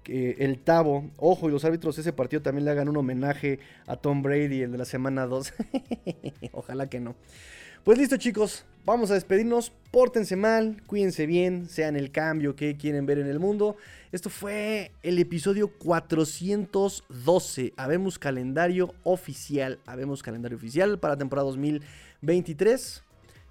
que 0.03 0.37
el 0.39 0.59
Tavo, 0.59 1.11
ojo, 1.17 1.49
y 1.49 1.53
los 1.53 1.65
árbitros 1.65 1.99
ese 1.99 2.13
partido 2.13 2.43
también 2.43 2.65
le 2.65 2.71
hagan 2.71 2.89
un 2.89 2.97
homenaje 2.97 3.59
a 3.87 3.97
Tom 3.97 4.23
Brady, 4.23 4.63
el 4.63 4.73
de 4.73 4.79
la 4.79 4.85
semana 4.85 5.27
2. 5.27 5.53
Ojalá 6.53 6.89
que 6.89 7.01
no. 7.01 7.17
Pues 7.85 7.97
listo 7.97 8.19
chicos, 8.19 8.67
vamos 8.85 9.11
a 9.11 9.15
despedirnos, 9.15 9.73
pórtense 9.91 10.37
mal, 10.37 10.83
cuídense 10.87 11.25
bien, 11.25 11.67
sean 11.67 11.97
el 11.97 12.11
cambio 12.11 12.55
que 12.55 12.77
quieren 12.77 13.07
ver 13.07 13.19
en 13.19 13.27
el 13.27 13.39
mundo. 13.39 13.75
Esto 14.13 14.29
fue 14.29 14.93
el 15.03 15.19
episodio 15.19 15.69
412, 15.79 17.73
habemos 17.79 18.19
calendario 18.19 18.95
oficial, 19.03 19.79
habemos 19.87 20.23
calendario 20.23 20.59
oficial 20.59 20.99
para 20.99 21.17
temporada 21.17 21.49
2023. 21.49 23.03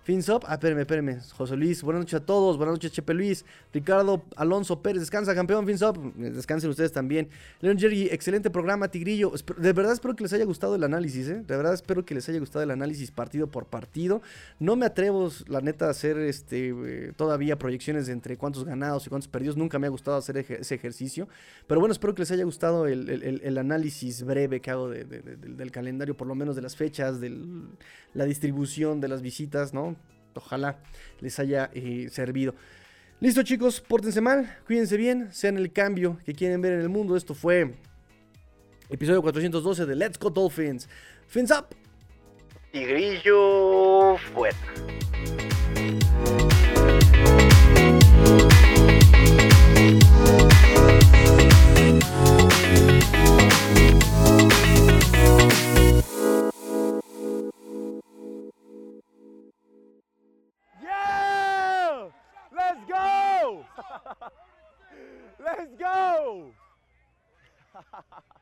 FinSop, 0.09 0.43
ah, 0.47 0.53
espérame, 0.53 0.79
espérame. 0.79 1.19
José 1.37 1.55
Luis, 1.55 1.83
buenas 1.83 1.99
noches 1.99 2.15
a 2.15 2.25
todos. 2.25 2.57
Buenas 2.57 2.73
noches, 2.73 2.91
Chepe 2.91 3.13
Luis. 3.13 3.45
Ricardo 3.71 4.23
Alonso 4.37 4.81
Pérez, 4.81 5.01
descansa, 5.01 5.35
campeón. 5.35 5.67
FinSop, 5.67 5.97
descansen 6.15 6.67
ustedes 6.71 6.91
también. 6.91 7.29
Leon 7.61 7.77
Jerry, 7.77 8.07
excelente 8.07 8.49
programa, 8.49 8.87
Tigrillo. 8.87 9.31
De 9.57 9.71
verdad 9.71 9.93
espero 9.93 10.15
que 10.15 10.23
les 10.23 10.33
haya 10.33 10.45
gustado 10.45 10.73
el 10.73 10.83
análisis, 10.83 11.29
¿eh? 11.29 11.43
De 11.45 11.55
verdad 11.55 11.75
espero 11.75 12.05
que 12.05 12.15
les 12.15 12.27
haya 12.27 12.39
gustado 12.39 12.63
el 12.63 12.71
análisis 12.71 13.11
partido 13.11 13.51
por 13.51 13.67
partido. 13.67 14.23
No 14.57 14.75
me 14.75 14.87
atrevo, 14.87 15.29
la 15.45 15.61
neta, 15.61 15.85
a 15.85 15.89
hacer 15.91 16.17
este 16.17 16.69
eh, 16.69 17.13
todavía 17.15 17.59
proyecciones 17.59 18.09
entre 18.09 18.35
cuántos 18.35 18.65
ganados 18.65 19.05
y 19.05 19.09
cuántos 19.09 19.27
perdidos. 19.27 19.57
Nunca 19.57 19.77
me 19.77 19.85
ha 19.85 19.91
gustado 19.91 20.17
hacer 20.17 20.37
ese 20.37 20.73
ejercicio. 20.73 21.27
Pero 21.67 21.81
bueno, 21.81 21.93
espero 21.93 22.15
que 22.15 22.23
les 22.23 22.31
haya 22.31 22.45
gustado 22.45 22.87
el, 22.87 23.57
análisis 23.59 24.23
breve 24.23 24.59
que 24.59 24.71
hago 24.71 24.89
del, 24.89 25.69
calendario, 25.71 26.17
por 26.17 26.27
lo 26.27 26.33
menos 26.33 26.55
de 26.55 26.63
las 26.63 26.75
fechas, 26.75 27.21
de 27.21 27.29
la 28.15 28.25
distribución 28.25 29.01
de 29.01 29.07
las 29.07 29.21
visitas, 29.21 29.71
¿no? 29.71 29.98
Ojalá 30.33 30.79
les 31.19 31.39
haya 31.39 31.69
eh, 31.73 32.09
servido. 32.11 32.55
Listo 33.19 33.43
chicos, 33.43 33.81
pórtense 33.81 34.21
mal, 34.21 34.57
cuídense 34.65 34.95
bien, 34.95 35.33
sean 35.33 35.57
el 35.57 35.73
cambio 35.73 36.17
que 36.25 36.33
quieren 36.33 36.61
ver 36.61 36.73
en 36.73 36.81
el 36.81 36.89
mundo. 36.89 37.17
Esto 37.17 37.33
fue 37.33 37.75
episodio 38.89 39.21
412 39.21 39.85
de 39.85 39.95
Let's 39.95 40.17
Go 40.17 40.29
Dolphins. 40.29 40.87
Fins 41.27 41.51
up. 41.51 41.75
Y 42.71 42.85
grillo 42.85 44.15
fuera. 44.33 44.55
Let's 65.57 65.75
go! 65.79 66.51